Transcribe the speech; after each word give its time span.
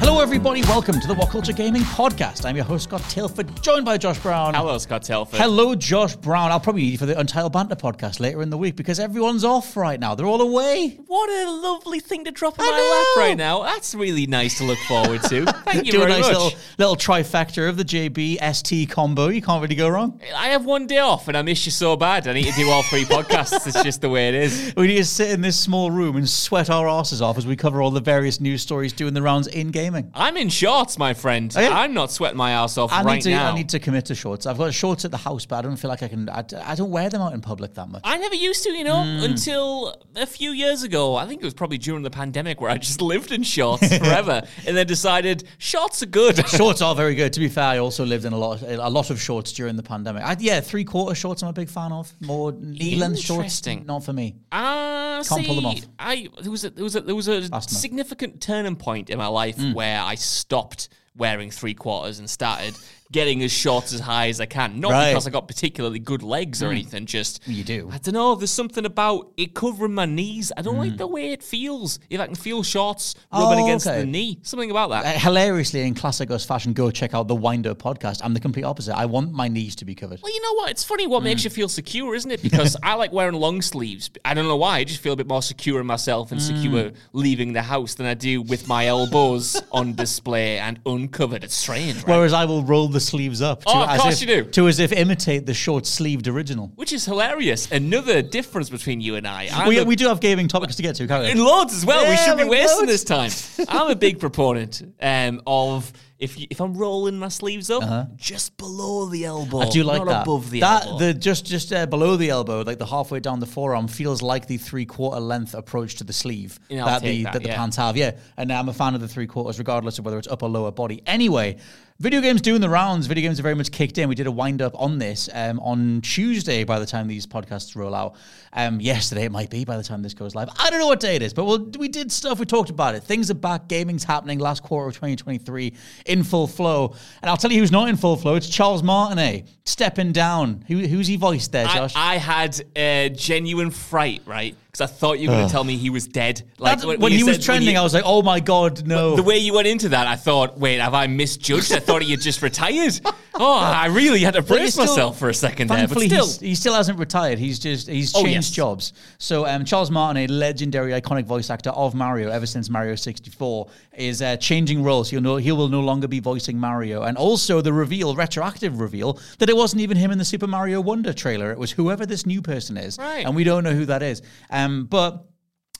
Hello, 0.00 0.22
everybody. 0.22 0.62
Welcome 0.62 0.98
to 0.98 1.06
the 1.06 1.12
What 1.14 1.28
Culture 1.28 1.52
Gaming 1.52 1.82
Podcast. 1.82 2.46
I'm 2.46 2.56
your 2.56 2.64
host, 2.64 2.84
Scott 2.84 3.02
Tilford, 3.10 3.62
joined 3.62 3.84
by 3.84 3.98
Josh 3.98 4.18
Brown. 4.18 4.54
Hello, 4.54 4.78
Scott 4.78 5.02
Telford. 5.02 5.38
Hello, 5.38 5.74
Josh 5.74 6.16
Brown. 6.16 6.50
I'll 6.50 6.58
probably 6.60 6.82
need 6.82 6.92
you 6.92 6.98
for 6.98 7.04
the 7.06 7.18
Untitled 7.18 7.52
Banter 7.52 7.76
podcast 7.76 8.18
later 8.18 8.40
in 8.40 8.48
the 8.48 8.56
week 8.56 8.76
because 8.76 8.98
everyone's 8.98 9.44
off 9.44 9.76
right 9.76 10.00
now. 10.00 10.14
They're 10.14 10.26
all 10.26 10.40
away. 10.40 10.98
What 11.06 11.28
a 11.28 11.50
lovely 11.50 12.00
thing 12.00 12.24
to 12.24 12.30
drop 12.30 12.58
in 12.58 12.64
I 12.64 12.70
my 12.70 12.76
know. 12.76 13.20
lap 13.20 13.28
right 13.28 13.36
now. 13.36 13.62
That's 13.62 13.94
really 13.94 14.26
nice 14.26 14.56
to 14.58 14.64
look 14.64 14.78
forward 14.88 15.22
to. 15.24 15.44
Thank 15.64 15.84
you 15.86 15.92
Do 15.92 15.98
a 16.02 16.06
very 16.06 16.12
nice 16.12 16.22
much. 16.22 16.32
little 16.32 16.58
little 16.78 16.96
trifecta 16.96 17.68
of 17.68 17.76
the 17.76 17.84
JB 17.84 18.38
ST 18.54 18.88
combo. 18.90 19.28
You 19.28 19.42
can't 19.42 19.60
really 19.62 19.74
go 19.74 19.88
wrong. 19.88 20.18
I 20.34 20.48
have 20.48 20.64
one 20.64 20.86
day 20.86 20.98
off 20.98 21.28
and 21.28 21.36
I 21.36 21.42
miss 21.42 21.66
you 21.66 21.72
so 21.72 21.94
bad. 21.96 22.26
I 22.26 22.32
need 22.32 22.46
to 22.46 22.52
do 22.52 22.70
all 22.70 22.82
three 22.84 23.04
podcasts. 23.04 23.66
It's 23.66 23.82
just 23.82 24.00
the 24.00 24.08
way 24.08 24.28
it 24.28 24.34
is. 24.34 24.72
We 24.80 24.86
need 24.86 24.96
to 24.96 25.04
sit 25.04 25.30
in 25.30 25.42
this 25.42 25.58
small 25.58 25.90
room 25.90 26.16
and 26.16 26.26
sweat 26.28 26.70
our 26.70 26.88
asses 26.88 27.20
off 27.20 27.36
as 27.36 27.46
we 27.46 27.54
cover 27.54 27.82
all 27.82 27.90
the 27.90 28.00
various 28.00 28.40
news 28.40 28.62
stories 28.62 28.94
doing 28.94 29.12
the 29.12 29.20
rounds 29.20 29.46
in 29.46 29.70
gaming. 29.90 30.10
I'm 30.14 30.36
in 30.36 30.48
shorts, 30.48 30.98
my 30.98 31.14
friend. 31.14 31.52
Oh, 31.56 31.60
yeah? 31.60 31.70
I'm 31.70 31.94
not 31.94 32.10
sweating 32.10 32.36
my 32.36 32.52
ass 32.52 32.78
off 32.78 32.92
I 32.92 33.02
right 33.02 33.14
need 33.16 33.22
to. 33.22 33.30
now. 33.30 33.50
I 33.52 33.54
need 33.54 33.68
to 33.70 33.78
commit 33.78 34.06
to 34.06 34.14
shorts. 34.14 34.46
I've 34.46 34.58
got 34.58 34.72
shorts 34.74 35.04
at 35.04 35.10
the 35.10 35.16
house, 35.16 35.46
but 35.46 35.56
I 35.56 35.62
don't 35.62 35.76
feel 35.76 35.88
like 35.90 36.02
I 36.02 36.08
can. 36.08 36.28
I, 36.28 36.44
I 36.64 36.74
don't 36.74 36.90
wear 36.90 37.08
them 37.08 37.22
out 37.22 37.32
in 37.34 37.40
public 37.40 37.74
that 37.74 37.88
much. 37.88 38.02
I 38.04 38.16
never 38.18 38.34
used 38.34 38.62
to, 38.64 38.70
you 38.70 38.84
know, 38.84 39.02
Hmm. 39.02 39.24
until 39.24 39.96
a 40.16 40.26
few 40.26 40.50
years 40.50 40.82
ago. 40.82 41.16
I 41.16 41.26
think 41.26 41.40
it 41.42 41.44
was 41.44 41.54
probably 41.54 41.78
during 41.78 42.02
the 42.02 42.10
pandemic 42.10 42.60
where 42.60 42.70
I 42.70 42.78
just 42.78 43.00
lived 43.12 43.32
in 43.32 43.42
shorts 43.42 43.86
forever 43.98 44.42
and 44.66 44.76
then 44.76 44.86
decided 44.86 45.44
shorts 45.58 46.02
are 46.02 46.06
good. 46.06 46.46
Shorts 46.60 46.82
are 46.82 46.94
very 46.94 47.14
good. 47.14 47.32
To 47.32 47.40
be 47.40 47.48
fair, 47.48 47.64
I 47.64 47.78
also 47.78 48.04
lived 48.04 48.24
in 48.24 48.32
a 48.32 48.36
lot, 48.38 48.62
a 48.62 48.88
lot 48.90 49.10
of 49.10 49.20
shorts 49.20 49.52
during 49.52 49.76
the 49.76 49.82
pandemic. 49.82 50.22
I, 50.24 50.36
yeah, 50.38 50.60
three 50.60 50.84
quarter 50.84 51.14
shorts. 51.14 51.42
I'm 51.42 51.48
a 51.48 51.52
big 51.52 51.68
fan 51.68 51.92
of. 51.92 52.12
More 52.20 52.52
knee 52.52 52.96
length 52.96 53.18
shorts, 53.20 53.64
not 53.86 54.04
for 54.04 54.12
me. 54.12 54.36
Ah, 54.52 55.22
Can't 55.26 55.40
see, 55.40 55.46
pull 55.46 55.56
them 55.56 55.66
off. 55.66 55.80
I 55.98 56.28
there 56.42 56.50
was 56.50 56.64
a, 56.64 56.70
there 56.70 56.84
was 56.84 56.96
a, 56.96 57.00
there 57.00 57.14
was 57.14 57.28
a 57.28 57.32
enough. 57.44 57.64
significant 57.68 58.40
turning 58.40 58.76
point 58.76 59.10
in 59.10 59.18
my 59.18 59.26
life 59.26 59.56
Mm. 59.56 59.74
Where 59.80 60.02
I 60.02 60.14
stopped 60.14 60.90
wearing 61.16 61.50
three 61.50 61.72
quarters 61.72 62.18
and 62.18 62.28
started 62.28 62.74
getting 63.12 63.42
as 63.42 63.50
short 63.52 63.92
as 63.92 64.00
high 64.00 64.28
as 64.28 64.40
I 64.40 64.46
can. 64.46 64.78
Not 64.80 64.92
Right. 64.92 65.10
because 65.10 65.26
I 65.26 65.30
got 65.30 65.48
particularly 65.48 65.98
good 65.98 66.22
legs 66.22 66.62
or 66.62 66.70
anything. 66.70 67.06
Just 67.06 67.40
You 67.46 67.64
do. 67.64 67.90
I 67.92 67.98
don't 67.98 68.14
know. 68.14 68.34
There's 68.36 68.50
something 68.50 68.84
about 68.86 69.32
it 69.36 69.54
covering 69.54 69.94
my 69.94 70.06
knees. 70.06 70.52
I 70.56 70.62
don't 70.62 70.76
Mm. 70.76 70.78
like 70.78 70.96
the 70.96 71.06
way 71.06 71.32
it 71.32 71.42
feels. 71.42 71.98
If 72.08 72.20
I 72.20 72.26
can 72.26 72.34
feel 72.36 72.62
shorts 72.62 73.14
rubbing 73.32 73.60
Oh, 73.60 73.64
against 73.66 73.86
okay. 73.86 74.00
the 74.00 74.06
knee, 74.06 74.38
something 74.42 74.70
about 74.70 74.90
that. 74.90 75.04
Uh, 75.04 75.18
hilariously, 75.18 75.80
in 75.80 75.94
classic 75.94 76.30
us 76.30 76.44
fashion, 76.44 76.72
go 76.72 76.90
check 76.90 77.14
out 77.14 77.26
the 77.28 77.34
Winder 77.34 77.74
podcast. 77.74 78.20
I'm 78.22 78.34
the 78.34 78.40
complete 78.40 78.64
opposite. 78.64 78.96
I 78.96 79.06
want 79.06 79.32
my 79.32 79.48
knees 79.48 79.74
to 79.76 79.84
be 79.84 79.94
covered. 79.94 80.20
Well, 80.22 80.32
you 80.32 80.40
know 80.42 80.54
what? 80.54 80.70
It's 80.70 80.84
funny 80.84 81.06
what 81.06 81.22
Mm. 81.22 81.24
makes 81.24 81.44
you 81.44 81.50
feel 81.50 81.68
secure, 81.68 82.14
isn't 82.14 82.30
it? 82.30 82.42
Because 82.50 82.76
I 82.82 82.94
like 82.94 83.12
wearing 83.12 83.34
long 83.34 83.62
sleeves. 83.62 84.10
I 84.24 84.34
don't 84.34 84.46
know 84.48 84.56
why. 84.56 84.78
I 84.78 84.84
just 84.84 85.00
feel 85.00 85.12
a 85.14 85.16
bit 85.16 85.26
more 85.28 85.42
secure 85.42 85.80
in 85.80 85.86
myself 85.86 86.30
and 86.32 86.40
secure 86.42 86.92
leaving 87.12 87.52
the 87.54 87.62
house 87.62 87.94
than 87.94 88.06
I 88.06 88.14
do 88.14 88.42
with 88.42 88.68
my 88.68 88.86
elbows 88.86 89.60
on 89.72 89.94
display 89.94 90.58
and 90.58 90.78
uncovered. 90.86 91.42
It's 91.44 91.54
strange, 91.54 91.96
right? 92.04 92.08
Whereas 92.08 92.32
I 92.32 92.44
will 92.44 92.62
roll 92.64 92.88
the 92.88 92.99
sleeves 93.00 93.42
up. 93.42 93.62
To 93.64 93.68
Oh, 93.70 93.82
of 93.82 93.88
as 93.90 94.00
course 94.00 94.22
if, 94.22 94.28
you 94.28 94.42
do. 94.44 94.50
To 94.50 94.68
as 94.68 94.78
if 94.78 94.92
imitate 94.92 95.46
the 95.46 95.54
short 95.54 95.86
sleeved 95.86 96.28
original. 96.28 96.70
Which 96.76 96.92
is 96.92 97.04
hilarious. 97.04 97.70
Another 97.72 98.22
difference 98.22 98.70
between 98.70 99.00
you 99.00 99.16
and 99.16 99.26
I. 99.26 99.48
I'm 99.52 99.68
We, 99.68 99.78
a- 99.78 99.84
we 99.84 99.96
do 99.96 100.08
have 100.08 100.20
gaming 100.20 100.48
topics 100.48 100.76
to 100.76 100.82
get 100.82 100.96
to, 100.96 101.06
can't 101.08 101.24
we? 101.24 101.30
in 101.30 101.38
loads 101.44 101.74
as 101.74 101.84
well. 101.84 102.02
we 102.04 102.10
Yeah, 102.10 102.16
should 102.24 102.38
be 102.38 102.44
wasting 102.44 102.86
loads. 102.86 103.04
this 103.04 103.04
time. 103.04 103.66
I'm 103.68 103.90
a 103.90 103.96
big 103.96 104.18
proponent 104.20 104.82
um, 105.00 105.40
of 105.46 105.92
if 106.20 106.38
you, 106.38 106.46
if 106.50 106.60
I'm 106.60 106.74
rolling 106.74 107.18
my 107.18 107.28
sleeves 107.28 107.70
up, 107.70 107.82
just 108.16 108.56
below 108.58 109.06
the 109.06 109.24
elbow. 109.24 109.58
Uh-huh. 109.58 109.68
I 109.68 109.70
do 109.70 109.82
like 109.82 109.98
not 109.98 110.06
that. 110.06 110.22
above 110.22 110.50
the 110.50 110.60
that 110.60 110.86
elbow. 110.86 110.98
the 110.98 111.14
just 111.14 111.46
just 111.46 111.72
uh, 111.72 111.86
below 111.86 112.16
the 112.16 112.28
elbow, 112.28 112.60
like 112.60 112.78
the 112.78 112.86
halfway 112.86 113.20
down 113.20 113.40
the 113.40 113.46
forearm, 113.46 113.88
feels 113.88 114.20
like 114.20 114.46
the 114.46 114.58
three 114.58 114.84
quarter 114.84 115.18
length 115.18 115.54
approach 115.54 115.96
to 115.96 116.04
the 116.04 116.12
sleeve 116.12 116.60
Yeah, 116.68 116.80
I'll 116.80 116.86
that 116.86 117.02
the 117.02 117.08
take 117.08 117.24
that, 117.24 117.32
that 117.32 117.42
the 117.42 117.48
yeah. 117.48 117.56
pants 117.56 117.76
have. 117.76 117.96
Yeah, 117.96 118.18
and 118.36 118.52
I'm 118.52 118.68
a 118.68 118.74
fan 118.74 118.94
of 118.94 119.00
the 119.00 119.08
three 119.08 119.26
quarters, 119.26 119.58
regardless 119.58 119.98
of 119.98 120.04
whether 120.04 120.18
it's 120.18 120.28
upper 120.28 120.46
or 120.46 120.50
lower 120.50 120.70
body. 120.70 121.02
Anyway. 121.06 121.56
Video 122.00 122.22
games 122.22 122.40
doing 122.40 122.62
the 122.62 122.68
rounds. 122.70 123.06
Video 123.06 123.28
games 123.28 123.38
are 123.38 123.42
very 123.42 123.54
much 123.54 123.70
kicked 123.70 123.98
in. 123.98 124.08
We 124.08 124.14
did 124.14 124.26
a 124.26 124.30
wind 124.30 124.62
up 124.62 124.72
on 124.80 124.96
this 124.96 125.28
um, 125.34 125.60
on 125.60 126.00
Tuesday 126.00 126.64
by 126.64 126.78
the 126.78 126.86
time 126.86 127.08
these 127.08 127.26
podcasts 127.26 127.76
roll 127.76 127.94
out. 127.94 128.14
Um, 128.54 128.80
yesterday 128.80 129.26
it 129.26 129.30
might 129.30 129.50
be 129.50 129.66
by 129.66 129.76
the 129.76 129.82
time 129.82 130.00
this 130.00 130.14
goes 130.14 130.34
live. 130.34 130.48
I 130.58 130.70
don't 130.70 130.78
know 130.78 130.86
what 130.86 131.00
day 131.00 131.16
it 131.16 131.20
is, 131.20 131.34
but 131.34 131.44
we'll, 131.44 131.66
we 131.78 131.88
did 131.88 132.10
stuff. 132.10 132.38
We 132.38 132.46
talked 132.46 132.70
about 132.70 132.94
it. 132.94 133.02
Things 133.02 133.30
are 133.30 133.34
back. 133.34 133.68
Gaming's 133.68 134.02
happening 134.02 134.38
last 134.38 134.62
quarter 134.62 134.88
of 134.88 134.94
2023 134.94 135.74
in 136.10 136.24
full 136.24 136.46
flow. 136.46 136.94
And 137.22 137.30
I'll 137.30 137.36
tell 137.36 137.52
you 137.52 137.60
who's 137.60 137.72
not 137.72 137.88
in 137.88 137.96
full 137.96 138.16
flow. 138.16 138.34
It's 138.34 138.48
Charles 138.48 138.82
Martinet 138.82 139.48
stepping 139.64 140.12
down. 140.12 140.64
Who, 140.68 140.78
who's 140.78 141.06
he 141.06 141.16
voiced 141.16 141.52
there, 141.52 141.66
I, 141.66 141.74
Josh? 141.74 141.92
I 141.96 142.16
had 142.16 142.60
a 142.76 143.10
genuine 143.10 143.70
fright, 143.70 144.22
right? 144.26 144.56
Because 144.70 144.82
I 144.82 144.86
thought 144.86 145.18
you 145.18 145.28
were 145.28 145.34
going 145.34 145.46
to 145.48 145.52
tell 145.52 145.64
me 145.64 145.76
he 145.76 145.90
was 145.90 146.06
dead. 146.06 146.42
Like 146.58 146.78
That's- 146.78 146.98
when, 146.98 147.10
he 147.10 147.24
was 147.24 147.36
said- 147.36 147.42
trending, 147.44 147.74
you- 147.74 147.80
I 147.80 147.82
was 147.82 147.92
like, 147.92 148.04
"Oh 148.06 148.22
my 148.22 148.38
god, 148.38 148.86
no!" 148.86 149.16
The 149.16 149.22
way 149.22 149.38
you 149.38 149.52
went 149.52 149.66
into 149.66 149.88
that, 149.88 150.06
I 150.06 150.14
thought, 150.14 150.58
wait, 150.58 150.78
have 150.80 150.94
I 150.94 151.08
misjudged? 151.08 151.72
I 151.72 151.80
thought 151.80 152.02
he 152.02 152.10
had 152.12 152.20
just 152.20 152.40
retired. 152.42 153.00
Oh, 153.42 153.54
I 153.58 153.86
really 153.86 154.20
had 154.20 154.34
to 154.34 154.42
But 154.42 154.48
brace 154.48 154.72
still- 154.74 154.84
myself 154.86 155.18
for 155.18 155.30
a 155.30 155.34
second 155.34 155.68
there. 155.68 155.76
But 155.88 155.94
Thankfully, 155.94 156.08
still, 156.08 156.26
he's, 156.26 156.40
he 156.40 156.54
still 156.54 156.74
hasn't 156.74 156.98
retired. 156.98 157.38
He's 157.38 157.58
just 157.58 157.88
he's 157.88 158.14
Oh, 158.14 158.22
changed 158.22 158.34
yes. 158.48 158.50
jobs. 158.50 158.92
So 159.18 159.46
um, 159.46 159.64
Charles 159.64 159.90
Martinet, 159.90 160.28
a 160.28 160.32
legendary, 160.32 160.92
iconic 160.92 161.24
voice 161.24 161.48
actor 161.48 161.70
of 161.70 161.94
Mario 161.94 162.28
ever 162.30 162.44
since 162.44 162.68
Mario 162.68 162.96
64, 162.96 163.66
is 163.96 164.20
uh, 164.20 164.36
changing 164.36 164.82
roles. 164.82 165.08
He'll 165.08 165.22
no, 165.22 165.36
he 165.36 165.52
will 165.52 165.68
no 165.68 165.80
longer 165.80 166.06
be 166.06 166.20
voicing 166.20 166.58
Mario, 166.58 167.04
and 167.04 167.16
also 167.16 167.62
the 167.62 167.72
reveal, 167.72 168.14
retroactive 168.14 168.78
reveal, 168.78 169.18
that 169.38 169.48
it 169.48 169.56
wasn't 169.56 169.80
even 169.80 169.96
him 169.96 170.10
in 170.10 170.18
the 170.18 170.24
Super 170.24 170.48
Mario 170.48 170.82
Wonder 170.82 171.14
trailer. 171.14 171.50
It 171.50 171.58
was 171.58 171.70
whoever 171.70 172.04
this 172.04 172.26
new 172.26 172.42
person 172.42 172.76
is, 172.76 172.98
Right. 172.98 173.24
and 173.24 173.34
we 173.34 173.44
don't 173.44 173.64
know 173.64 173.72
who 173.72 173.86
that 173.86 174.02
is. 174.02 174.20
Um, 174.50 174.59
but. 174.90 175.26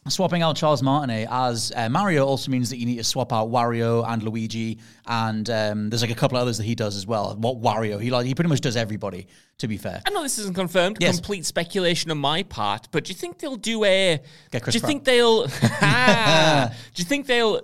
Swapping 0.09 0.41
out 0.41 0.57
Charles 0.57 0.83
Martinet 0.83 1.29
as 1.31 1.73
uh, 1.77 1.91
Mario 1.91 2.25
also 2.25 2.51
means 2.51 2.71
that 2.71 2.79
you 2.79 2.87
need 2.87 2.97
to 2.97 3.05
swap 3.05 3.35
out 3.35 3.51
Wario 3.51 4.03
and 4.09 4.23
Luigi, 4.23 4.79
and 5.07 5.49
um, 5.51 5.91
there's 5.91 6.01
like 6.01 6.11
a 6.11 6.15
couple 6.15 6.39
others 6.39 6.57
that 6.57 6.65
he 6.65 6.75
does 6.75 6.97
as 6.97 7.07
well. 7.07 7.37
What 7.39 7.61
Wario? 7.61 8.01
He 8.01 8.09
like 8.11 8.25
he 8.25 8.35
pretty 8.35 8.49
much 8.49 8.63
does 8.63 8.77
everybody. 8.77 9.27
To 9.59 9.69
be 9.69 9.77
fair, 9.77 10.01
I 10.07 10.11
know 10.11 10.23
this 10.23 10.39
isn't 10.39 10.55
confirmed. 10.55 10.97
Yes. 11.01 11.17
Complete 11.17 11.45
speculation 11.45 12.11
on 12.11 12.17
my 12.17 12.43
part. 12.45 12.89
But 12.91 13.05
do 13.05 13.11
you 13.11 13.15
think 13.15 13.39
they'll 13.39 13.57
do 13.57 13.85
a? 13.85 14.17
Do 14.51 14.57
you 14.57 14.61
Pratt. 14.61 14.75
think 14.75 15.05
they'll? 15.05 15.47
Ah. 15.83 16.73
do 16.95 17.03
you 17.03 17.07
think 17.07 17.27
they'll 17.27 17.61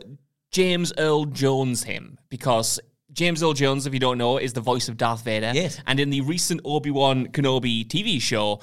James 0.51 0.93
Earl 0.99 1.25
Jones 1.25 1.85
him 1.85 2.19
because? 2.29 2.79
James 3.13 3.43
Earl 3.43 3.55
Jones, 3.55 3.87
if 3.87 3.95
you 3.95 4.01
don't 4.01 4.19
know, 4.19 4.37
is 4.37 4.53
the 4.53 4.61
voice 4.61 4.91
of 4.91 4.99
Darth 4.99 5.25
Vader. 5.25 5.53
Yes. 5.55 5.81
And 5.87 5.99
in 5.99 6.11
the 6.11 6.21
recent 6.21 6.61
Obi 6.67 6.91
Wan 6.91 7.29
Kenobi 7.29 7.87
TV 7.87 8.21
show, 8.21 8.61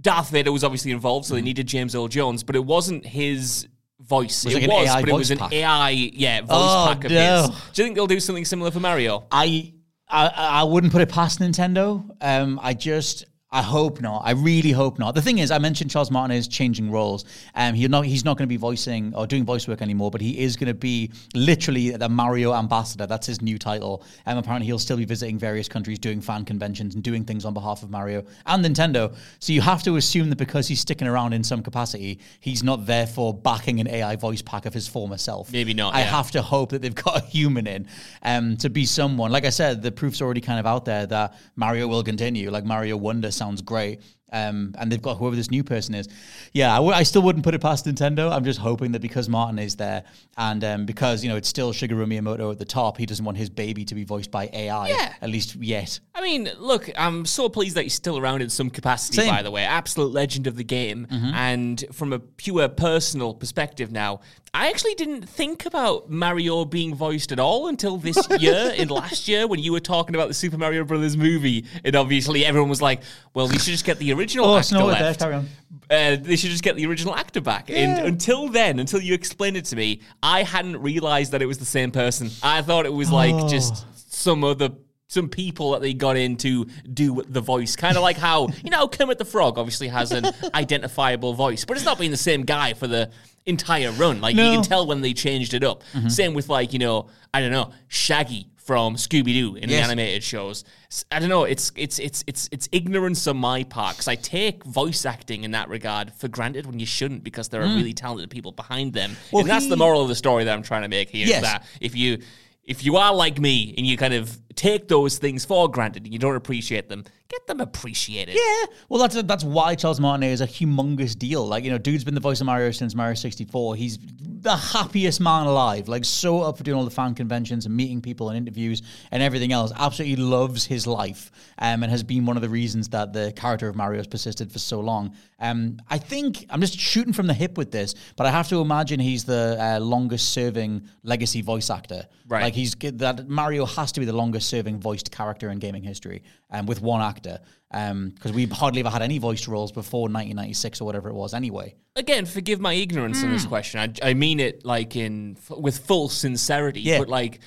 Darth 0.00 0.30
Vader 0.30 0.50
was 0.52 0.64
obviously 0.64 0.90
involved, 0.90 1.26
so 1.26 1.34
they 1.34 1.42
needed 1.42 1.66
James 1.66 1.94
Earl 1.94 2.08
Jones, 2.08 2.42
but 2.42 2.56
it 2.56 2.64
wasn't 2.64 3.06
his 3.06 3.68
voice. 4.00 4.42
Mm. 4.42 4.46
Was 4.46 4.54
it 4.56 4.62
it 4.64 4.68
was, 4.68 4.94
but 4.94 5.08
it 5.08 5.12
was 5.14 5.30
an 5.30 5.38
pack? 5.38 5.52
AI, 5.52 5.90
yeah, 5.90 6.40
voice 6.40 6.48
Oh, 6.50 6.84
pack 6.88 7.04
of 7.04 7.12
no. 7.12 7.42
his. 7.42 7.48
Do 7.72 7.82
you 7.82 7.86
think 7.86 7.94
they'll 7.96 8.06
do 8.06 8.20
something 8.20 8.44
similar 8.44 8.70
for 8.70 8.80
Mario? 8.80 9.26
I, 9.30 9.72
I 10.08 10.26
I 10.28 10.62
wouldn't 10.64 10.92
put 10.92 11.00
it 11.02 11.08
past 11.08 11.38
Nintendo. 11.40 12.04
Um, 12.20 12.58
I 12.62 12.74
just 12.74 13.24
I 13.54 13.62
hope 13.62 14.00
not. 14.00 14.22
I 14.24 14.32
really 14.32 14.72
hope 14.72 14.98
not. 14.98 15.14
The 15.14 15.22
thing 15.22 15.38
is, 15.38 15.52
I 15.52 15.58
mentioned 15.58 15.88
Charles 15.88 16.10
Martinet 16.10 16.38
is 16.38 16.48
changing 16.48 16.90
roles. 16.90 17.24
Um, 17.54 17.72
he's 17.74 17.88
not 17.88 18.04
he's 18.04 18.24
not 18.24 18.36
going 18.36 18.48
to 18.48 18.52
be 18.52 18.56
voicing 18.56 19.14
or 19.14 19.28
doing 19.28 19.44
voice 19.44 19.68
work 19.68 19.80
anymore, 19.80 20.10
but 20.10 20.20
he 20.20 20.40
is 20.40 20.56
going 20.56 20.66
to 20.66 20.74
be 20.74 21.12
literally 21.34 21.90
the 21.90 22.08
Mario 22.08 22.52
ambassador. 22.52 23.06
That's 23.06 23.28
his 23.28 23.40
new 23.40 23.56
title. 23.56 24.02
And 24.26 24.36
um, 24.36 24.42
apparently, 24.42 24.66
he'll 24.66 24.80
still 24.80 24.96
be 24.96 25.04
visiting 25.04 25.38
various 25.38 25.68
countries, 25.68 26.00
doing 26.00 26.20
fan 26.20 26.44
conventions 26.44 26.96
and 26.96 27.04
doing 27.04 27.24
things 27.24 27.44
on 27.44 27.54
behalf 27.54 27.84
of 27.84 27.90
Mario 27.90 28.24
and 28.46 28.64
Nintendo. 28.64 29.14
So 29.38 29.52
you 29.52 29.60
have 29.60 29.84
to 29.84 29.94
assume 29.98 30.30
that 30.30 30.36
because 30.36 30.66
he's 30.66 30.80
sticking 30.80 31.06
around 31.06 31.32
in 31.32 31.44
some 31.44 31.62
capacity, 31.62 32.18
he's 32.40 32.64
not 32.64 32.86
therefore 32.86 33.34
backing 33.34 33.78
an 33.78 33.86
AI 33.86 34.16
voice 34.16 34.42
pack 34.42 34.66
of 34.66 34.74
his 34.74 34.88
former 34.88 35.16
self. 35.16 35.52
Maybe 35.52 35.74
not. 35.74 35.94
I 35.94 36.00
yeah. 36.00 36.06
have 36.06 36.32
to 36.32 36.42
hope 36.42 36.70
that 36.70 36.82
they've 36.82 36.92
got 37.04 37.18
a 37.18 37.24
human 37.24 37.68
in 37.68 37.86
um, 38.24 38.56
to 38.56 38.68
be 38.68 38.84
someone. 38.84 39.30
Like 39.30 39.44
I 39.44 39.50
said, 39.50 39.80
the 39.80 39.92
proof's 39.92 40.20
already 40.20 40.40
kind 40.40 40.58
of 40.58 40.66
out 40.66 40.84
there 40.84 41.06
that 41.06 41.38
Mario 41.54 41.86
will 41.86 42.02
continue. 42.02 42.50
Like 42.50 42.64
Mario 42.64 42.96
Wonder 42.96 43.30
sounds 43.44 43.62
great. 43.62 44.00
Um, 44.32 44.74
and 44.80 44.90
they've 44.90 45.00
got 45.00 45.18
whoever 45.18 45.36
this 45.36 45.48
new 45.52 45.62
person 45.62 45.94
is. 45.94 46.08
Yeah, 46.52 46.72
I, 46.72 46.76
w- 46.76 46.92
I 46.92 47.04
still 47.04 47.22
wouldn't 47.22 47.44
put 47.44 47.54
it 47.54 47.60
past 47.60 47.86
Nintendo. 47.86 48.32
I'm 48.32 48.42
just 48.42 48.58
hoping 48.58 48.90
that 48.92 49.00
because 49.00 49.28
Martinet 49.28 49.64
is 49.64 49.76
there 49.76 50.02
and 50.36 50.64
um, 50.64 50.86
because 50.86 51.22
you 51.22 51.30
know 51.30 51.36
it's 51.36 51.48
still 51.48 51.72
Shigeru 51.72 52.04
Miyamoto 52.04 52.50
at 52.50 52.58
the 52.58 52.64
top, 52.64 52.98
he 52.98 53.06
doesn't 53.06 53.24
want 53.24 53.38
his 53.38 53.48
baby 53.48 53.84
to 53.84 53.94
be 53.94 54.02
voiced 54.02 54.32
by 54.32 54.50
AI. 54.52 54.88
Yeah. 54.88 55.12
at 55.20 55.30
least 55.30 55.54
yet. 55.56 56.00
I 56.16 56.20
mean, 56.20 56.50
look, 56.58 56.90
I'm 56.98 57.26
so 57.26 57.48
pleased 57.48 57.76
that 57.76 57.82
he's 57.82 57.94
still 57.94 58.18
around 58.18 58.42
in 58.42 58.50
some 58.50 58.70
capacity, 58.70 59.18
Same. 59.18 59.28
by 59.30 59.42
the 59.42 59.52
way. 59.52 59.62
Absolute 59.62 60.12
legend 60.12 60.48
of 60.48 60.56
the 60.56 60.64
game. 60.64 61.06
And 61.10 61.84
from 61.92 62.12
a 62.12 62.18
pure 62.18 62.68
personal 62.68 63.34
perspective 63.34 63.92
now, 63.92 64.20
I 64.56 64.68
actually 64.68 64.94
didn't 64.94 65.28
think 65.28 65.66
about 65.66 66.08
Mario 66.08 66.64
being 66.64 66.94
voiced 66.94 67.32
at 67.32 67.40
all 67.40 67.66
until 67.66 67.96
this 67.96 68.16
year 68.38 68.72
in 68.76 68.86
last 68.88 69.26
year 69.26 69.48
when 69.48 69.58
you 69.58 69.72
were 69.72 69.80
talking 69.80 70.14
about 70.14 70.28
the 70.28 70.34
Super 70.34 70.56
Mario 70.56 70.84
Brothers 70.84 71.16
movie. 71.16 71.66
And 71.84 71.96
obviously 71.96 72.46
everyone 72.46 72.70
was 72.70 72.80
like, 72.80 73.02
well, 73.34 73.48
we 73.48 73.54
should 73.58 73.72
just 73.72 73.84
get 73.84 73.98
the 73.98 74.12
original 74.12 74.46
Oh, 74.46 74.58
actor 74.58 74.74
there, 74.76 74.84
left. 74.86 75.22
on. 75.22 75.48
Uh, 75.90 76.16
they 76.20 76.36
should 76.36 76.50
just 76.50 76.62
get 76.62 76.76
the 76.76 76.86
original 76.86 77.16
actor 77.16 77.40
back. 77.40 77.68
And 77.68 78.06
until 78.06 78.48
then, 78.48 78.78
until 78.78 79.00
you 79.00 79.12
explained 79.12 79.56
it 79.56 79.64
to 79.66 79.76
me, 79.76 80.00
I 80.22 80.44
hadn't 80.44 80.80
realized 80.80 81.32
that 81.32 81.42
it 81.42 81.46
was 81.46 81.58
the 81.58 81.64
same 81.64 81.90
person. 81.90 82.30
I 82.42 82.62
thought 82.62 82.86
it 82.86 82.92
was 82.92 83.10
like 83.10 83.34
Oh. 83.34 83.48
just 83.48 83.84
some 84.12 84.44
other 84.44 84.70
some 85.08 85.28
people 85.28 85.72
that 85.72 85.82
they 85.82 85.94
got 85.94 86.16
in 86.16 86.36
to 86.38 86.64
do 86.92 87.22
the 87.28 87.40
voice. 87.40 87.76
Kind 87.76 87.96
of 87.96 88.02
like 88.02 88.16
how, 88.16 88.48
you 88.62 88.70
know, 88.70 88.88
Kermit 88.88 89.18
the 89.18 89.24
Frog 89.24 89.58
obviously 89.58 89.88
has 89.88 90.12
an 90.12 90.26
identifiable 90.54 91.34
voice, 91.34 91.64
but 91.64 91.76
it's 91.76 91.86
not 91.86 91.98
been 91.98 92.10
the 92.10 92.16
same 92.16 92.42
guy 92.42 92.74
for 92.74 92.86
the 92.86 93.10
entire 93.46 93.90
run. 93.92 94.20
Like, 94.20 94.36
you 94.36 94.42
can 94.42 94.62
tell 94.62 94.86
when 94.86 95.02
they 95.02 95.12
changed 95.12 95.54
it 95.54 95.62
up. 95.62 95.82
Mm-hmm. 95.92 96.08
Same 96.08 96.34
with, 96.34 96.48
like, 96.48 96.72
you 96.72 96.78
know, 96.78 97.08
I 97.32 97.40
don't 97.40 97.52
know, 97.52 97.72
Shaggy 97.88 98.48
from 98.64 98.96
Scooby 98.96 99.34
Doo 99.34 99.56
in 99.56 99.68
the 99.68 99.76
animated 99.76 100.24
shows. 100.24 100.64
I 101.12 101.18
don't 101.18 101.28
know. 101.28 101.44
It's 101.44 101.70
it's 101.76 101.98
it's 101.98 102.24
it's 102.26 102.48
it's 102.50 102.68
ignorance 102.72 103.26
on 103.26 103.36
my 103.36 103.62
part 103.64 103.96
because 103.96 104.08
I 104.08 104.14
take 104.14 104.64
voice 104.64 105.04
acting 105.04 105.44
in 105.44 105.50
that 105.50 105.68
regard 105.68 106.12
for 106.14 106.28
granted 106.28 106.64
when 106.64 106.78
you 106.78 106.86
shouldn't 106.86 107.24
because 107.24 107.48
there 107.48 107.62
are 107.62 107.66
mm. 107.66 107.76
really 107.76 107.92
talented 107.92 108.30
people 108.30 108.52
behind 108.52 108.94
them. 108.94 109.16
Well, 109.32 109.40
and 109.42 109.50
that's 109.50 109.68
the 109.68 109.76
moral 109.76 110.00
of 110.02 110.08
the 110.08 110.14
story 110.14 110.44
that 110.44 110.52
I'm 110.52 110.62
trying 110.62 110.82
to 110.82 110.88
make 110.88 111.10
here: 111.10 111.26
Yes. 111.26 111.42
that 111.42 111.66
if 111.80 111.94
you 111.94 112.20
if 112.66 112.84
you 112.84 112.96
are 112.96 113.14
like 113.14 113.38
me 113.38 113.74
and 113.76 113.86
you 113.86 113.96
kind 113.96 114.14
of 114.14 114.38
take 114.54 114.88
those 114.88 115.18
things 115.18 115.44
for 115.44 115.68
granted 115.68 116.04
and 116.04 116.12
you 116.12 116.18
don't 116.18 116.36
appreciate 116.36 116.88
them, 116.88 117.04
get 117.28 117.46
them 117.46 117.60
appreciated. 117.60 118.36
Yeah, 118.36 118.66
well, 118.88 119.00
that's 119.00 119.20
that's 119.22 119.44
why 119.44 119.74
Charles 119.74 120.00
Martinet 120.00 120.30
is 120.30 120.40
a 120.40 120.46
humongous 120.46 121.16
deal. 121.16 121.46
Like 121.46 121.64
you 121.64 121.70
know, 121.70 121.78
dude's 121.78 122.04
been 122.04 122.14
the 122.14 122.20
voice 122.20 122.40
of 122.40 122.46
Mario 122.46 122.70
since 122.70 122.94
Mario 122.94 123.14
sixty 123.14 123.44
four. 123.44 123.76
He's 123.76 123.98
the 124.44 124.56
happiest 124.56 125.20
man 125.20 125.46
alive. 125.46 125.88
Like 125.88 126.04
so 126.04 126.42
up 126.42 126.58
for 126.58 126.62
doing 126.62 126.78
all 126.78 126.84
the 126.84 126.90
fan 126.90 127.14
conventions 127.14 127.66
and 127.66 127.74
meeting 127.74 128.00
people 128.00 128.28
and 128.28 128.36
interviews 128.36 128.82
and 129.10 129.22
everything 129.22 129.52
else. 129.52 129.72
Absolutely 129.76 130.22
loves 130.22 130.64
his 130.66 130.86
life, 130.86 131.32
um, 131.58 131.82
and 131.82 131.90
has 131.90 132.02
been 132.02 132.26
one 132.26 132.36
of 132.36 132.42
the 132.42 132.48
reasons 132.48 132.88
that 132.90 133.12
the 133.12 133.32
character 133.34 133.68
of 133.68 133.74
Mario 133.74 133.98
has 133.98 134.06
persisted 134.06 134.52
for 134.52 134.58
so 134.58 134.80
long. 134.80 135.16
Um, 135.40 135.78
I 135.88 135.98
think 135.98 136.46
I'm 136.50 136.60
just 136.60 136.78
shooting 136.78 137.12
from 137.12 137.26
the 137.26 137.34
hip 137.34 137.56
with 137.56 137.72
this, 137.72 137.94
but 138.16 138.26
I 138.26 138.30
have 138.30 138.48
to 138.50 138.60
imagine 138.60 139.00
he's 139.00 139.24
the 139.24 139.56
uh, 139.58 139.80
longest 139.80 140.32
serving 140.32 140.86
legacy 141.02 141.42
voice 141.42 141.70
actor. 141.70 142.06
Right. 142.28 142.44
Like 142.44 142.54
he's 142.54 142.74
that 142.74 143.28
Mario 143.28 143.66
has 143.66 143.92
to 143.92 144.00
be 144.00 144.06
the 144.06 144.12
longest 144.12 144.48
serving 144.48 144.78
voiced 144.78 145.10
character 145.10 145.50
in 145.50 145.58
gaming 145.58 145.82
history, 145.82 146.22
um, 146.50 146.66
with 146.66 146.80
one 146.80 147.00
actor. 147.00 147.40
Because 147.74 148.32
we 148.32 148.46
hardly 148.46 148.80
ever 148.80 148.90
had 148.90 149.02
any 149.02 149.18
voice 149.18 149.48
roles 149.48 149.72
before 149.72 150.02
1996 150.02 150.80
or 150.80 150.84
whatever 150.84 151.08
it 151.08 151.14
was. 151.14 151.34
Anyway, 151.34 151.74
Again, 151.96 152.24
forgive 152.26 152.60
my 152.60 152.72
ignorance 152.74 153.18
on 153.22 153.28
Hmm. 153.30 153.32
this 153.34 153.46
question. 153.46 153.80
I, 153.80 154.10
I 154.10 154.14
mean 154.14 154.38
it 154.40 154.64
like 154.64 154.94
in 154.96 155.36
f- 155.38 155.56
with 155.58 155.78
full 155.78 156.08
sincerity, 156.08 156.80
Yeah. 156.82 156.98
but 157.00 157.08
like 157.08 157.40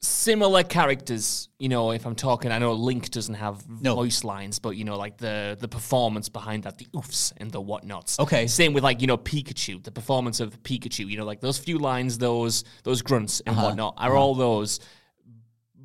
similar 0.00 0.62
characters. 0.64 1.48
You 1.58 1.68
know, 1.68 1.92
if 1.92 2.04
I'm 2.06 2.14
talking, 2.16 2.50
I 2.50 2.58
know 2.58 2.72
Link 2.72 3.10
doesn't 3.10 3.34
have 3.36 3.64
No. 3.68 3.94
voice 3.94 4.24
lines, 4.24 4.58
but 4.58 4.70
you 4.76 4.84
know, 4.84 4.96
like 4.98 5.16
the 5.18 5.56
the 5.60 5.68
performance 5.68 6.28
behind 6.28 6.64
that, 6.64 6.76
the 6.78 6.86
oofs 6.94 7.32
and 7.36 7.50
the 7.50 7.60
whatnots. 7.60 8.18
Okay. 8.18 8.46
Same 8.46 8.72
with 8.74 8.82
like 8.84 9.00
you 9.00 9.06
know 9.06 9.16
Pikachu, 9.16 9.82
the 9.82 9.92
performance 9.92 10.40
of 10.40 10.60
Pikachu. 10.62 11.08
You 11.08 11.16
know, 11.18 11.24
like 11.24 11.40
those 11.40 11.58
few 11.58 11.78
lines, 11.78 12.18
those 12.18 12.64
those 12.82 13.00
grunts 13.02 13.40
and 13.46 13.56
Uh-huh. 13.56 13.66
whatnot, 13.68 13.94
are 13.98 14.16
all 14.16 14.34
those 14.34 14.80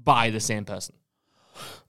by 0.04 0.30
the 0.30 0.40
same 0.40 0.66
person. 0.66 0.96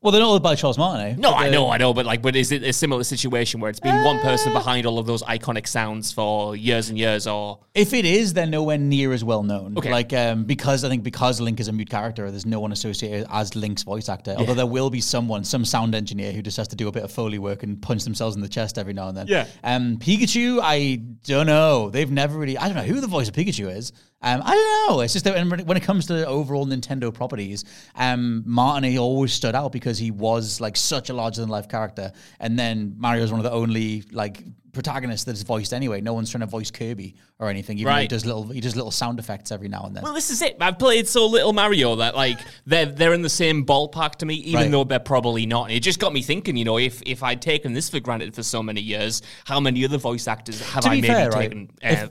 Well, 0.00 0.12
they're 0.12 0.20
not 0.20 0.28
all 0.28 0.38
by 0.38 0.54
Charles 0.54 0.78
Martinet. 0.78 1.18
No, 1.18 1.34
I 1.34 1.50
know, 1.50 1.70
I 1.70 1.76
know, 1.76 1.92
but 1.92 2.06
like, 2.06 2.22
but 2.22 2.36
is 2.36 2.52
it 2.52 2.62
a 2.62 2.72
similar 2.72 3.02
situation 3.02 3.60
where 3.60 3.68
it's 3.68 3.80
been 3.80 4.04
one 4.04 4.20
person 4.20 4.52
behind 4.52 4.86
all 4.86 4.98
of 4.98 5.06
those 5.06 5.24
iconic 5.24 5.66
sounds 5.66 6.12
for 6.12 6.54
years 6.54 6.88
and 6.88 6.96
years, 6.96 7.26
or 7.26 7.58
If 7.74 7.92
it 7.92 8.04
is, 8.04 8.32
they're 8.32 8.46
nowhere 8.46 8.78
near 8.78 9.12
as 9.12 9.24
well 9.24 9.42
known. 9.42 9.76
Okay. 9.76 9.90
Like 9.90 10.12
um, 10.12 10.44
because 10.44 10.84
I 10.84 10.88
think 10.88 11.02
because 11.02 11.40
Link 11.40 11.58
is 11.58 11.66
a 11.66 11.72
mute 11.72 11.90
character, 11.90 12.30
there's 12.30 12.46
no 12.46 12.60
one 12.60 12.70
associated 12.70 13.26
as 13.30 13.56
Link's 13.56 13.82
voice 13.82 14.08
actor. 14.08 14.36
Although 14.38 14.54
there 14.54 14.66
will 14.66 14.90
be 14.90 15.00
someone, 15.00 15.42
some 15.42 15.64
sound 15.64 15.96
engineer 15.96 16.30
who 16.30 16.42
just 16.42 16.56
has 16.58 16.68
to 16.68 16.76
do 16.76 16.86
a 16.86 16.92
bit 16.92 17.02
of 17.02 17.10
foley 17.10 17.40
work 17.40 17.64
and 17.64 17.80
punch 17.82 18.04
themselves 18.04 18.36
in 18.36 18.42
the 18.42 18.48
chest 18.48 18.78
every 18.78 18.92
now 18.92 19.08
and 19.08 19.16
then. 19.16 19.26
Yeah. 19.26 19.46
Um, 19.64 19.96
Pikachu, 19.98 20.60
I 20.62 20.96
don't 21.24 21.46
know. 21.46 21.90
They've 21.90 22.10
never 22.10 22.38
really. 22.38 22.56
I 22.56 22.68
don't 22.68 22.76
know 22.76 22.82
who 22.82 23.00
the 23.00 23.08
voice 23.08 23.28
of 23.28 23.34
Pikachu 23.34 23.74
is. 23.74 23.92
Um, 24.20 24.42
I 24.44 24.52
don't 24.52 24.96
know. 24.96 25.00
It's 25.02 25.12
just 25.12 25.24
that 25.26 25.34
when, 25.34 25.60
when 25.60 25.76
it 25.76 25.84
comes 25.84 26.06
to 26.06 26.26
overall 26.26 26.66
Nintendo 26.66 27.14
properties, 27.14 27.64
um, 27.94 28.42
Martinet 28.46 28.90
he 28.90 28.98
always 28.98 29.32
stood 29.32 29.54
out 29.54 29.70
because 29.70 29.87
he 29.96 30.10
was 30.10 30.60
like 30.60 30.76
such 30.76 31.08
a 31.08 31.14
larger 31.14 31.40
than 31.40 31.48
life 31.48 31.68
character, 31.68 32.10
and 32.40 32.58
then 32.58 32.96
Mario's 32.98 33.30
one 33.30 33.38
of 33.38 33.44
the 33.44 33.52
only 33.52 34.02
like 34.10 34.42
protagonists 34.72 35.24
that 35.24 35.32
is 35.32 35.42
voiced 35.42 35.72
anyway. 35.72 36.00
No 36.00 36.12
one's 36.14 36.30
trying 36.30 36.40
to 36.40 36.46
voice 36.46 36.70
Kirby 36.70 37.14
or 37.38 37.48
anything. 37.48 37.78
Even 37.78 37.92
though 37.94 38.00
he 38.00 38.06
does 38.08 38.26
little 38.26 38.44
he 38.48 38.60
does 38.60 38.76
little 38.76 38.90
sound 38.90 39.18
effects 39.18 39.50
every 39.50 39.68
now 39.68 39.84
and 39.84 39.96
then. 39.96 40.02
well, 40.02 40.12
this 40.12 40.30
is 40.30 40.42
it. 40.42 40.56
I've 40.60 40.78
played 40.78 41.08
so 41.08 41.26
little 41.26 41.52
Mario 41.52 41.96
that 41.96 42.14
like 42.16 42.38
they're 42.66 42.86
they're 42.86 43.14
in 43.14 43.22
the 43.22 43.28
same 43.30 43.64
ballpark 43.64 44.16
to 44.16 44.26
me, 44.26 44.34
even 44.34 44.60
Right. 44.60 44.70
though 44.70 44.84
they're 44.84 44.98
probably 44.98 45.46
not. 45.46 45.64
And 45.68 45.72
it 45.72 45.80
just 45.80 46.00
got 46.00 46.12
me 46.12 46.22
thinking. 46.22 46.56
You 46.56 46.64
know, 46.64 46.78
if 46.78 47.00
if 47.06 47.22
I'd 47.22 47.40
taken 47.40 47.72
this 47.72 47.88
for 47.88 48.00
granted 48.00 48.34
for 48.34 48.42
so 48.42 48.62
many 48.62 48.80
years, 48.82 49.22
how 49.46 49.60
many 49.60 49.84
other 49.84 49.98
voice 49.98 50.28
actors 50.28 50.60
have 50.60 50.84
I 50.84 50.90
maybe 50.96 51.08
fair, 51.08 51.30
right, 51.30 51.50
taken? 51.50 51.70
Uh, 51.82 52.08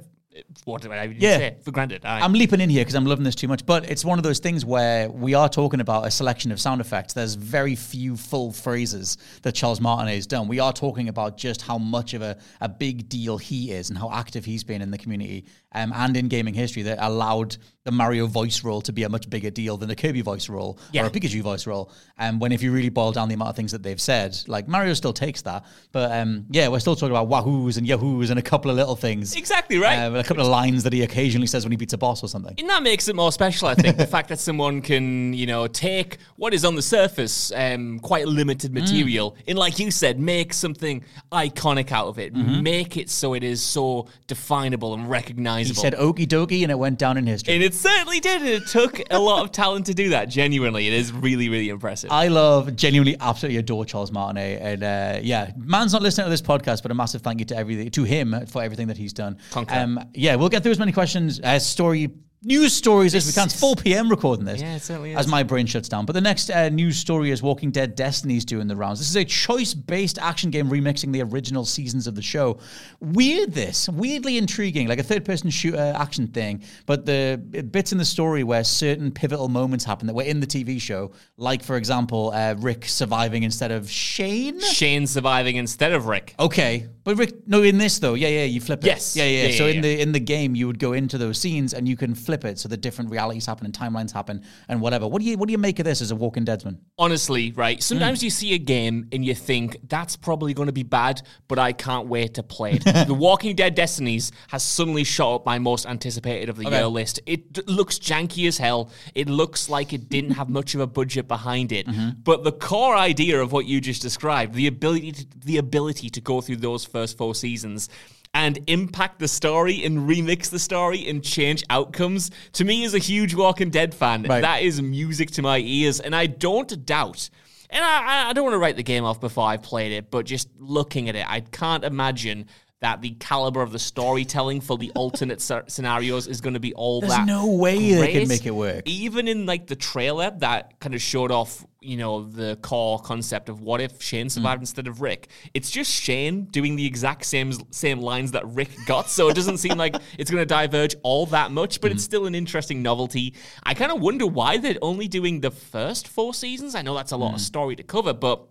what 0.65 0.81
did 0.81 0.91
I 0.91 1.05
even 1.05 1.17
Yeah. 1.19 1.37
say? 1.37 1.57
For 1.63 1.71
granted. 1.71 2.05
I, 2.05 2.19
I'm 2.21 2.33
leaping 2.33 2.61
in 2.61 2.69
here 2.69 2.81
because 2.81 2.95
I'm 2.95 3.05
loving 3.05 3.23
this 3.23 3.35
too 3.35 3.47
much, 3.47 3.65
but 3.65 3.89
it's 3.89 4.03
one 4.05 4.19
of 4.19 4.23
those 4.23 4.39
things 4.39 4.65
where 4.65 5.09
we 5.09 5.33
are 5.33 5.49
talking 5.49 5.79
about 5.79 6.05
a 6.05 6.11
selection 6.11 6.51
of 6.51 6.59
sound 6.59 6.81
effects. 6.81 7.13
There's 7.13 7.35
very 7.35 7.75
few 7.75 8.15
full 8.17 8.51
phrases 8.51 9.17
that 9.43 9.53
Charles 9.53 9.79
Martinet 9.81 10.15
has 10.15 10.27
done. 10.27 10.47
We 10.47 10.59
are 10.59 10.73
talking 10.73 11.09
about 11.09 11.37
just 11.37 11.61
how 11.61 11.77
much 11.77 12.13
of 12.13 12.21
a, 12.21 12.37
a 12.61 12.69
big 12.69 13.09
deal 13.09 13.37
he 13.37 13.71
is 13.71 13.89
and 13.89 13.97
how 13.97 14.11
active 14.11 14.45
he's 14.45 14.63
been 14.63 14.81
in 14.81 14.91
the 14.91 14.97
community 14.97 15.45
um, 15.73 15.91
and 15.95 16.15
in 16.15 16.27
gaming 16.27 16.53
history 16.53 16.83
that 16.83 16.97
allowed 17.01 17.57
the 17.87 17.91
Mario 17.93 18.27
voice 18.27 18.63
role 18.65 18.81
to 18.81 18.91
be 18.91 19.03
a 19.03 19.09
much 19.09 19.29
bigger 19.29 19.49
deal 19.49 19.77
than 19.77 19.87
the 19.87 19.95
Kirby 19.95 20.21
voice 20.21 20.49
role 20.49 20.77
Yeah. 20.91 21.03
or 21.03 21.05
a 21.05 21.09
Pikachu 21.09 21.41
voice 21.41 21.65
role. 21.65 21.89
And 22.17 22.39
when 22.41 22.51
if 22.51 22.61
you 22.61 22.71
really 22.73 22.89
boil 22.89 23.11
down 23.13 23.29
the 23.29 23.35
amount 23.35 23.51
of 23.51 23.55
things 23.55 23.71
that 23.71 23.81
they've 23.81 23.99
said, 24.01 24.37
like 24.47 24.67
Mario 24.67 24.93
still 24.93 25.13
takes 25.13 25.41
that, 25.43 25.63
but 25.93 26.11
um, 26.11 26.45
yeah, 26.51 26.67
we're 26.67 26.79
still 26.79 26.95
talking 26.95 27.15
about 27.15 27.29
wahoos 27.29 27.77
and 27.77 27.87
yahoos 27.87 28.29
and 28.29 28.37
a 28.37 28.41
couple 28.41 28.69
of 28.69 28.75
little 28.77 28.95
things. 28.97 29.35
Exactly 29.37 29.77
right. 29.77 29.99
Um, 29.99 30.15
a 30.15 30.23
couple 30.23 30.43
of 30.43 30.49
lines 30.49 30.83
that 30.83 30.91
he 30.91 31.01
occasionally 31.03 31.47
says 31.47 31.63
when 31.63 31.71
he 31.71 31.77
beats 31.77 31.93
a 31.93 31.97
boss 31.97 32.21
or 32.23 32.27
something. 32.27 32.55
And 32.57 32.69
that 32.69 32.83
makes 32.83 33.07
it 33.07 33.15
more 33.15 33.31
special, 33.31 33.69
I 33.69 33.75
think. 33.75 33.95
the 33.95 34.05
fact 34.17 34.27
that 34.29 34.39
someone 34.39 34.81
can, 34.81 35.31
you 35.33 35.45
know, 35.47 35.67
take 35.67 36.17
what 36.35 36.53
is 36.53 36.65
on 36.65 36.75
the 36.75 36.81
surface 36.81 37.51
um, 37.55 37.99
quite 37.99 38.27
limited 38.27 38.71
Mm. 38.71 38.81
material 38.81 39.35
and, 39.47 39.57
like 39.57 39.79
you 39.79 39.89
said, 39.91 40.19
make 40.19 40.51
something 40.53 41.03
iconic 41.31 41.91
out 41.91 42.07
of 42.07 42.19
it. 42.19 42.33
Mm-hmm. 42.33 42.63
Make 42.63 42.97
it 42.97 43.09
so 43.09 43.33
it 43.33 43.43
is 43.43 43.61
so 43.61 44.07
definable 44.27 44.93
and 44.93 45.09
recognizable. 45.09 45.75
He 45.75 45.81
said 45.81 45.93
okie 45.93 46.27
dokie 46.27 46.63
and 46.63 46.71
it 46.71 46.77
went 46.77 46.97
down 46.99 47.17
in 47.17 47.25
history. 47.27 47.53
and 47.53 47.63
it 47.63 47.73
certainly 47.77 48.19
did. 48.19 48.41
And 48.41 48.49
it 48.49 48.67
took 48.67 49.01
a 49.09 49.19
lot 49.19 49.43
of 49.43 49.51
talent 49.51 49.85
to 49.87 49.93
do 49.93 50.09
that. 50.09 50.29
Genuinely, 50.29 50.87
it 50.87 50.93
is 50.93 51.11
really, 51.11 51.49
really 51.49 51.69
impressive. 51.69 52.11
I 52.11 52.27
love, 52.27 52.75
genuinely, 52.75 53.15
absolutely 53.19 53.57
adore 53.57 53.85
Charles 53.85 54.11
Martinet, 54.11 54.61
and 54.61 54.83
uh, 54.83 55.19
yeah, 55.21 55.51
man's 55.57 55.93
not 55.93 56.01
listening 56.01 56.25
to 56.25 56.29
this 56.29 56.41
podcast, 56.41 56.81
but 56.81 56.91
a 56.91 56.93
massive 56.93 57.21
thank 57.21 57.39
you 57.39 57.45
to 57.45 57.57
everything 57.57 57.89
to 57.91 58.03
him 58.03 58.45
for 58.47 58.61
everything 58.61 58.87
that 58.87 58.97
he's 58.97 59.13
done. 59.13 59.37
Um, 59.69 59.99
yeah, 60.13 60.35
we'll 60.35 60.49
get 60.49 60.63
through 60.63 60.73
as 60.73 60.79
many 60.79 60.91
questions, 60.91 61.39
uh, 61.43 61.59
story 61.59 62.09
news 62.43 62.73
stories 62.73 63.15
as 63.15 63.25
we 63.25 63.33
can. 63.33 63.45
It's 63.45 63.59
4 63.59 63.75
p.m. 63.75 64.09
recording 64.09 64.45
this. 64.45 64.61
Yeah, 64.61 64.75
it 64.75 64.81
certainly 64.81 65.15
As 65.15 65.27
my 65.27 65.43
brain 65.43 65.65
shuts 65.65 65.89
down. 65.89 66.05
But 66.05 66.13
the 66.13 66.21
next 66.21 66.49
uh, 66.49 66.69
news 66.69 66.97
story 66.97 67.31
is 67.31 67.41
Walking 67.41 67.71
Dead 67.71 67.95
Destiny's 67.95 68.45
doing 68.45 68.67
the 68.67 68.75
rounds. 68.75 68.99
This 68.99 69.09
is 69.09 69.15
a 69.15 69.25
choice 69.25 69.73
based 69.73 70.19
action 70.19 70.51
game 70.51 70.69
remixing 70.69 71.11
the 71.11 71.21
original 71.23 71.65
seasons 71.65 72.07
of 72.07 72.15
the 72.15 72.21
show. 72.21 72.59
Weird, 72.99 73.53
this. 73.53 73.89
Weirdly 73.89 74.37
intriguing, 74.37 74.87
like 74.87 74.99
a 74.99 75.03
third 75.03 75.25
person 75.25 75.49
shooter 75.49 75.93
action 75.95 76.27
thing. 76.27 76.63
But 76.85 77.05
the 77.05 77.41
bits 77.71 77.91
in 77.91 77.97
the 77.97 78.05
story 78.05 78.43
where 78.43 78.63
certain 78.63 79.11
pivotal 79.11 79.49
moments 79.49 79.85
happen 79.85 80.07
that 80.07 80.13
were 80.13 80.23
in 80.23 80.39
the 80.39 80.47
TV 80.47 80.79
show, 80.79 81.11
like, 81.37 81.63
for 81.63 81.77
example, 81.77 82.31
uh, 82.33 82.55
Rick 82.57 82.85
surviving 82.85 83.43
instead 83.43 83.71
of 83.71 83.89
Shane. 83.89 84.59
Shane 84.59 85.07
surviving 85.07 85.55
instead 85.55 85.91
of 85.91 86.07
Rick. 86.07 86.35
Okay, 86.39 86.87
but 87.03 87.17
Rick, 87.17 87.47
no, 87.47 87.63
in 87.63 87.77
this 87.77 87.99
though, 87.99 88.15
yeah, 88.15 88.27
yeah, 88.27 88.43
you 88.43 88.59
flip 88.59 88.83
it. 88.83 88.87
Yes. 88.87 89.15
yeah, 89.15 89.23
yeah. 89.23 89.47
Yeah, 89.47 89.57
so 89.57 89.65
yeah, 89.65 89.69
in 89.69 89.75
yeah. 89.77 89.81
the 89.81 90.01
in 90.01 90.11
the 90.11 90.19
game, 90.19 90.55
you 90.55 90.67
would 90.67 90.79
go 90.79 90.93
into 90.93 91.17
those 91.17 91.37
scenes 91.39 91.73
and 91.73 91.87
you 91.87 91.95
can 91.95 92.13
flip 92.15 92.36
it 92.45 92.59
so 92.59 92.69
that 92.69 92.77
different 92.81 93.09
realities 93.11 93.45
happen 93.45 93.65
and 93.65 93.73
timelines 93.73 94.11
happen 94.11 94.43
and 94.67 94.81
whatever. 94.81 95.07
What 95.07 95.21
do 95.21 95.27
you 95.27 95.37
what 95.37 95.47
do 95.47 95.51
you 95.51 95.57
make 95.57 95.79
of 95.79 95.85
this 95.85 96.01
as 96.01 96.11
a 96.11 96.15
Walking 96.15 96.45
Deadsman? 96.45 96.77
honestly, 96.99 97.51
right? 97.51 97.81
Sometimes 97.83 98.23
you 98.23 98.29
see 98.29 98.53
a 98.53 98.57
game 98.57 99.07
and 99.11 99.23
you 99.23 99.35
think 99.35 99.77
that's 99.87 100.15
probably 100.15 100.53
going 100.53 100.65
to 100.67 100.73
be 100.73 100.83
bad, 100.83 101.21
but 101.47 101.59
I 101.59 101.71
can't 101.73 102.07
wait 102.07 102.33
to 102.35 102.43
play 102.43 102.73
it. 102.73 102.83
the 103.07 103.13
Walking 103.13 103.55
Dead 103.55 103.75
Destinies 103.75 104.31
has 104.49 104.63
suddenly 104.63 105.03
shot 105.03 105.35
up 105.35 105.45
my 105.45 105.59
most 105.59 105.85
anticipated 105.85 106.49
of 106.49 106.57
the 106.57 106.65
Okay. 106.67 106.77
year 106.77 106.87
list. 106.87 107.19
It 107.25 107.53
d- 107.53 107.61
looks 107.67 107.99
janky 107.99 108.47
as 108.47 108.57
hell. 108.57 108.89
It 109.13 109.29
looks 109.29 109.69
like 109.69 109.93
it 109.93 110.09
didn't 110.09 110.31
have 110.31 110.49
much 110.49 110.73
of 110.75 110.81
a 110.81 110.87
budget 110.87 111.27
behind 111.27 111.71
it, 111.71 111.85
Mm-hmm. 111.87 112.21
but 112.23 112.43
the 112.43 112.51
core 112.51 112.95
idea 112.95 113.39
of 113.41 113.51
what 113.51 113.65
you 113.67 113.79
just 113.79 114.01
described, 114.01 114.53
the 114.55 114.67
ability 114.67 115.11
to, 115.11 115.25
the 115.45 115.57
ability 115.57 116.09
to 116.09 116.21
go 116.21 116.41
through 116.41 116.57
those 116.57 116.83
first 116.83 117.17
four 117.17 117.35
seasons 117.35 117.89
and 118.37 118.59
impact 118.67 119.17
the 119.17 119.27
story 119.27 119.83
and 119.83 120.07
remix 120.07 120.49
the 120.51 120.59
story 120.59 121.09
and 121.09 121.23
change 121.23 121.63
outcomes 121.71 122.29
to 122.53 122.63
me 122.63 122.85
as 122.85 122.93
a 122.93 122.99
huge 122.99 123.33
Walking 123.33 123.71
Dead 123.71 123.95
fan 123.95 124.21
Right. 124.23 124.41
that 124.41 124.61
is 124.61 124.79
music 124.79 125.31
to 125.31 125.41
my 125.41 125.57
ears 125.57 125.99
and 125.99 126.15
I 126.15 126.27
don't 126.27 126.85
doubt 126.85 127.29
and 127.71 127.83
I, 127.83 128.29
I 128.29 128.33
don't 128.33 128.43
want 128.43 128.53
to 128.53 128.59
write 128.59 128.75
the 128.75 128.83
game 128.83 129.03
off 129.03 129.19
before 129.19 129.45
I've 129.47 129.63
played 129.63 129.91
it 129.91 130.11
but 130.11 130.25
just 130.27 130.49
looking 130.59 131.09
at 131.09 131.15
it 131.15 131.25
I 131.27 131.39
can't 131.39 131.83
imagine 131.83 132.45
that 132.79 133.01
the 133.01 133.11
caliber 133.19 133.61
of 133.61 133.71
the 133.71 133.79
storytelling 133.79 134.61
for 134.61 134.77
the 134.77 134.91
alternate 134.91 135.39
sce- 135.39 135.69
scenarios 135.69 136.27
is 136.27 136.41
going 136.41 136.53
to 136.53 136.59
be 136.59 136.73
all 136.75 137.01
There's 137.01 137.13
that 137.13 137.25
no 137.25 137.47
way 137.47 137.93
they 137.93 138.11
can 138.13 138.27
make 138.27 138.45
it 138.45 138.53
work. 138.53 138.83
even 138.85 139.27
in 139.27 139.47
like 139.47 139.65
the 139.65 139.75
trailer 139.75 140.31
that 140.39 140.79
kind 140.79 140.93
of 140.93 141.01
showed 141.01 141.31
off 141.31 141.65
you 141.81 141.97
know 141.97 142.23
the 142.23 142.57
core 142.57 142.99
concept 142.99 143.49
of 143.49 143.61
what 143.61 143.81
if 143.81 144.01
Shane 144.01 144.29
survived 144.29 144.59
mm. 144.59 144.63
instead 144.63 144.87
of 144.87 145.01
Rick. 145.01 145.29
It's 145.53 145.71
just 145.71 145.91
Shane 145.91 146.45
doing 146.45 146.75
the 146.75 146.85
exact 146.85 147.25
same 147.25 147.53
same 147.71 147.99
lines 147.99 148.31
that 148.33 148.45
Rick 148.47 148.69
got 148.85 149.09
so 149.09 149.29
it 149.29 149.35
doesn't 149.35 149.57
seem 149.57 149.77
like 149.77 149.95
it's 150.19 150.29
going 150.29 150.41
to 150.41 150.45
diverge 150.45 150.95
all 151.01 151.25
that 151.27 151.51
much 151.51 151.81
but 151.81 151.91
it's 151.91 152.01
mm. 152.03 152.05
still 152.05 152.25
an 152.27 152.35
interesting 152.35 152.83
novelty. 152.83 153.33
I 153.63 153.73
kind 153.73 153.91
of 153.91 154.01
wonder 154.01 154.27
why 154.27 154.57
they're 154.57 154.77
only 154.81 155.07
doing 155.07 155.41
the 155.41 155.51
first 155.51 156.07
four 156.07 156.33
seasons. 156.33 156.75
I 156.75 156.83
know 156.83 156.93
that's 156.93 157.11
a 157.11 157.17
lot 157.17 157.33
of 157.33 157.39
mm. 157.39 157.45
story 157.45 157.75
to 157.75 157.83
cover 157.83 158.13
but 158.13 158.47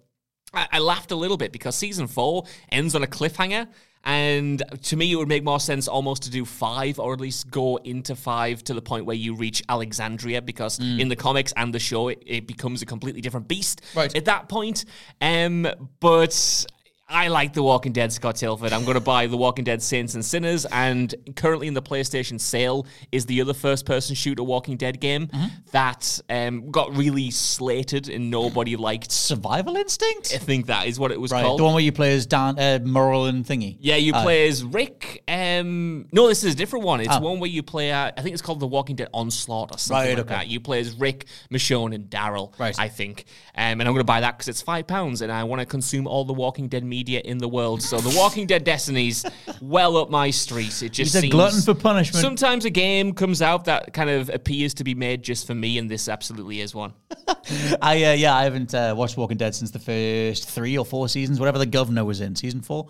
I, 0.53 0.69
I 0.73 0.79
laughed 0.79 1.13
a 1.13 1.17
little 1.17 1.37
bit 1.37 1.53
because 1.53 1.77
season 1.77 2.07
four 2.07 2.45
ends 2.71 2.95
on 2.95 3.03
a 3.03 3.07
cliffhanger. 3.07 3.69
And 4.07 4.63
to 4.85 4.97
me, 4.97 5.11
it 5.13 5.17
would 5.17 5.27
make 5.29 5.43
more 5.43 5.59
sense 5.59 5.89
almost 5.89 6.23
to 6.23 6.31
do 6.31 6.45
five, 6.45 7.01
or 7.01 7.13
at 7.13 7.21
least 7.21 7.51
go 7.51 7.77
into 7.79 8.15
five 8.15 8.63
to 8.65 8.73
the 8.75 8.81
point 8.81 9.05
where 9.05 9.17
you 9.17 9.35
reach 9.35 9.65
Alexandria, 9.69 10.41
because 10.41 10.79
in 10.79 11.09
the 11.09 11.17
comics 11.17 11.53
and 11.57 11.75
the 11.75 11.81
show, 11.81 12.09
it, 12.09 12.23
it 12.25 12.47
becomes 12.47 12.83
a 12.83 12.87
completely 12.87 13.21
different 13.21 13.49
beast 13.49 13.83
Right. 13.97 14.15
at 14.15 14.25
that 14.27 14.49
point. 14.49 14.85
Um, 15.21 15.67
but 15.99 16.67
I 17.09 17.29
like 17.29 17.53
The 17.53 17.63
Walking 17.63 17.93
Dead, 17.93 18.13
Scott 18.13 18.35
Tilford. 18.35 18.73
I'm 18.73 18.83
going 18.83 18.97
to 18.97 19.01
buy 19.01 19.29
The 19.29 19.37
Walking 19.37 19.65
Dead 19.65 19.81
Saints 19.81 20.15
and 20.15 20.25
Sinners, 20.25 20.67
and 20.73 21.15
currently 21.37 21.69
in 21.69 21.75
the 21.75 21.81
PlayStation 21.83 22.41
sale 22.41 22.85
is 23.13 23.27
the 23.27 23.41
other 23.41 23.55
first-person 23.55 24.17
shooter 24.17 24.43
Walking 24.43 24.77
Dead 24.77 24.99
game 24.99 25.29
Mm-hmm. 25.29 25.47
that 25.71 26.21
um, 26.29 26.71
got 26.73 26.97
really 26.97 27.31
slated 27.31 28.09
and 28.09 28.29
nobody 28.29 28.75
liked. 28.75 29.13
Survival 29.13 29.77
Instinct, 29.77 30.33
I 30.35 30.39
think 30.39 30.67
that 30.67 30.89
is 30.89 30.99
what 30.99 31.13
it 31.13 31.21
was 31.21 31.31
right? 31.31 31.45
called. 31.45 31.61
The 31.61 31.65
one 31.65 31.75
where 31.75 31.83
you 31.83 31.93
play 31.93 32.13
as 32.17 32.27
Dan 32.27 32.59
uh, 32.59 32.81
Merle 32.85 33.27
and 33.27 33.45
Thingy. 33.47 33.77
yeah, 33.79 33.97
you 33.97 34.13
Uh, 34.13 34.23
play 34.25 34.49
as 34.49 34.65
Rick. 34.65 35.23
Um, 35.29 36.09
no, 36.13 36.27
this 36.27 36.43
is 36.43 36.55
a 36.55 36.57
different 36.57 36.85
one. 36.85 36.99
It's 37.01 37.09
Ah. 37.11 37.21
one 37.21 37.39
where 37.39 37.51
you 37.51 37.63
play. 37.63 37.93
Uh, 37.93 38.11
I 38.17 38.21
think 38.23 38.33
it's 38.33 38.43
called 38.43 38.59
The 38.59 38.67
Walking 38.67 38.97
Dead 38.97 39.09
Onslaught 39.15 39.71
or 39.73 39.79
something 39.79 40.09
Right, 40.09 40.17
like 40.19 40.27
okay. 40.27 40.35
that. 40.35 40.49
You 40.49 40.59
play 40.59 40.81
as 40.81 40.93
Rick, 40.93 41.27
Michonne, 41.53 41.95
and 41.95 42.11
Daryl. 42.11 42.59
Right. 42.59 42.75
I 42.79 42.89
think. 42.89 43.27
Um, 43.55 43.81
and 43.81 43.83
I'm 43.83 43.89
going 43.95 43.99
to 43.99 44.05
buy 44.05 44.21
that 44.23 44.37
because 44.39 44.49
it's 44.49 44.63
five 44.63 44.89
pounds, 44.89 45.23
and 45.23 45.31
I 45.31 45.45
want 45.45 45.61
to 45.61 45.67
consume 45.67 46.09
all 46.09 46.25
the 46.25 46.33
Walking 46.33 46.67
Dead 46.69 46.83
media 46.83 46.96
in 47.01 47.39
the 47.39 47.49
world. 47.49 47.83
So 47.83 47.99
The 47.99 48.17
Walking 48.17 48.47
Dead 48.47 48.65
Destinies, 48.65 49.25
well 49.61 49.97
up 49.97 50.11
my 50.11 50.31
street. 50.31 50.83
It 50.83 50.93
just 50.93 51.15
He's 51.15 51.17
a 51.17 51.29
glutton 51.29 51.61
for 51.61 51.75
punishment. 51.75 52.23
Sometimes 52.23 52.65
a 52.65 52.71
game 52.71 53.13
comes 53.13 53.43
out 53.43 53.67
that 53.67 53.93
kind 53.93 54.11
of 54.11 54.29
appears 54.31 54.75
to 54.75 54.85
be 54.85 54.95
made 54.95 55.23
just 55.23 55.47
for 55.47 55.55
me, 55.55 55.79
and 55.79 55.91
this 55.91 56.09
absolutely 56.09 56.61
is 56.61 56.75
one. 56.75 56.93
I 57.83 58.05
uh, 58.05 58.13
yeah, 58.13 58.35
I 58.35 58.45
haven't 58.45 58.75
uh, 58.75 58.95
watched 58.97 59.17
Walking 59.17 59.37
Dead 59.37 59.55
since 59.55 59.71
the 59.71 59.79
first 59.79 60.49
three 60.49 60.77
or 60.77 60.85
four 60.85 61.09
seasons, 61.09 61.39
whatever 61.39 61.59
the 61.59 61.67
governor 61.67 62.05
was 62.05 62.21
in, 62.21 62.35
season 62.35 62.61
four. 62.61 62.89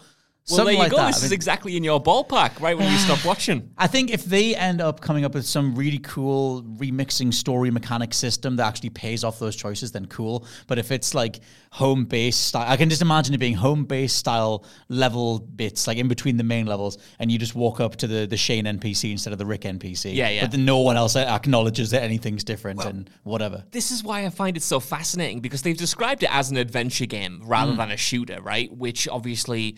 Well, 0.48 0.58
Something 0.58 0.66
there 0.66 0.72
you 0.74 0.78
like 0.78 0.90
go. 0.92 0.96
that. 0.98 1.14
This 1.14 1.24
is 1.24 1.32
exactly 1.32 1.76
in 1.76 1.82
your 1.82 2.00
ballpark, 2.00 2.60
right 2.60 2.78
when 2.78 2.88
you 2.92 2.96
stop 3.08 3.24
watching. 3.24 3.68
I 3.76 3.88
think 3.88 4.10
if 4.12 4.24
they 4.24 4.54
end 4.54 4.80
up 4.80 5.00
coming 5.00 5.24
up 5.24 5.34
with 5.34 5.44
some 5.44 5.74
really 5.74 5.98
cool 5.98 6.62
remixing 6.62 7.34
story 7.34 7.72
mechanic 7.72 8.14
system 8.14 8.54
that 8.56 8.66
actually 8.66 8.90
pays 8.90 9.24
off 9.24 9.40
those 9.40 9.56
choices, 9.56 9.90
then 9.90 10.06
cool. 10.06 10.46
But 10.68 10.78
if 10.78 10.92
it's 10.92 11.14
like 11.14 11.40
home 11.72 12.04
based 12.04 12.46
style, 12.46 12.64
I 12.70 12.76
can 12.76 12.88
just 12.88 13.02
imagine 13.02 13.34
it 13.34 13.38
being 13.38 13.54
home 13.54 13.86
based 13.86 14.16
style 14.18 14.64
level 14.88 15.40
bits, 15.40 15.88
like 15.88 15.98
in 15.98 16.06
between 16.06 16.36
the 16.36 16.44
main 16.44 16.66
levels, 16.66 16.96
and 17.18 17.32
you 17.32 17.38
just 17.38 17.56
walk 17.56 17.80
up 17.80 17.96
to 17.96 18.06
the, 18.06 18.26
the 18.26 18.36
Shane 18.36 18.66
NPC 18.66 19.10
instead 19.10 19.32
of 19.32 19.40
the 19.40 19.46
Rick 19.46 19.62
NPC. 19.62 20.14
Yeah, 20.14 20.28
yeah. 20.28 20.42
But 20.42 20.52
then 20.52 20.64
no 20.64 20.78
one 20.78 20.96
else 20.96 21.16
acknowledges 21.16 21.90
that 21.90 22.02
anything's 22.04 22.44
different 22.44 22.84
and 22.84 23.10
whatever. 23.24 23.64
this 23.72 23.90
is 23.90 24.04
why 24.04 24.24
I 24.24 24.30
find 24.30 24.56
it 24.56 24.62
so 24.62 24.78
fascinating 24.78 25.40
because 25.40 25.62
they've 25.62 25.76
described 25.76 26.22
it 26.22 26.32
as 26.32 26.52
an 26.52 26.56
adventure 26.56 27.06
game 27.06 27.42
rather 27.44 27.72
Hmm. 27.72 27.78
than 27.78 27.90
a 27.90 27.96
shooter, 27.96 28.40
right? 28.40 28.70
Which 28.72 29.08
obviously 29.08 29.76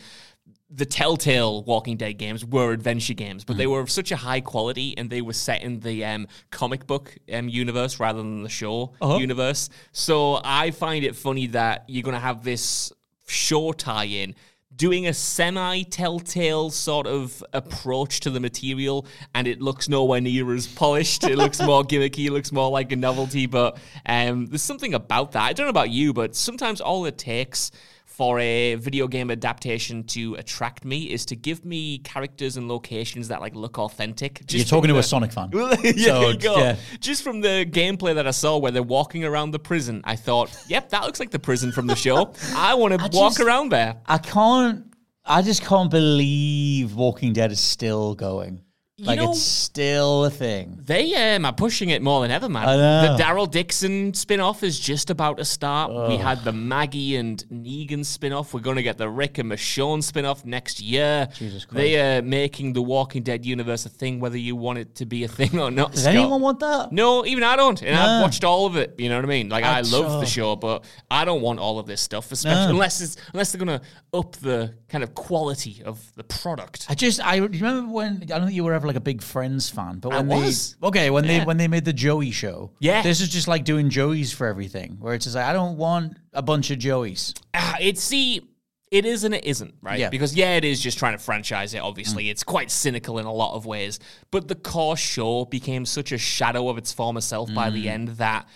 the 0.70 0.84
Telltale 0.84 1.62
Walking 1.64 1.96
Dead 1.96 2.18
games 2.18 2.44
were 2.44 2.72
adventure 2.72 3.14
games, 3.14 3.42
but 3.44 3.56
they 3.56 3.64
Hmm. 3.64 3.70
were 3.70 3.80
of 3.80 3.90
such 3.90 4.12
a 4.12 4.16
high 4.16 4.40
quality 4.40 4.94
and 4.98 5.08
they 5.08 5.22
were 5.22 5.32
set 5.32 5.62
in 5.62 5.80
the 5.80 6.04
um, 6.04 6.26
comic 6.50 6.86
book 6.86 7.16
um, 7.32 7.48
universe 7.48 7.98
rather 7.98 8.18
than 8.18 8.42
the 8.42 8.50
show 8.50 8.92
Uh-huh. 9.00 9.16
universe. 9.16 9.70
So 9.92 10.40
I 10.44 10.70
find 10.70 11.04
it 11.06 11.16
funny 11.16 11.46
that 11.48 11.84
you're 11.88 12.02
going 12.02 12.14
to 12.14 12.20
have 12.20 12.44
this 12.44 12.92
show 13.26 13.72
tie 13.72 14.04
in. 14.04 14.34
Doing 14.76 15.06
a 15.06 15.14
semi 15.14 15.82
telltale 15.84 16.68
sort 16.70 17.06
of 17.06 17.42
approach 17.54 18.20
to 18.20 18.30
the 18.30 18.38
material, 18.38 19.06
and 19.34 19.48
it 19.48 19.62
looks 19.62 19.88
nowhere 19.88 20.20
near 20.20 20.54
as 20.54 20.66
polished. 20.66 21.24
It 21.24 21.36
looks 21.38 21.60
more 21.60 21.82
gimmicky, 21.90 22.26
it 22.26 22.32
looks 22.32 22.52
more 22.52 22.70
like 22.70 22.92
a 22.92 22.96
novelty, 22.96 23.46
but 23.46 23.78
um, 24.06 24.46
there's 24.46 24.62
something 24.62 24.92
about 24.92 25.32
that. 25.32 25.42
I 25.42 25.52
don't 25.54 25.64
know 25.66 25.70
about 25.70 25.90
you, 25.90 26.12
but 26.12 26.36
sometimes 26.36 26.80
all 26.82 27.06
it 27.06 27.16
takes 27.16 27.70
for 28.18 28.40
a 28.40 28.74
video 28.74 29.06
game 29.06 29.30
adaptation 29.30 30.02
to 30.02 30.34
attract 30.34 30.84
me 30.84 31.04
is 31.04 31.24
to 31.24 31.36
give 31.36 31.64
me 31.64 31.98
characters 31.98 32.56
and 32.56 32.66
locations 32.66 33.28
that 33.28 33.40
like 33.40 33.54
look 33.54 33.78
authentic. 33.78 34.42
You're 34.50 34.64
talking 34.64 34.88
from 34.88 34.94
to 34.96 34.98
a 34.98 35.02
Sonic 35.04 35.30
fan. 35.30 35.50
yeah, 35.54 36.32
So, 36.40 36.58
yeah. 36.58 36.74
Just 36.98 37.22
from 37.22 37.40
the 37.42 37.64
gameplay 37.70 38.16
that 38.16 38.26
I 38.26 38.32
saw 38.32 38.58
where 38.58 38.72
they're 38.72 38.82
walking 38.82 39.24
around 39.24 39.52
the 39.52 39.60
prison, 39.60 40.00
I 40.02 40.16
thought, 40.16 40.50
yep, 40.66 40.88
that 40.88 41.04
looks 41.04 41.20
like 41.20 41.30
the 41.30 41.38
prison 41.38 41.70
from 41.70 41.86
the 41.86 41.94
show. 41.94 42.32
I 42.56 42.74
want 42.74 42.92
to 42.94 42.98
walk 43.16 43.34
just- 43.34 43.40
around 43.40 43.70
there. 43.70 43.98
I 44.04 44.18
can't. 44.18 44.84
I 45.24 45.42
just 45.42 45.62
can't 45.62 45.90
believe 45.90 46.96
Walking 46.96 47.32
Dead 47.34 47.52
is 47.52 47.60
still 47.60 48.16
going. 48.16 48.62
Like 49.00 49.18
know- 49.20 49.30
it's 49.30 49.40
still 49.40 50.24
a 50.24 50.30
thing. 50.30 50.80
They 50.84 51.34
um, 51.36 51.44
are 51.44 51.52
pushing 51.52 51.90
it 51.90 52.02
more 52.02 52.20
than 52.22 52.30
ever, 52.32 52.48
man. 52.48 52.68
I 52.68 52.76
know. 52.76 53.16
The 53.16 53.22
Daryl 53.22 53.48
Dixon 53.48 54.12
spin 54.14 54.40
off 54.40 54.62
is 54.64 54.78
just 54.78 55.10
about 55.10 55.36
to 55.38 55.44
start. 55.44 56.08
We 56.08 56.16
had 56.16 56.42
the 56.42 56.52
Maggie 56.52 57.14
and 57.16 57.42
Negan 57.52 58.04
spin 58.04 58.32
off. 58.32 58.52
We're 58.52 58.60
going 58.60 58.76
to 58.76 58.82
get 58.82 58.98
the 58.98 59.08
Rick 59.08 59.38
and 59.38 59.50
Michonne 59.52 60.02
spin 60.02 60.24
off 60.24 60.44
next 60.44 60.80
year. 60.80 61.28
Jesus 61.34 61.64
Christ. 61.64 61.76
They 61.76 62.00
are 62.18 62.22
making 62.22 62.72
the 62.72 62.82
Walking 62.82 63.22
Dead 63.22 63.46
universe 63.46 63.86
a 63.86 63.88
thing, 63.88 64.18
whether 64.18 64.36
you 64.38 64.56
want 64.56 64.78
it 64.78 64.96
to 64.96 65.06
be 65.06 65.22
a 65.22 65.28
thing 65.28 65.58
or 65.60 65.70
not. 65.70 65.92
Does 65.92 66.02
Scott. 66.02 66.16
anyone 66.16 66.40
want 66.40 66.58
that? 66.60 66.90
No, 66.90 67.24
even 67.24 67.44
I 67.44 67.54
don't. 67.54 67.80
And 67.82 67.94
No. 67.94 68.02
I've 68.02 68.22
watched 68.22 68.42
all 68.42 68.66
of 68.66 68.76
it. 68.76 68.94
You 68.98 69.08
know 69.10 69.16
what 69.16 69.24
I 69.24 69.28
mean? 69.28 69.48
Like 69.48 69.62
I 69.64 69.74
That's 69.74 69.92
love 69.92 70.20
the 70.20 70.26
show, 70.26 70.56
but 70.56 70.84
I 71.08 71.24
don't 71.24 71.40
want 71.42 71.60
all 71.60 71.78
of 71.78 71.86
this 71.86 72.00
stuff, 72.00 72.32
especially 72.32 72.64
No. 72.64 72.70
unless 72.70 73.00
it's 73.00 73.16
unless 73.32 73.52
they're 73.52 73.60
gonna 73.60 73.80
up 74.12 74.32
the 74.36 74.74
kind 74.88 75.04
of 75.04 75.14
quality 75.14 75.82
of 75.84 76.00
the 76.16 76.24
product. 76.24 76.86
I 76.88 76.94
just 76.94 77.20
I 77.24 77.36
remember 77.36 77.92
when 77.92 78.22
I 78.22 78.26
don't 78.26 78.46
think 78.46 78.54
you 78.56 78.64
were 78.64 78.74
ever 78.74 78.87
like 78.88 78.96
a 78.96 79.00
big 79.00 79.22
Friends 79.22 79.70
fan, 79.70 79.98
but 80.00 80.12
I 80.12 80.20
when 80.22 80.42
was. 80.42 80.74
they 80.80 80.86
okay 80.88 81.10
when 81.10 81.24
Yeah. 81.24 81.38
they 81.40 81.44
when 81.44 81.56
they 81.56 81.68
made 81.68 81.84
the 81.84 81.92
Joey 81.92 82.32
show, 82.32 82.72
Yeah. 82.80 83.02
this 83.02 83.20
is 83.20 83.28
just 83.28 83.46
like 83.46 83.64
doing 83.64 83.88
Joeys 83.90 84.34
for 84.34 84.46
everything, 84.48 84.96
where 84.98 85.14
it's 85.14 85.24
just 85.26 85.36
like 85.36 85.44
I 85.46 85.52
don't 85.52 85.76
want 85.76 86.16
a 86.32 86.42
bunch 86.42 86.70
of 86.72 86.78
Joeys. 86.78 87.34
Ah, 87.54 87.76
it's 87.80 88.02
see, 88.02 88.42
it 88.90 89.04
is 89.04 89.22
and 89.24 89.34
it 89.34 89.44
isn't, 89.44 89.74
right? 89.82 89.98
Yeah. 90.00 90.08
Mm. 90.08 90.12
Because 90.12 90.34
yeah, 90.34 90.56
it 90.56 90.64
is 90.64 90.80
just 90.80 90.98
trying 90.98 91.12
to 91.12 91.18
franchise 91.22 91.74
it. 91.74 91.78
Obviously, 91.78 92.30
it's 92.30 92.42
quite 92.42 92.70
cynical 92.70 93.18
in 93.18 93.26
a 93.26 93.32
lot 93.32 93.54
of 93.54 93.66
ways. 93.66 94.00
But 94.30 94.48
the 94.48 94.54
core 94.54 94.96
show 94.96 95.44
became 95.44 95.84
such 95.86 96.10
a 96.10 96.18
shadow 96.18 96.68
of 96.70 96.78
its 96.78 96.92
former 96.92 97.20
self 97.20 97.52
by 97.54 97.70
Mm. 97.70 97.72
the 97.74 97.88
end 97.88 98.08
that 98.16 98.48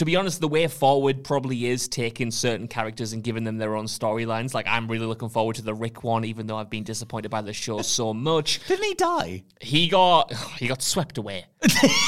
to 0.00 0.06
be 0.06 0.16
honest, 0.16 0.40
the 0.40 0.48
way 0.48 0.66
forward 0.66 1.22
probably 1.22 1.66
is 1.66 1.86
taking 1.86 2.30
certain 2.30 2.66
characters 2.66 3.12
and 3.12 3.22
giving 3.22 3.44
them 3.44 3.58
their 3.58 3.76
own 3.76 3.84
storylines. 3.84 4.54
Like 4.54 4.66
I'm 4.66 4.88
really 4.88 5.04
looking 5.04 5.28
forward 5.28 5.56
to 5.56 5.62
the 5.62 5.74
Rick 5.74 6.02
one, 6.02 6.24
even 6.24 6.46
though 6.46 6.56
I've 6.56 6.70
been 6.70 6.84
disappointed 6.84 7.30
by 7.30 7.42
the 7.42 7.52
show 7.52 7.82
so 7.82 8.14
much. 8.14 8.66
Didn't 8.66 8.86
he 8.86 8.94
die? 8.94 9.44
He 9.60 9.88
got 9.88 10.32
he 10.58 10.68
got 10.68 10.80
swept 10.80 11.18
away. 11.18 11.44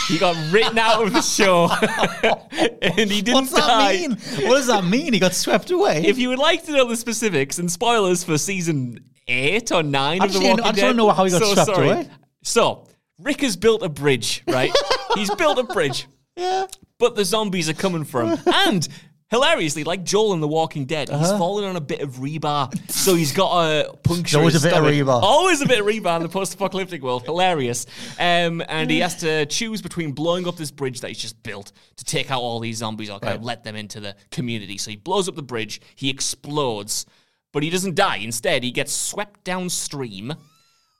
he 0.08 0.16
got 0.16 0.34
written 0.50 0.78
out 0.78 1.02
of 1.06 1.12
the 1.12 1.20
show, 1.20 1.68
and 2.80 3.10
he 3.10 3.20
didn't 3.20 3.34
What's 3.34 3.52
that 3.52 3.66
die. 3.66 3.92
mean? 3.92 4.10
What 4.48 4.56
does 4.56 4.68
that 4.68 4.84
mean? 4.84 5.12
He 5.12 5.18
got 5.18 5.34
swept 5.34 5.70
away. 5.70 6.02
If 6.06 6.16
you 6.16 6.30
would 6.30 6.38
like 6.38 6.64
to 6.64 6.72
know 6.72 6.88
the 6.88 6.96
specifics 6.96 7.58
and 7.58 7.70
spoilers 7.70 8.24
for 8.24 8.38
season 8.38 9.04
eight 9.28 9.70
or 9.70 9.82
nine 9.82 10.22
I 10.22 10.24
of 10.24 10.32
The 10.32 10.40
Walking 10.40 10.64
I 10.64 10.72
Dead, 10.72 10.82
wanna 10.84 10.94
know 10.94 11.10
how 11.10 11.24
he 11.24 11.30
got 11.30 11.42
so 11.42 11.52
swept 11.52 11.66
sorry. 11.66 11.90
away. 11.90 12.08
So 12.42 12.86
Rick 13.18 13.42
has 13.42 13.58
built 13.58 13.82
a 13.82 13.90
bridge, 13.90 14.44
right? 14.48 14.74
He's 15.14 15.28
built 15.34 15.58
a 15.58 15.64
bridge, 15.64 16.06
yeah. 16.38 16.68
But 17.02 17.16
the 17.16 17.24
zombies 17.24 17.68
are 17.68 17.74
coming 17.74 18.04
for 18.04 18.22
him, 18.24 18.38
and. 18.46 18.88
Hilariously, 19.30 19.84
like 19.84 20.04
Joel 20.04 20.34
in 20.34 20.40
The 20.40 20.46
Walking 20.46 20.84
Dead, 20.84 21.08
he's 21.08 21.30
fallen 21.30 21.64
on 21.64 21.74
a 21.74 21.80
bit 21.80 22.02
of 22.02 22.16
rebar, 22.16 22.68
so 22.90 23.14
he's 23.14 23.32
got 23.32 23.64
a 23.64 23.96
puncture. 23.96 24.36
Uh-huh. 24.36 24.40
Always 24.40 24.52
his 24.52 24.64
a 24.66 24.68
bit 24.68 24.76
of 24.76 24.84
stomach. 24.84 25.06
rebar. 25.06 25.22
Always 25.22 25.62
a 25.62 25.66
bit 25.66 25.80
of 25.80 25.86
rebar 25.86 26.16
in 26.16 26.22
the 26.22 26.28
post-apocalyptic 26.28 27.00
world. 27.02 27.22
Hilarious, 27.24 27.86
um, 28.18 28.62
and 28.68 28.90
he 28.90 28.98
has 28.98 29.16
to 29.20 29.46
choose 29.46 29.80
between 29.80 30.12
blowing 30.12 30.46
up 30.46 30.56
this 30.56 30.70
bridge 30.70 31.00
that 31.00 31.08
he's 31.08 31.16
just 31.16 31.42
built 31.42 31.72
to 31.96 32.04
take 32.04 32.30
out 32.30 32.42
all 32.42 32.60
these 32.60 32.76
zombies 32.76 33.08
or 33.08 33.20
kind 33.20 33.32
of 33.32 33.38
Right. 33.40 33.46
let 33.46 33.64
them 33.64 33.74
into 33.74 34.00
the 34.00 34.14
community. 34.30 34.76
So 34.76 34.90
he 34.90 34.98
blows 34.98 35.30
up 35.30 35.34
the 35.34 35.42
bridge, 35.42 35.80
he 35.94 36.10
explodes, 36.10 37.06
but 37.54 37.62
he 37.62 37.70
doesn't 37.70 37.94
die. 37.94 38.16
Instead, 38.18 38.62
he 38.62 38.70
gets 38.70 38.92
swept 38.92 39.44
downstream 39.44 40.34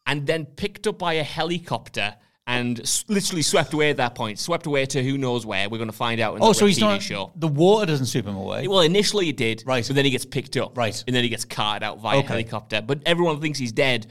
and 0.07 0.27
then 0.27 0.47
picked 0.47 0.87
up 0.87 0.99
by 0.99 1.13
a 1.13 1.23
helicopter 1.23 2.15
and 2.47 2.81
s- 2.81 3.05
literally 3.09 3.43
swept 3.43 3.73
away 3.73 3.91
at 3.91 3.97
that 3.99 4.15
point. 4.15 4.39
Swept 4.39 4.67
away 4.67 4.85
to 4.87 5.03
who 5.03 5.17
knows 5.17 5.47
where. 5.47 5.69
We're 5.69 5.79
going 5.79 5.91
to 5.91 5.97
find 5.97 6.21
out 6.21 6.37
in 6.37 6.43
Oh, 6.43 6.49
the 6.49 6.55
so 6.55 6.67
he's 6.67 6.79
TV 6.79 6.81
not. 6.83 7.03
show. 7.03 7.33
The 7.37 7.49
water 7.49 7.87
doesn't 7.87 8.07
sweep 8.07 8.27
him 8.27 8.37
away. 8.37 8.67
Well, 8.69 8.81
initially 8.81 9.29
it 9.29 9.37
did, 9.37 9.63
Right. 9.67 9.87
But 9.87 9.95
then 9.97 10.05
he 10.05 10.11
gets 10.11 10.25
picked 10.25 10.57
up, 10.57 10.77
Right. 10.77 11.03
And 11.07 11.15
then 11.15 11.23
he 11.23 11.29
gets 11.31 11.45
carted 11.45 11.83
out 11.85 12.01
via 12.01 12.19
Okay. 12.19 12.27
helicopter. 12.29 12.83
But 12.83 13.01
everyone 13.07 13.41
thinks 13.41 13.59
he's 13.59 13.73
dead, 13.73 14.09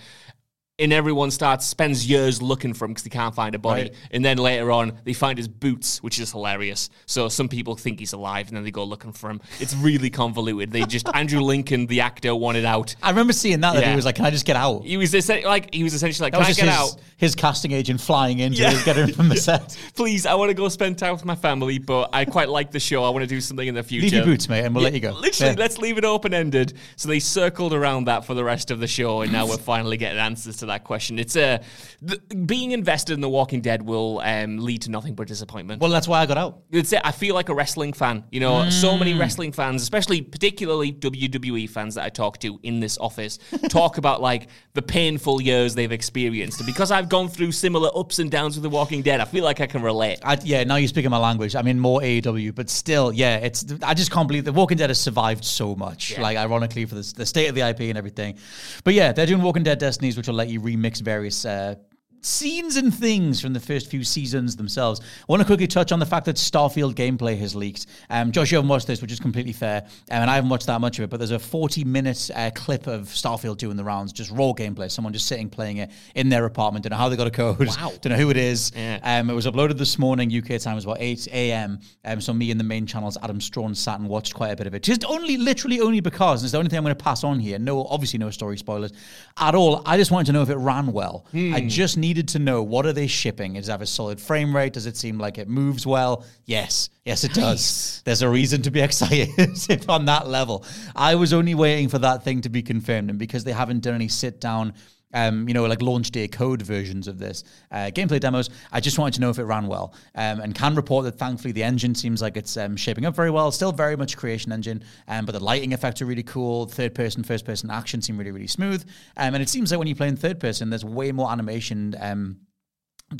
and 0.79 0.91
everyone 0.91 1.29
starts 1.29 1.67
spends 1.67 2.09
years 2.09 2.41
looking 2.41 2.73
for 2.73 2.85
him 2.85 2.91
because 2.91 3.03
they 3.03 3.09
can't 3.11 3.35
find 3.35 3.53
a 3.53 3.59
body. 3.59 3.81
Right. 3.83 3.93
And 4.09 4.25
then 4.25 4.37
later 4.37 4.71
on, 4.71 4.93
they 5.03 5.13
find 5.13 5.37
his 5.37 5.47
boots, 5.47 6.01
which 6.01 6.17
is 6.17 6.31
hilarious. 6.31 6.89
So 7.05 7.29
some 7.29 7.49
people 7.49 7.75
think 7.75 7.99
he's 7.99 8.13
alive, 8.13 8.47
and 8.47 8.57
then 8.57 8.63
they 8.63 8.71
go 8.71 8.83
looking 8.83 9.11
for 9.11 9.29
him. 9.29 9.41
It's 9.59 9.75
really 9.75 10.09
convoluted. 10.09 10.71
They 10.71 10.83
just 10.85 11.07
Andrew 11.13 11.41
Lincoln, 11.41 11.85
the 11.85 12.01
actor, 12.01 12.33
wanted 12.33 12.65
out. 12.65 12.95
I 13.03 13.09
remember 13.11 13.33
seeing 13.33 13.59
that. 13.59 13.73
That 13.73 13.81
Yeah. 13.83 13.89
he 13.91 13.95
was 13.95 14.05
like, 14.05 14.15
"Can 14.15 14.25
I 14.25 14.31
just 14.31 14.45
get 14.45 14.55
out?" 14.55 14.83
He 14.83 14.97
was 14.97 15.13
like 15.43 15.71
he 15.71 15.83
was 15.83 15.93
essentially 15.93 16.25
like, 16.25 16.33
That 16.33 16.41
"Can 16.41 16.49
I 16.49 16.53
get 16.53 16.65
his, 16.65 16.75
out?" 16.75 16.95
His 17.21 17.35
casting 17.35 17.71
agent 17.71 18.01
flying 18.01 18.39
in 18.39 18.51
to 18.51 18.57
Yeah. 18.61 18.83
get 18.83 18.97
him 18.97 19.13
from 19.13 19.29
the 19.29 19.35
set. 19.49 19.77
Please, 19.95 20.25
I 20.25 20.33
want 20.33 20.49
to 20.49 20.55
go 20.55 20.67
spend 20.69 20.97
time 20.97 21.13
with 21.13 21.23
my 21.23 21.35
family, 21.35 21.77
but 21.77 22.09
I 22.13 22.25
quite 22.25 22.49
like 22.49 22.71
the 22.71 22.79
show. 22.79 23.03
I 23.03 23.09
want 23.09 23.21
to 23.21 23.27
do 23.27 23.39
something 23.39 23.67
in 23.67 23.75
the 23.75 23.83
future. 23.83 24.05
Leave 24.05 24.13
your 24.13 24.25
boots, 24.25 24.49
mate, 24.49 24.65
and 24.65 24.73
we'll 24.73 24.83
let 24.83 24.93
you 24.93 24.99
go. 24.99 25.11
Literally, 25.13 25.53
Yeah. 25.53 25.59
let's 25.59 25.77
leave 25.77 25.99
it 25.99 26.03
open 26.03 26.33
ended. 26.33 26.73
So 26.95 27.07
they 27.07 27.19
circled 27.19 27.73
around 27.73 28.05
that 28.05 28.25
for 28.25 28.33
the 28.33 28.43
rest 28.43 28.71
of 28.71 28.79
the 28.79 28.87
show, 28.87 29.21
and 29.21 29.31
now 29.31 29.45
we're 29.47 29.57
finally 29.57 29.97
getting 29.97 30.17
answers 30.17 30.57
to 30.57 30.65
that 30.65 30.83
question. 30.83 31.19
It's 31.19 31.35
a 31.35 31.61
th- 32.05 32.19
being 32.47 32.71
invested 32.71 33.13
in 33.13 33.21
The 33.21 33.29
Walking 33.29 33.61
Dead 33.61 33.83
will 33.83 34.19
um, 34.23 34.57
lead 34.57 34.81
to 34.81 34.89
nothing 34.91 35.13
but 35.13 35.27
disappointment. 35.27 35.79
Well, 35.79 35.91
that's 35.91 36.07
why 36.07 36.21
I 36.21 36.25
got 36.25 36.39
out. 36.39 36.61
It's 36.71 36.91
it. 36.91 37.01
I 37.03 37.11
feel 37.11 37.35
like 37.35 37.49
a 37.49 37.53
wrestling 37.53 37.93
fan. 37.93 38.23
You 38.31 38.39
know, 38.39 38.69
so 38.71 38.93
Mm. 38.93 38.99
many 38.99 39.13
wrestling 39.13 39.51
fans, 39.51 39.83
especially 39.83 40.21
particularly 40.23 40.91
WWE 40.91 41.67
fans 41.69 41.93
that 41.95 42.03
I 42.03 42.09
talk 42.09 42.39
to 42.39 42.59
in 42.63 42.79
this 42.79 42.97
office, 42.97 43.37
talk 43.69 43.97
about 43.99 44.21
like 44.23 44.47
the 44.73 44.81
painful 44.81 45.39
years 45.39 45.75
they've 45.75 45.91
experienced. 45.91 46.59
And 46.59 46.65
because 46.65 46.89
I've 46.89 47.09
gone 47.11 47.27
through 47.27 47.51
similar 47.51 47.89
ups 47.93 48.19
and 48.19 48.31
downs 48.31 48.55
with 48.55 48.63
The 48.63 48.69
Walking 48.69 49.01
Dead, 49.01 49.19
I 49.19 49.25
feel 49.25 49.43
like 49.43 49.59
I 49.59 49.67
can 49.67 49.83
relate. 49.83 50.19
I, 50.23 50.37
yeah, 50.43 50.63
now 50.63 50.77
you're 50.77 50.87
speaking 50.87 51.11
my 51.11 51.17
language. 51.17 51.57
I 51.57 51.61
mean, 51.61 51.77
more 51.77 51.99
AEW, 51.99 52.55
but 52.55 52.69
still, 52.69 53.11
yeah, 53.11 53.35
it's. 53.35 53.65
I 53.83 53.93
just 53.93 54.11
can't 54.11 54.27
believe 54.29 54.45
The 54.45 54.53
Walking 54.53 54.77
Dead 54.77 54.89
has 54.89 54.99
survived 54.99 55.43
so 55.43 55.75
much. 55.75 56.17
Like, 56.17 56.37
ironically, 56.37 56.85
for 56.85 56.95
the, 56.95 57.13
the 57.17 57.25
state 57.25 57.47
of 57.47 57.55
the 57.55 57.67
IP 57.67 57.81
and 57.81 57.97
everything. 57.97 58.37
But 58.85 58.93
yeah, 58.93 59.11
they're 59.11 59.25
doing 59.25 59.41
Walking 59.41 59.63
Dead 59.63 59.77
Destinies, 59.77 60.15
which 60.15 60.27
will 60.27 60.35
let 60.35 60.47
you 60.47 60.61
remix 60.61 61.01
various. 61.01 61.43
Uh, 61.45 61.75
Scenes 62.23 62.75
and 62.75 62.93
things 62.93 63.41
from 63.41 63.53
the 63.53 63.59
first 63.59 63.89
few 63.89 64.03
seasons 64.03 64.55
themselves. 64.55 64.99
I 64.99 65.25
want 65.27 65.41
to 65.41 65.45
quickly 65.45 65.65
touch 65.65 65.91
on 65.91 65.99
the 65.99 66.05
fact 66.05 66.27
that 66.27 66.35
Starfield 66.35 66.93
gameplay 66.93 67.35
has 67.39 67.55
leaked. 67.55 67.87
Um, 68.11 68.31
Josh, 68.31 68.51
you 68.51 68.57
haven't 68.57 68.69
watched 68.69 68.85
this, 68.85 69.01
which 69.01 69.11
is 69.11 69.19
completely 69.19 69.53
fair, 69.53 69.81
um, 70.11 70.21
and 70.21 70.29
I 70.29 70.35
haven't 70.35 70.51
watched 70.51 70.67
that 70.67 70.79
much 70.81 70.99
of 70.99 71.05
it. 71.05 71.09
But 71.09 71.17
there's 71.17 71.31
a 71.31 71.39
40 71.39 71.83
minute 71.83 72.29
uh, 72.35 72.51
clip 72.53 72.85
of 72.85 73.07
Starfield 73.07 73.57
doing 73.57 73.75
the 73.75 73.83
rounds, 73.83 74.13
just 74.13 74.29
raw 74.29 74.53
gameplay. 74.53 74.91
Someone 74.91 75.13
just 75.13 75.25
sitting 75.25 75.49
playing 75.49 75.77
it 75.77 75.89
in 76.13 76.29
their 76.29 76.45
apartment. 76.45 76.83
Don't 76.83 76.91
know 76.91 76.97
how 76.97 77.09
they 77.09 77.15
got 77.15 77.25
a 77.25 77.31
code. 77.31 77.67
Wow. 77.67 77.91
Don't 78.01 78.11
know 78.11 78.17
who 78.17 78.29
it 78.29 78.37
is. 78.37 78.71
Yeah. 78.75 78.99
Um, 79.01 79.31
it 79.31 79.33
was 79.33 79.47
uploaded 79.47 79.79
this 79.79 79.97
morning, 79.97 80.31
UK 80.31 80.61
time, 80.61 80.75
was 80.75 80.85
about 80.85 80.97
8 80.99 81.27
a.m. 81.31 81.79
Um, 82.05 82.21
so 82.21 82.33
me 82.33 82.51
and 82.51 82.59
the 82.59 82.63
main 82.63 82.85
channels, 82.85 83.17
Adam 83.23 83.41
Strawn, 83.41 83.73
sat 83.73 83.99
and 83.99 84.07
watched 84.07 84.35
quite 84.35 84.51
a 84.51 84.55
bit 84.55 84.67
of 84.67 84.75
it. 84.75 84.83
Just 84.83 85.03
only, 85.05 85.37
literally 85.37 85.79
only 85.81 86.01
because, 86.01 86.41
and 86.41 86.45
it's 86.45 86.51
the 86.51 86.59
only 86.59 86.69
thing 86.69 86.77
I'm 86.77 86.83
going 86.83 86.95
to 86.95 87.03
pass 87.03 87.23
on 87.23 87.39
here. 87.39 87.57
No, 87.57 87.83
obviously 87.85 88.19
no 88.19 88.29
story 88.29 88.59
spoilers 88.59 88.91
at 89.37 89.55
all. 89.55 89.81
I 89.87 89.97
just 89.97 90.11
wanted 90.11 90.27
to 90.27 90.33
know 90.33 90.43
if 90.43 90.49
it 90.51 90.57
ran 90.57 90.91
well. 90.91 91.25
I 91.33 91.61
just 91.67 91.97
needed 92.11 92.27
to 92.27 92.39
know, 92.39 92.61
what 92.61 92.85
are 92.85 92.91
they 92.91 93.07
shipping? 93.07 93.53
Does 93.53 93.69
it 93.69 93.71
have 93.71 93.81
a 93.81 93.85
solid 93.85 94.19
frame 94.19 94.53
rate? 94.53 94.73
Does 94.73 94.85
it 94.85 94.97
seem 94.97 95.17
like 95.17 95.37
it 95.37 95.47
moves 95.47 95.87
well? 95.87 96.25
Yes. 96.43 96.89
Yes, 97.05 97.23
it 97.23 97.33
does. 97.33 98.01
There's 98.03 98.21
a 98.21 98.27
reason 98.27 98.61
to 98.63 98.71
be 98.71 98.81
excited 98.89 99.85
on 99.87 100.05
that 100.05 100.27
level. 100.27 100.65
I 100.93 101.15
was 101.15 101.31
only 101.31 101.55
waiting 101.55 101.87
for 101.87 101.99
that 101.99 102.23
thing 102.23 102.41
to 102.41 102.49
be 102.49 102.63
confirmed. 102.63 103.09
And 103.09 103.17
because 103.17 103.45
they 103.45 103.53
haven't 103.53 103.79
done 103.79 103.95
any 103.95 104.09
sit 104.09 104.41
down 104.41 104.73
um, 105.13 105.47
you 105.47 105.53
know, 105.53 105.65
like 105.65 105.81
launch 105.81 106.11
day 106.11 106.27
code 106.27 106.61
versions 106.61 107.07
of 107.07 107.19
this 107.19 107.43
uh, 107.71 107.91
gameplay 107.93 108.19
demos. 108.19 108.49
I 108.71 108.79
just 108.79 108.97
wanted 108.99 109.15
to 109.15 109.21
know 109.21 109.29
if 109.29 109.39
it 109.39 109.43
ran 109.43 109.67
well, 109.67 109.93
um, 110.15 110.39
and 110.41 110.55
can 110.55 110.75
report 110.75 111.05
that 111.05 111.13
thankfully 111.17 111.51
the 111.51 111.63
engine 111.63 111.95
seems 111.95 112.21
like 112.21 112.37
it's 112.37 112.57
um, 112.57 112.75
shaping 112.75 113.05
up 113.05 113.15
very 113.15 113.31
well. 113.31 113.51
Still 113.51 113.71
very 113.71 113.95
much 113.95 114.17
creation 114.17 114.51
engine, 114.51 114.83
um, 115.07 115.25
but 115.25 115.31
the 115.33 115.43
lighting 115.43 115.71
effects 115.73 116.01
are 116.01 116.05
really 116.05 116.23
cool. 116.23 116.65
Third 116.67 116.95
person, 116.95 117.23
first 117.23 117.45
person 117.45 117.69
action 117.71 118.01
seem 118.01 118.17
really 118.17 118.31
really 118.31 118.47
smooth, 118.47 118.83
um, 119.17 119.33
and 119.33 119.41
it 119.43 119.49
seems 119.49 119.71
like 119.71 119.79
when 119.79 119.87
you 119.87 119.95
play 119.95 120.07
in 120.07 120.15
third 120.15 120.39
person, 120.39 120.69
there's 120.69 120.85
way 120.85 121.11
more 121.11 121.31
animation. 121.31 121.95
Um, 121.99 122.37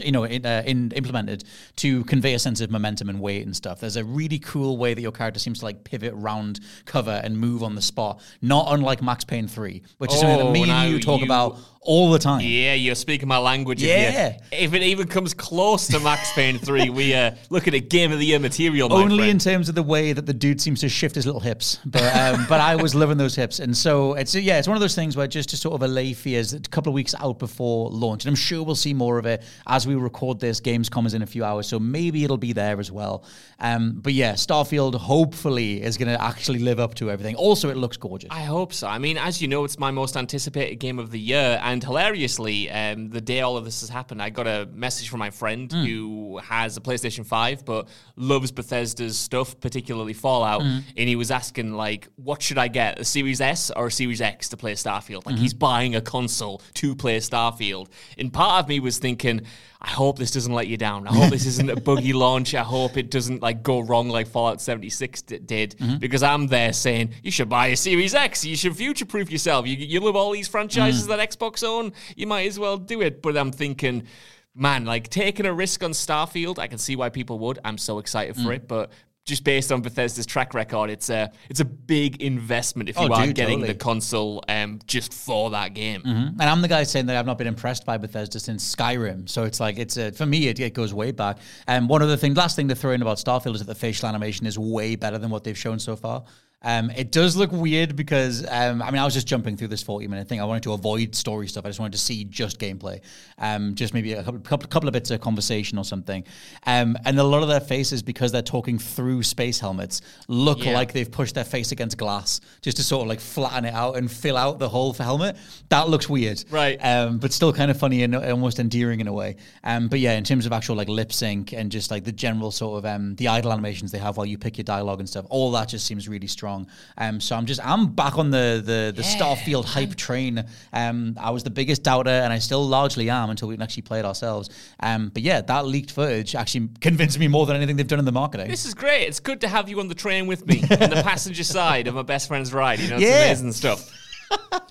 you 0.01 0.13
know, 0.13 0.23
in, 0.23 0.45
uh, 0.45 0.63
in 0.65 0.89
implemented 0.93 1.43
to 1.75 2.05
convey 2.05 2.33
a 2.33 2.39
sense 2.39 2.61
of 2.61 2.71
momentum 2.71 3.09
and 3.09 3.19
weight 3.19 3.45
and 3.45 3.53
stuff. 3.53 3.81
There's 3.81 3.97
a 3.97 4.05
really 4.05 4.39
cool 4.39 4.77
way 4.77 4.93
that 4.93 5.01
your 5.01 5.11
character 5.11 5.37
seems 5.37 5.59
to 5.59 5.65
like 5.65 5.83
pivot 5.83 6.13
round 6.15 6.61
cover 6.85 7.19
and 7.21 7.37
move 7.37 7.61
on 7.61 7.75
the 7.75 7.81
spot, 7.81 8.21
not 8.41 8.67
unlike 8.69 9.01
Max 9.01 9.25
Payne 9.25 9.49
3, 9.49 9.81
which 9.97 10.13
is 10.13 10.19
something 10.21 10.37
that 10.37 10.45
Oh, 10.45 10.51
me 10.53 10.69
and 10.69 10.93
you 10.93 11.01
talk 11.01 11.19
you- 11.19 11.25
about 11.25 11.57
all 11.83 12.11
the 12.11 12.19
time. 12.19 12.41
Yeah, 12.41 12.75
you're 12.75 12.95
speaking 12.95 13.27
my 13.27 13.39
language. 13.39 13.81
Yeah. 13.81 14.37
If, 14.51 14.73
it 14.73 14.83
even 14.83 15.07
comes 15.07 15.33
close 15.33 15.87
to 15.87 15.99
Max 15.99 16.31
Payne 16.33 16.59
3, 16.59 16.91
we 16.91 17.13
uh, 17.15 17.31
looking 17.49 17.73
at 17.73 17.89
Game 17.89 18.11
of 18.11 18.19
the 18.19 18.25
Year 18.25 18.39
material, 18.39 18.93
Only 18.93 19.29
in 19.29 19.39
terms 19.39 19.67
of 19.67 19.73
the 19.75 19.83
way 19.83 20.13
that 20.13 20.27
the 20.27 20.33
dude 20.33 20.61
seems 20.61 20.81
to 20.81 20.89
shift 20.89 21.15
his 21.15 21.25
little 21.25 21.41
hips, 21.41 21.79
but 21.85 22.03
um, 22.15 22.45
but 22.47 22.61
I 22.61 22.75
was 22.75 22.93
loving 22.93 23.17
those 23.17 23.35
hips, 23.35 23.59
and 23.59 23.75
so 23.75 24.13
it's 24.13 24.35
yeah, 24.35 24.59
it's 24.59 24.67
one 24.67 24.77
of 24.77 24.81
those 24.81 24.95
things 24.95 25.17
where 25.17 25.27
just 25.27 25.49
to 25.49 25.57
sort 25.57 25.73
of 25.73 25.81
allay 25.81 26.13
fears, 26.13 26.53
a 26.53 26.59
couple 26.59 26.91
of 26.91 26.93
weeks 26.93 27.15
out 27.15 27.39
before 27.39 27.89
launch, 27.89 28.25
and 28.25 28.29
I'm 28.29 28.35
sure 28.35 28.63
we'll 28.63 28.75
see 28.75 28.93
more 28.93 29.17
of 29.17 29.25
it 29.25 29.43
as 29.65 29.87
we 29.87 29.95
record 29.95 30.39
this. 30.39 30.61
Gamescom 30.61 31.07
is 31.07 31.15
in 31.15 31.23
a 31.23 31.27
few 31.27 31.43
hours, 31.43 31.67
so 31.67 31.79
maybe 31.79 32.23
it'll 32.23 32.37
be 32.37 32.53
there 32.53 32.79
as 32.79 32.91
well. 32.91 33.23
Um, 33.59 33.93
but 34.01 34.13
yeah, 34.13 34.33
Starfield 34.33 34.95
hopefully 34.95 35.81
is 35.81 35.97
going 35.97 36.09
to 36.09 36.21
actually 36.21 36.59
live 36.59 36.79
up 36.79 36.93
to 36.95 37.09
everything. 37.09 37.35
Also, 37.35 37.69
it 37.69 37.77
looks 37.77 37.97
gorgeous. 37.97 38.29
I 38.31 38.43
hope 38.43 38.73
so. 38.73 38.87
I 38.87 38.99
mean, 38.99 39.17
as 39.17 39.41
you 39.41 39.47
know, 39.47 39.63
it's 39.63 39.79
my 39.79 39.91
most 39.91 40.15
anticipated 40.15 40.75
game 40.75 40.99
of 40.99 41.11
the 41.11 41.19
year. 41.19 41.59
And 41.63 41.70
hilariously, 41.79 42.69
um, 42.71 43.09
the 43.09 43.21
day 43.21 43.41
all 43.41 43.57
of 43.57 43.65
this 43.65 43.81
has 43.81 43.89
happened, 43.89 44.21
I 44.21 44.29
got 44.29 44.47
a 44.47 44.67
message 44.73 45.09
from 45.09 45.19
my 45.19 45.29
friend 45.29 45.71
hmm. 45.71 45.83
who 45.83 46.37
has 46.39 46.77
a 46.77 46.81
PlayStation 46.81 47.25
5 47.25 47.63
but 47.65 47.87
loves 48.15 48.51
Bethesda's 48.51 49.17
stuff, 49.17 49.59
particularly 49.59 50.13
Fallout. 50.13 50.61
Hmm. 50.61 50.79
And 50.97 51.07
he 51.09 51.15
was 51.15 51.31
asking, 51.31 51.73
like, 51.73 52.07
what 52.15 52.41
should 52.41 52.57
I 52.57 52.67
get, 52.67 52.99
a 52.99 53.05
Series 53.05 53.41
S 53.41 53.71
or 53.75 53.87
a 53.87 53.91
Series 53.91 54.21
X 54.21 54.49
to 54.49 54.57
play 54.57 54.73
Starfield? 54.73 55.25
Like, 55.25 55.35
hmm. 55.35 55.41
he's 55.41 55.53
buying 55.53 55.95
a 55.95 56.01
console 56.01 56.61
to 56.75 56.95
play 56.95 57.17
Starfield. 57.17 57.87
And 58.17 58.33
part 58.33 58.63
of 58.63 58.69
me 58.69 58.79
was 58.79 58.97
thinking, 58.97 59.41
I 59.83 59.89
hope 59.89 60.19
this 60.19 60.29
doesn't 60.29 60.53
let 60.53 60.67
you 60.67 60.77
down. 60.77 61.07
I 61.07 61.13
hope 61.13 61.31
this 61.31 61.47
isn't 61.47 61.69
a 61.69 61.75
buggy 61.75 62.13
launch. 62.25 62.53
I 62.53 62.61
hope 62.61 62.97
it 62.97 63.09
doesn't 63.09 63.41
like 63.41 63.63
go 63.63 63.79
wrong 63.79 64.09
like 64.09 64.27
Fallout 64.27 64.61
76 64.61 65.23
d- 65.23 65.39
did. 65.39 65.75
Mm-hmm. 65.77 65.97
Because 65.97 66.21
I'm 66.21 66.47
there 66.47 66.71
saying 66.71 67.15
you 67.23 67.31
should 67.31 67.49
buy 67.49 67.67
a 67.67 67.75
Series 67.75 68.13
X. 68.13 68.45
You 68.45 68.55
should 68.55 68.75
future 68.75 69.05
proof 69.05 69.31
yourself. 69.31 69.65
You 69.65 69.75
you 69.75 69.99
love 69.99 70.15
all 70.15 70.31
these 70.31 70.47
franchises 70.47 71.05
mm. 71.05 71.07
that 71.07 71.29
Xbox 71.29 71.63
own. 71.67 71.93
You 72.15 72.27
might 72.27 72.47
as 72.47 72.59
well 72.59 72.77
do 72.77 73.01
it. 73.01 73.21
But 73.21 73.37
I'm 73.37 73.51
thinking. 73.51 74.07
Man, 74.53 74.83
like 74.83 75.07
taking 75.07 75.45
a 75.45 75.53
risk 75.53 75.81
on 75.81 75.91
Starfield, 75.91 76.59
I 76.59 76.67
can 76.67 76.77
see 76.77 76.97
why 76.97 77.07
people 77.07 77.39
would. 77.39 77.59
I'm 77.63 77.77
so 77.77 77.99
excited 77.99 78.35
for 78.35 78.49
mm. 78.49 78.55
it, 78.57 78.67
but 78.67 78.91
just 79.25 79.43
based 79.43 79.71
on 79.71 79.81
Bethesda's 79.81 80.25
track 80.25 80.53
record, 80.53 80.89
it's 80.89 81.09
a 81.09 81.31
it's 81.49 81.59
a 81.59 81.65
big 81.65 82.21
investment 82.21 82.89
if 82.89 82.97
you 82.97 83.03
Oh, 83.07 83.13
are 83.13 83.25
dude, 83.27 83.35
getting 83.35 83.59
totally. 83.59 83.73
the 83.73 83.79
console 83.79 84.43
um, 84.49 84.79
just 84.87 85.13
for 85.13 85.51
that 85.51 85.73
game. 85.73 86.01
And 86.05 86.41
I'm 86.41 86.61
the 86.61 86.67
guy 86.67 86.83
saying 86.83 87.05
that 87.05 87.15
I've 87.17 87.25
not 87.27 87.37
been 87.37 87.47
impressed 87.47 87.85
by 87.85 87.97
Bethesda 87.97 88.39
since 88.39 88.75
Skyrim. 88.75 89.29
So 89.29 89.43
it's 89.43 89.59
like 89.59 89.77
it's 89.77 89.95
a, 89.97 90.11
for 90.11 90.25
me 90.25 90.47
it, 90.47 90.59
it 90.59 90.73
goes 90.73 90.93
way 90.93 91.11
back. 91.11 91.37
And 91.67 91.87
one 91.87 92.01
other 92.01 92.17
thing, 92.17 92.33
last 92.33 92.55
thing 92.55 92.67
to 92.69 92.75
throw 92.75 92.91
in 92.91 93.01
about 93.01 93.17
Starfield 93.17 93.53
is 93.53 93.59
that 93.59 93.67
the 93.67 93.75
facial 93.75 94.09
animation 94.09 94.47
is 94.47 94.57
way 94.57 94.95
better 94.95 95.17
than 95.19 95.29
what 95.29 95.43
they've 95.43 95.57
shown 95.57 95.77
so 95.79 95.95
far. 95.95 96.23
Um, 96.63 96.91
it 96.91 97.11
does 97.11 97.35
look 97.35 97.51
weird 97.51 97.95
because 97.95 98.45
um, 98.47 98.81
I 98.83 98.91
mean 98.91 98.99
I 99.01 99.05
was 99.05 99.15
just 99.15 99.25
jumping 99.25 99.57
through 99.57 99.69
this 99.69 99.81
forty 99.81 100.07
minute 100.07 100.27
thing. 100.27 100.39
I 100.39 100.43
wanted 100.45 100.63
to 100.63 100.73
avoid 100.73 101.15
story 101.15 101.47
stuff. 101.47 101.65
I 101.65 101.69
just 101.69 101.79
wanted 101.79 101.93
to 101.93 101.97
see 101.97 102.23
just 102.25 102.59
gameplay, 102.59 103.01
um, 103.39 103.73
just 103.73 103.93
maybe 103.95 104.13
a 104.13 104.23
couple, 104.23 104.39
couple, 104.41 104.67
couple 104.69 104.87
of 104.87 104.93
bits 104.93 105.09
of 105.09 105.21
conversation 105.21 105.79
or 105.79 105.83
something. 105.83 106.23
Um, 106.67 106.95
and 107.05 107.17
a 107.19 107.23
lot 107.23 107.41
of 107.41 107.49
their 107.49 107.59
faces 107.61 108.03
because 108.03 108.31
they're 108.31 108.43
talking 108.43 108.77
through 108.77 109.23
space 109.23 109.59
helmets 109.59 110.01
look 110.27 110.63
Yeah. 110.63 110.73
like 110.73 110.93
they've 110.93 111.11
pushed 111.11 111.33
their 111.33 111.43
face 111.45 111.71
against 111.71 111.97
glass 111.97 112.39
just 112.61 112.77
to 112.77 112.83
sort 112.83 113.01
of 113.03 113.07
like 113.07 113.19
flatten 113.21 113.65
it 113.65 113.73
out 113.73 113.97
and 113.97 114.11
fill 114.11 114.37
out 114.37 114.59
the 114.59 114.69
whole 114.69 114.93
helmet. 114.93 115.37
That 115.69 115.89
looks 115.89 116.07
weird, 116.09 116.43
Right. 116.51 116.77
Um, 116.77 117.17
but 117.17 117.33
still 117.33 117.51
kind 117.53 117.71
of 117.71 117.77
funny 117.79 118.03
and 118.03 118.15
almost 118.15 118.59
endearing 118.59 118.99
in 118.99 119.07
a 119.07 119.13
way. 119.13 119.37
Um, 119.63 119.87
but 119.87 119.99
yeah, 119.99 120.13
in 120.13 120.23
terms 120.23 120.45
of 120.45 120.51
actual 120.53 120.75
like 120.75 120.89
lip 120.89 121.11
sync 121.11 121.53
and 121.53 121.71
just 121.71 121.89
like 121.89 122.03
the 122.03 122.11
general 122.11 122.51
sort 122.51 122.77
of 122.77 122.85
um, 122.85 123.15
the 123.15 123.29
idle 123.29 123.51
animations 123.51 123.91
they 123.91 123.97
have 123.97 124.17
while 124.17 124.27
you 124.27 124.37
pick 124.37 124.57
your 124.59 124.63
dialogue 124.63 124.99
and 124.99 125.09
stuff, 125.09 125.25
all 125.31 125.51
that 125.53 125.67
just 125.69 125.87
seems 125.87 126.07
really 126.07 126.27
strong. 126.27 126.50
Um, 126.97 127.19
so 127.21 127.35
I'm 127.35 127.45
just 127.45 127.59
I'm 127.65 127.87
back 127.93 128.17
on 128.17 128.29
the 128.31 128.61
the, 128.63 128.93
the 128.95 129.01
Starfield 129.03 129.65
hype 129.65 129.95
train. 129.95 130.43
Um, 130.73 131.15
I 131.19 131.31
was 131.31 131.43
the 131.43 131.49
biggest 131.49 131.83
doubter, 131.83 132.09
and 132.09 132.31
I 132.33 132.39
still 132.39 132.65
largely 132.67 133.09
am 133.09 133.29
until 133.29 133.47
we 133.47 133.55
can 133.55 133.61
actually 133.61 133.83
play 133.83 133.99
it 133.99 134.05
ourselves. 134.05 134.49
Um, 134.79 135.09
but 135.13 135.23
yeah, 135.23 135.41
that 135.41 135.65
leaked 135.65 135.91
footage 135.91 136.35
actually 136.35 136.69
convinced 136.79 137.17
me 137.19 137.27
more 137.27 137.45
than 137.45 137.55
anything 137.55 137.75
they've 137.77 137.87
done 137.87 137.99
in 137.99 138.05
the 138.05 138.11
marketing. 138.11 138.49
This 138.49 138.65
is 138.65 138.73
great. 138.73 139.03
It's 139.07 139.19
good 139.19 139.41
to 139.41 139.47
have 139.47 139.69
you 139.69 139.79
on 139.79 139.87
the 139.87 139.95
train 139.95 140.27
with 140.27 140.45
me 140.45 140.61
on 140.61 140.89
the 140.89 141.01
passenger 141.05 141.43
side 141.43 141.87
of 141.87 141.95
my 141.95 142.01
best 142.03 142.27
friend's 142.27 142.53
ride. 142.53 142.79
You 142.79 142.89
know, 142.89 142.95
it's 142.97 143.05
Yeah. 143.05 143.25
amazing 143.25 143.51
stuff. 143.53 143.97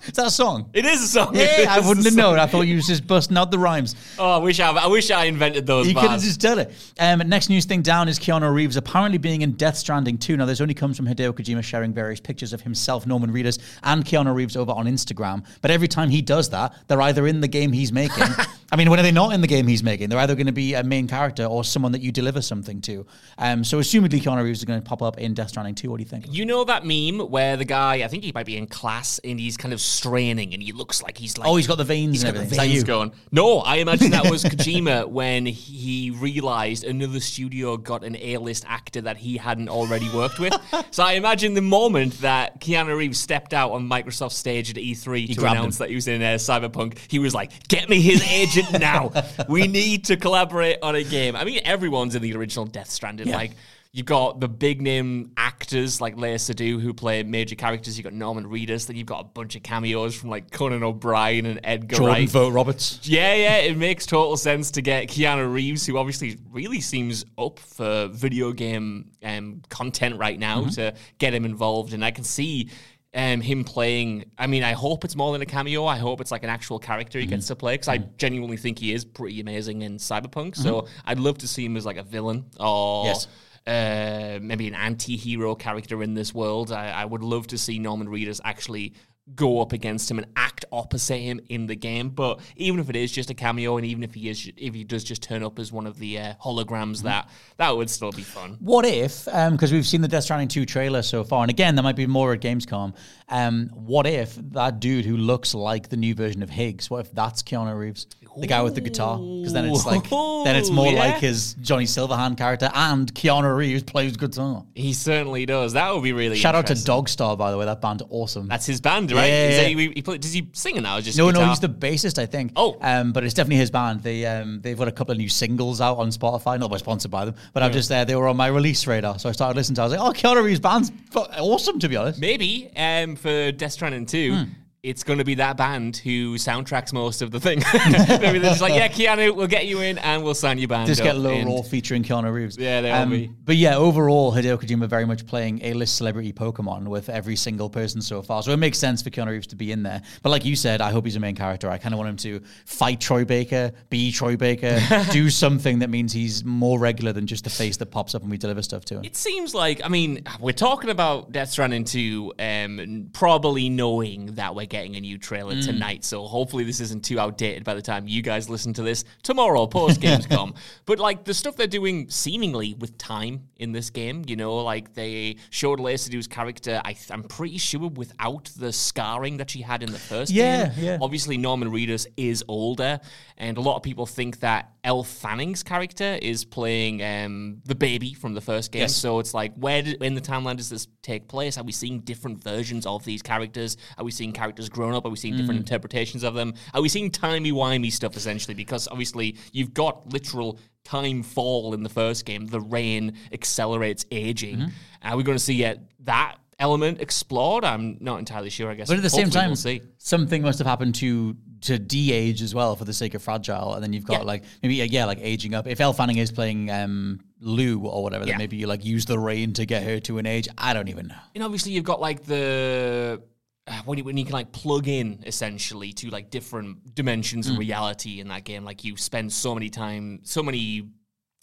Is 0.03 0.13
that 0.13 0.27
a 0.27 0.31
song? 0.31 0.69
It 0.73 0.85
is 0.85 1.01
a 1.03 1.07
song. 1.07 1.35
Yeah, 1.35 1.65
I 1.69 1.79
wouldn't 1.79 2.05
have 2.05 2.15
known. 2.15 2.39
I 2.39 2.47
thought 2.47 2.61
you 2.61 2.75
was 2.75 2.87
just 2.87 3.05
busting 3.05 3.37
out 3.37 3.51
the 3.51 3.59
rhymes. 3.59 3.95
Oh, 4.17 4.31
I 4.31 4.37
wish 4.37 4.59
I, 4.59 4.71
I 4.71 4.87
wish 4.87 5.11
I 5.11 5.25
invented 5.25 5.65
those 5.65 5.87
You 5.87 5.93
could 5.93 6.09
have 6.09 6.21
just 6.21 6.41
done 6.41 6.59
it. 6.59 6.73
Um, 6.99 7.19
next 7.29 7.49
news 7.49 7.65
thing 7.65 7.81
down 7.81 8.09
is 8.09 8.17
Keanu 8.17 8.53
Reeves 8.53 8.77
apparently 8.77 9.19
being 9.19 9.41
in 9.41 9.53
Death 9.53 9.77
Stranding 9.77 10.17
2. 10.17 10.37
Now, 10.37 10.45
this 10.45 10.59
only 10.59 10.73
comes 10.73 10.97
from 10.97 11.05
Hideo 11.05 11.33
Kojima 11.33 11.63
sharing 11.63 11.93
various 11.93 12.19
pictures 12.19 12.51
of 12.51 12.61
himself, 12.61 13.05
Norman 13.05 13.31
Reedus, 13.31 13.59
and 13.83 14.03
Keanu 14.03 14.33
Reeves 14.33 14.57
over 14.57 14.71
on 14.71 14.85
Instagram. 14.85 15.45
But 15.61 15.71
every 15.71 15.87
time 15.87 16.09
he 16.09 16.21
does 16.21 16.49
that, 16.49 16.73
they're 16.87 17.01
either 17.01 17.27
in 17.27 17.41
the 17.41 17.47
game 17.47 17.71
he's 17.71 17.91
making. 17.93 18.23
I 18.73 18.77
mean, 18.77 18.89
when 18.89 18.99
are 18.99 19.03
they 19.03 19.11
not 19.11 19.33
in 19.33 19.41
the 19.41 19.47
game 19.47 19.67
he's 19.67 19.83
making? 19.83 20.09
They're 20.09 20.19
either 20.19 20.33
going 20.33 20.47
to 20.47 20.53
be 20.53 20.75
a 20.75 20.83
main 20.83 21.05
character 21.05 21.43
or 21.43 21.63
someone 21.63 21.91
that 21.91 22.01
you 22.01 22.11
deliver 22.11 22.41
something 22.41 22.79
to. 22.81 23.05
Um, 23.37 23.65
so, 23.65 23.79
assumedly, 23.79 24.21
Keanu 24.21 24.43
Reeves 24.43 24.59
is 24.59 24.65
going 24.65 24.81
to 24.81 24.87
pop 24.87 25.01
up 25.01 25.17
in 25.17 25.33
Death 25.33 25.49
Stranding 25.49 25.75
2. 25.75 25.91
What 25.91 25.97
do 25.97 26.03
you 26.03 26.09
think? 26.09 26.25
You 26.29 26.45
know 26.45 26.63
that 26.63 26.85
meme 26.85 27.29
where 27.29 27.57
the 27.57 27.65
guy, 27.65 27.95
I 27.95 28.07
think 28.07 28.23
he 28.23 28.31
might 28.31 28.45
be 28.45 28.57
in 28.57 28.67
class, 28.67 29.19
and 29.25 29.39
he's 29.39 29.50
kind 29.57 29.73
of 29.73 29.81
straining, 29.81 30.53
and 30.53 30.61
he 30.61 30.71
looks 30.71 31.01
like 31.01 31.17
he's 31.17 31.37
like 31.37 31.47
Oh, 31.47 31.55
he's 31.55 31.67
got 31.67 31.77
the 31.77 31.83
veins 31.83 32.13
He's 32.13 32.23
and 32.23 32.33
got 32.33 32.39
the 32.39 32.45
everything. 32.45 32.57
That 32.57 32.73
veins 32.73 32.83
going. 32.83 33.11
No, 33.31 33.59
I 33.59 33.77
imagine 33.77 34.11
that 34.11 34.29
was 34.29 34.43
Kojima 34.43 35.07
when 35.09 35.45
he 35.45 36.11
realized 36.11 36.83
another 36.83 37.19
studio 37.19 37.77
got 37.77 38.03
an 38.03 38.15
A-list 38.17 38.65
actor 38.67 39.01
that 39.01 39.17
he 39.17 39.37
hadn't 39.37 39.69
already 39.69 40.09
worked 40.09 40.39
with. 40.39 40.53
so 40.91 41.03
I 41.03 41.13
imagine 41.13 41.53
the 41.53 41.61
moment 41.61 42.19
that 42.21 42.59
Keanu 42.61 42.95
Reeves 42.97 43.19
stepped 43.19 43.53
out 43.53 43.71
on 43.71 43.87
Microsoft 43.87 44.33
stage 44.33 44.69
at 44.69 44.75
E3 44.75 45.35
to 45.35 45.41
announce 45.41 45.79
him. 45.79 45.83
that 45.83 45.89
he 45.89 45.95
was 45.95 46.07
in 46.07 46.21
uh, 46.21 46.25
Cyberpunk, 46.35 46.97
he 47.09 47.19
was 47.19 47.33
like, 47.33 47.67
"Get 47.67 47.89
me 47.89 48.01
his 48.01 48.23
agent 48.31 48.79
now. 48.79 49.11
we 49.49 49.67
need 49.67 50.05
to 50.05 50.17
collaborate 50.17 50.77
on 50.81 50.95
a 50.95 51.03
game." 51.03 51.35
I 51.35 51.43
mean, 51.43 51.61
everyone's 51.63 52.15
in 52.15 52.21
the 52.21 52.33
original 52.35 52.65
Death 52.65 52.89
Stranding. 52.89 53.27
Yeah. 53.27 53.35
Like 53.35 53.51
You've 53.93 54.05
got 54.05 54.39
the 54.39 54.47
big 54.47 54.81
name 54.81 55.33
actors 55.35 55.99
like 55.99 56.15
Léa 56.15 56.35
Seydoux 56.35 56.79
who 56.79 56.93
play 56.93 57.23
major 57.23 57.55
characters. 57.55 57.97
You've 57.97 58.05
got 58.05 58.13
Norman 58.13 58.45
Reedus. 58.45 58.87
Then 58.87 58.95
you've 58.95 59.05
got 59.05 59.19
a 59.19 59.25
bunch 59.25 59.57
of 59.57 59.63
cameos 59.63 60.15
from 60.15 60.29
like 60.29 60.49
Conan 60.49 60.81
O'Brien 60.81 61.45
and 61.45 61.59
Edgar 61.65 61.97
Jordan 61.97 62.15
Wright. 62.15 62.29
Vogt 62.29 62.53
Roberts. 62.53 62.99
Yeah, 63.03 63.33
yeah, 63.33 63.57
it 63.57 63.75
makes 63.75 64.05
total 64.05 64.37
sense 64.37 64.71
to 64.71 64.81
get 64.81 65.09
Keanu 65.09 65.51
Reeves, 65.51 65.85
who 65.85 65.97
obviously 65.97 66.37
really 66.51 66.79
seems 66.79 67.25
up 67.37 67.59
for 67.59 68.07
video 68.07 68.53
game 68.53 69.11
um, 69.23 69.61
content 69.67 70.17
right 70.17 70.39
now, 70.39 70.63
to 70.67 70.93
get 71.17 71.33
him 71.33 71.43
involved. 71.43 71.91
And 71.91 72.05
I 72.05 72.11
can 72.11 72.23
see 72.23 72.69
um, 73.13 73.41
him 73.41 73.65
playing. 73.65 74.23
I 74.37 74.47
mean, 74.47 74.63
I 74.63 74.71
hope 74.71 75.03
it's 75.03 75.17
more 75.17 75.33
than 75.33 75.41
a 75.41 75.45
cameo. 75.45 75.85
I 75.85 75.97
hope 75.97 76.21
it's 76.21 76.31
like 76.31 76.43
an 76.43 76.49
actual 76.49 76.79
character 76.79 77.19
he 77.19 77.25
gets 77.25 77.47
to 77.47 77.57
play 77.57 77.73
because 77.73 77.89
I 77.89 77.97
genuinely 77.97 78.55
think 78.55 78.79
he 78.79 78.93
is 78.93 79.03
pretty 79.03 79.41
amazing 79.41 79.81
in 79.81 79.97
Cyberpunk. 79.97 80.55
So 80.55 80.87
I'd 81.03 81.19
love 81.19 81.39
to 81.39 81.47
see 81.49 81.65
him 81.65 81.75
as 81.75 81.85
like 81.85 81.97
a 81.97 82.03
villain 82.03 82.45
or. 82.57 83.07
Yes. 83.07 83.27
Uh, 83.67 84.39
maybe 84.41 84.67
an 84.67 84.73
anti-hero 84.73 85.53
character 85.53 86.01
in 86.01 86.15
this 86.15 86.33
world. 86.33 86.71
I, 86.71 86.89
I 86.89 87.05
would 87.05 87.21
love 87.21 87.45
to 87.47 87.59
see 87.59 87.77
Norman 87.77 88.07
Reedus 88.07 88.41
actually 88.43 88.93
go 89.35 89.61
up 89.61 89.71
against 89.71 90.09
him 90.09 90.17
and 90.17 90.27
act 90.35 90.65
opposite 90.71 91.17
him 91.17 91.39
in 91.49 91.67
the 91.67 91.75
game. 91.75 92.09
But 92.09 92.39
even 92.55 92.79
if 92.79 92.89
it 92.89 92.95
is 92.95 93.11
just 93.11 93.29
a 93.29 93.33
cameo, 93.33 93.77
and 93.77 93.85
even 93.85 94.03
if 94.03 94.13
he 94.13 94.29
is, 94.29 94.51
if 94.57 94.73
he 94.73 94.83
does 94.83 95.03
just 95.03 95.21
turn 95.21 95.43
up 95.43 95.59
as 95.59 95.71
one 95.71 95.87
of 95.87 95.97
the 95.99 96.19
uh, 96.19 96.33
holograms, 96.43 97.03
that 97.03 97.29
that 97.57 97.75
would 97.75 97.89
still 97.89 98.11
be 98.11 98.23
fun. 98.23 98.57
What 98.59 98.85
if, 98.85 99.25
because 99.25 99.71
we've 99.71 99.85
seen 99.85 100.01
the 100.01 100.07
Death 100.07 100.23
Stranding 100.23 100.47
2 100.47 100.65
trailer 100.65 101.01
so 101.01 101.23
far, 101.23 101.43
and 101.43 101.49
again, 101.49 101.75
there 101.75 101.83
might 101.83 101.95
be 101.95 102.07
more 102.07 102.33
at 102.33 102.41
Gamescom. 102.41 102.95
Um, 103.29 103.69
what 103.73 104.07
if 104.07 104.35
that 104.51 104.79
dude 104.79 105.05
who 105.05 105.17
looks 105.17 105.53
like 105.53 105.89
the 105.89 105.97
new 105.97 106.13
version 106.13 106.43
of 106.43 106.49
Higgs, 106.49 106.89
what 106.89 107.05
if 107.05 107.11
that's 107.11 107.43
Keanu 107.43 107.77
Reeves? 107.77 108.07
The 108.37 108.47
guy 108.47 108.61
with 108.61 108.75
the 108.75 108.81
guitar? 108.81 109.17
Because 109.17 109.53
then 109.53 109.65
it's 109.65 109.85
like, 109.85 110.09
then 110.09 110.55
it's 110.55 110.69
more 110.69 110.91
yeah. 110.91 110.99
like 110.99 111.17
his 111.17 111.53
Johnny 111.55 111.83
Silverhand 111.85 112.37
character, 112.37 112.69
and 112.73 113.13
Keanu 113.13 113.55
Reeves 113.55 113.83
plays 113.83 114.17
guitar. 114.17 114.65
He 114.73 114.93
certainly 114.93 115.45
does. 115.45 115.73
That 115.73 115.93
would 115.93 116.03
be 116.03 116.13
really. 116.13 116.37
Shout 116.37 116.55
out 116.55 116.67
to. 116.67 116.73
Dogstar, 116.81 117.37
by 117.37 117.51
the 117.51 117.57
way, 117.57 117.65
that 117.65 117.79
band, 117.79 118.01
awesome. 118.09 118.47
That's 118.47 118.65
his 118.65 118.81
band, 118.81 119.10
right? 119.13 119.27
Yeah, 119.27 119.63
he, 119.63 119.91
he 119.95 120.01
play, 120.01 120.17
does 120.17 120.33
he 120.33 120.47
sing 120.53 120.75
it 120.77 120.81
now? 120.81 120.99
Just 120.99 121.17
No, 121.17 121.29
no, 121.31 121.45
he's 121.47 121.59
the 121.59 121.69
bassist, 121.69 122.17
I 122.17 122.25
think. 122.25 122.51
Oh. 122.55 122.77
um, 122.81 123.11
but 123.13 123.23
it's 123.23 123.33
definitely 123.33 123.57
his 123.57 123.71
band. 123.71 124.01
They 124.03 124.25
um, 124.25 124.61
they've 124.61 124.77
got 124.77 124.87
a 124.87 124.91
couple 124.91 125.11
of 125.11 125.17
new 125.17 125.29
singles 125.29 125.81
out 125.81 125.97
on 125.97 126.09
Spotify. 126.09 126.59
Not 126.59 126.71
by 126.71 126.77
sponsored 126.77 127.11
by 127.11 127.25
them, 127.25 127.35
but 127.53 127.63
I'm 127.63 127.71
just 127.71 127.89
there. 127.89 128.05
They 128.05 128.15
were 128.15 128.27
on 128.27 128.37
my 128.37 128.47
release 128.47 128.85
radar, 128.87 129.19
so 129.19 129.29
I 129.29 129.31
started 129.31 129.55
listening 129.57 129.75
to. 129.75 129.81
it. 129.81 129.83
I 129.83 129.87
was 129.87 129.93
like, 129.97 130.25
oh, 130.25 130.27
Keanu 130.29 130.43
Reeves' 130.43 130.59
band's 130.59 130.91
awesome, 131.15 131.79
to 131.79 131.89
be 131.89 131.95
honest. 131.97 132.19
Maybe 132.19 132.69
um, 132.75 133.15
for 133.15 133.51
Death 133.51 133.73
Stranding 133.73 134.05
2, 134.05 134.33
Hmm. 134.35 134.43
It's 134.83 135.03
going 135.03 135.19
to 135.19 135.25
be 135.25 135.35
that 135.35 135.57
band 135.57 135.97
who 135.97 136.33
soundtracks 136.37 136.91
most 136.91 137.21
of 137.21 137.29
the 137.29 137.39
thing. 137.39 137.59
Maybe 138.19 138.39
they're 138.39 138.49
just 138.49 138.61
like, 138.61 138.73
yeah, 138.73 138.87
Keanu, 138.87 139.35
we'll 139.35 139.45
get 139.45 139.67
you 139.67 139.81
in 139.81 139.99
and 139.99 140.23
we'll 140.23 140.33
sign 140.33 140.57
your 140.57 140.69
band. 140.69 140.87
Just 140.87 141.03
get 141.03 141.15
up." 141.15 141.21
low 141.21 141.29
And- 141.35 141.45
roll 141.45 141.61
featuring 141.61 142.01
Keanu 142.03 142.33
Reeves. 142.33 142.57
Um, 142.57 142.63
Yeah, 142.63 142.81
they 142.81 142.91
will 142.91 143.05
be. 143.05 143.31
But 143.45 143.57
yeah, 143.57 143.75
overall, 143.77 144.31
Hideo 144.33 144.59
Kojima 144.59 144.87
very 144.89 145.05
much 145.05 145.27
playing 145.27 145.63
A-list 145.63 145.97
celebrity 145.97 146.33
Pokemon 146.33 146.87
with 146.87 147.09
every 147.09 147.35
single 147.35 147.69
person 147.69 148.01
so 148.01 148.23
far. 148.23 148.41
So 148.41 148.51
it 148.53 148.57
makes 148.57 148.79
sense 148.79 149.03
for 149.03 149.11
Keanu 149.11 149.27
Reeves 149.27 149.47
to 149.47 149.55
be 149.55 149.71
in 149.71 149.83
there. 149.83 150.01
But 150.23 150.31
like 150.31 150.45
you 150.45 150.55
said, 150.55 150.81
I 150.81 150.89
hope 150.91 151.05
he's 151.05 151.15
a 151.15 151.19
main 151.19 151.35
character. 151.35 151.69
I 151.69 151.77
kind 151.77 151.93
of 151.93 151.99
want 151.99 152.09
him 152.09 152.17
to 152.17 152.41
fight 152.65 152.99
Troy 152.99 153.23
Baker, 153.23 153.71
be 153.91 154.11
Troy 154.11 154.35
Baker, 154.35 154.81
do 155.11 155.29
something 155.29 155.77
that 155.79 155.91
means 155.91 156.11
he's 156.11 156.43
more 156.43 156.79
regular 156.79 157.13
than 157.13 157.27
just 157.27 157.43
the 157.43 157.51
face 157.51 157.77
that 157.77 157.87
pops 157.87 158.15
up 158.15 158.23
and 158.23 158.31
we 158.31 158.37
deliver 158.37 158.63
stuff 158.63 158.83
to 158.85 158.95
him. 158.95 159.03
It 159.05 159.15
seems 159.15 159.53
like, 159.53 159.81
I 159.85 159.89
mean, 159.89 160.23
we're 160.39 160.53
talking 160.53 160.89
about 160.89 161.31
Death 161.31 161.51
Stranding 161.51 161.83
2, 161.83 162.33
um, 162.39 163.09
probably 163.13 163.69
knowing 163.69 164.25
that 164.35 164.55
we're 164.55 164.70
getting 164.71 164.95
a 164.95 164.99
new 165.01 165.19
trailer 165.19 165.53
Mm. 165.53 165.65
tonight. 165.65 166.03
So 166.03 166.25
hopefully 166.25 166.63
this 166.63 166.79
isn't 166.79 167.05
too 167.05 167.19
outdated 167.19 167.63
by 167.63 167.75
the 167.75 167.81
time 167.83 168.07
you 168.07 168.23
guys 168.23 168.49
listen 168.49 168.73
to 168.73 168.81
this 168.81 169.03
tomorrow, 169.21 169.67
post 169.67 170.01
Gamescom. 170.05 170.55
but 170.87 170.97
like 170.97 171.25
the 171.25 171.33
stuff 171.35 171.55
they're 171.55 171.67
doing 171.67 172.09
seemingly 172.09 172.73
with 172.79 172.97
time 172.97 173.49
in 173.57 173.71
this 173.73 173.89
game, 173.91 174.23
you 174.27 174.35
know, 174.35 174.55
like 174.55 174.95
they 174.95 175.35
showed 175.51 175.77
Seydoux's 175.79 176.27
character, 176.27 176.81
I, 176.83 176.95
I'm 177.11 177.21
pretty 177.23 177.59
sure 177.59 177.89
without 177.89 178.45
the 178.57 178.71
scarring 178.73 179.37
that 179.37 179.51
she 179.51 179.61
had 179.61 179.83
in 179.83 179.91
the 179.91 179.99
first 179.99 180.31
Yeah, 180.31 180.69
game. 180.69 180.83
yeah. 180.85 180.97
Obviously, 181.01 181.37
Norman 181.37 181.69
Reedus 181.69 182.07
is 182.17 182.43
older, 182.47 182.99
and 183.37 183.57
a 183.57 183.61
lot 183.61 183.75
of 183.75 183.83
people 183.83 184.05
think 184.05 184.39
that 184.39 184.71
Elle 184.83 185.03
Fanning's 185.03 185.61
character 185.61 186.17
is 186.21 186.43
playing 186.43 187.03
um, 187.03 187.61
the 187.65 187.75
baby 187.75 188.15
from 188.15 188.33
the 188.33 188.41
first 188.41 188.71
game. 188.71 188.81
Yes. 188.81 188.95
So 188.95 189.19
it's 189.19 189.33
like, 189.33 189.53
where 189.55 189.83
did, 189.83 190.01
in 190.01 190.15
the 190.15 190.21
timeline 190.21 190.57
does 190.57 190.69
this 190.71 190.87
take 191.03 191.27
place? 191.27 191.57
Are 191.59 191.63
we 191.63 191.71
seeing 191.71 191.99
different 191.99 192.43
versions 192.43 192.87
of 192.87 193.05
these 193.05 193.21
characters? 193.21 193.77
Are 193.99 194.03
we 194.03 194.09
seeing 194.11 194.31
characters 194.31 194.69
grown 194.69 194.95
up? 194.95 195.05
Are 195.05 195.09
we 195.09 195.17
seeing 195.17 195.37
different 195.37 195.59
Mm. 195.59 195.69
interpretations 195.69 196.23
of 196.23 196.33
them? 196.33 196.55
Are 196.73 196.81
we 196.81 196.89
seeing 196.89 197.11
timey-wimey 197.11 197.91
stuff, 197.91 198.17
essentially? 198.17 198.55
Because 198.55 198.87
obviously, 198.87 199.35
you've 199.51 199.73
got 199.73 200.11
literal 200.11 200.57
Timefall 200.83 201.73
in 201.73 201.83
the 201.83 201.89
first 201.89 202.25
game. 202.25 202.47
The 202.47 202.59
rain 202.59 203.13
accelerates 203.31 204.05
aging. 204.11 204.57
Mm-hmm. 204.57 204.69
Are 205.03 205.15
we 205.17 205.23
going 205.23 205.37
to 205.37 205.43
see 205.43 205.53
yet 205.53 205.79
that 206.05 206.37
element 206.59 207.01
explored? 207.01 207.63
I'm 207.63 207.97
not 207.99 208.19
entirely 208.19 208.49
sure, 208.49 208.69
I 208.71 208.75
guess. 208.75 208.87
But 208.87 208.97
at 208.97 209.03
the 209.03 209.09
same 209.09 209.29
time, 209.29 209.49
we'll 209.49 209.55
see. 209.57 209.81
something 209.97 210.41
must 210.41 210.57
have 210.59 210.67
happened 210.67 210.95
to 210.95 211.35
to 211.61 211.77
de-age 211.79 212.41
as 212.41 212.53
well 212.55 212.75
for 212.75 212.85
the 212.85 212.93
sake 212.93 213.13
of 213.13 213.21
fragile, 213.23 213.73
and 213.73 213.83
then 213.83 213.93
you've 213.93 214.05
got 214.05 214.19
Yeah. 214.21 214.25
like 214.25 214.43
maybe 214.61 214.75
yeah, 214.75 214.85
yeah, 214.85 215.05
like 215.05 215.19
aging 215.21 215.53
up. 215.53 215.67
If 215.67 215.79
Elle 215.79 215.93
Fanning 215.93 216.17
is 216.17 216.31
playing 216.31 216.69
um, 216.71 217.19
Lou 217.39 217.79
or 217.85 218.03
whatever, 218.03 218.25
Yeah. 218.25 218.31
then 218.33 218.37
maybe 218.39 218.57
you 218.57 218.67
like 218.67 218.83
use 218.85 219.05
the 219.05 219.17
rain 219.19 219.53
to 219.53 219.65
get 219.65 219.83
her 219.83 219.99
to 220.01 220.17
an 220.17 220.25
age. 220.25 220.47
I 220.57 220.73
don't 220.73 220.87
even 220.89 221.07
know. 221.07 221.15
And 221.35 221.43
obviously, 221.43 221.71
you've 221.73 221.83
got 221.85 222.01
like 222.01 222.23
the 222.25 223.21
uh, 223.67 223.73
when 223.85 223.99
you, 223.99 224.03
when 224.03 224.17
you 224.17 224.25
can 224.25 224.33
like 224.33 224.51
plug 224.51 224.87
in 224.87 225.23
essentially 225.25 225.93
to 225.93 226.09
like 226.09 226.31
different 226.31 226.95
dimensions 226.95 227.47
Mm. 227.47 227.51
of 227.51 227.57
reality 227.59 228.19
in 228.19 228.27
that 228.29 228.43
game. 228.43 228.63
Like 228.65 228.83
you 228.83 228.97
spend 228.97 229.31
so 229.31 229.53
many 229.53 229.69
time, 229.69 230.21
so 230.23 230.41
many 230.41 230.89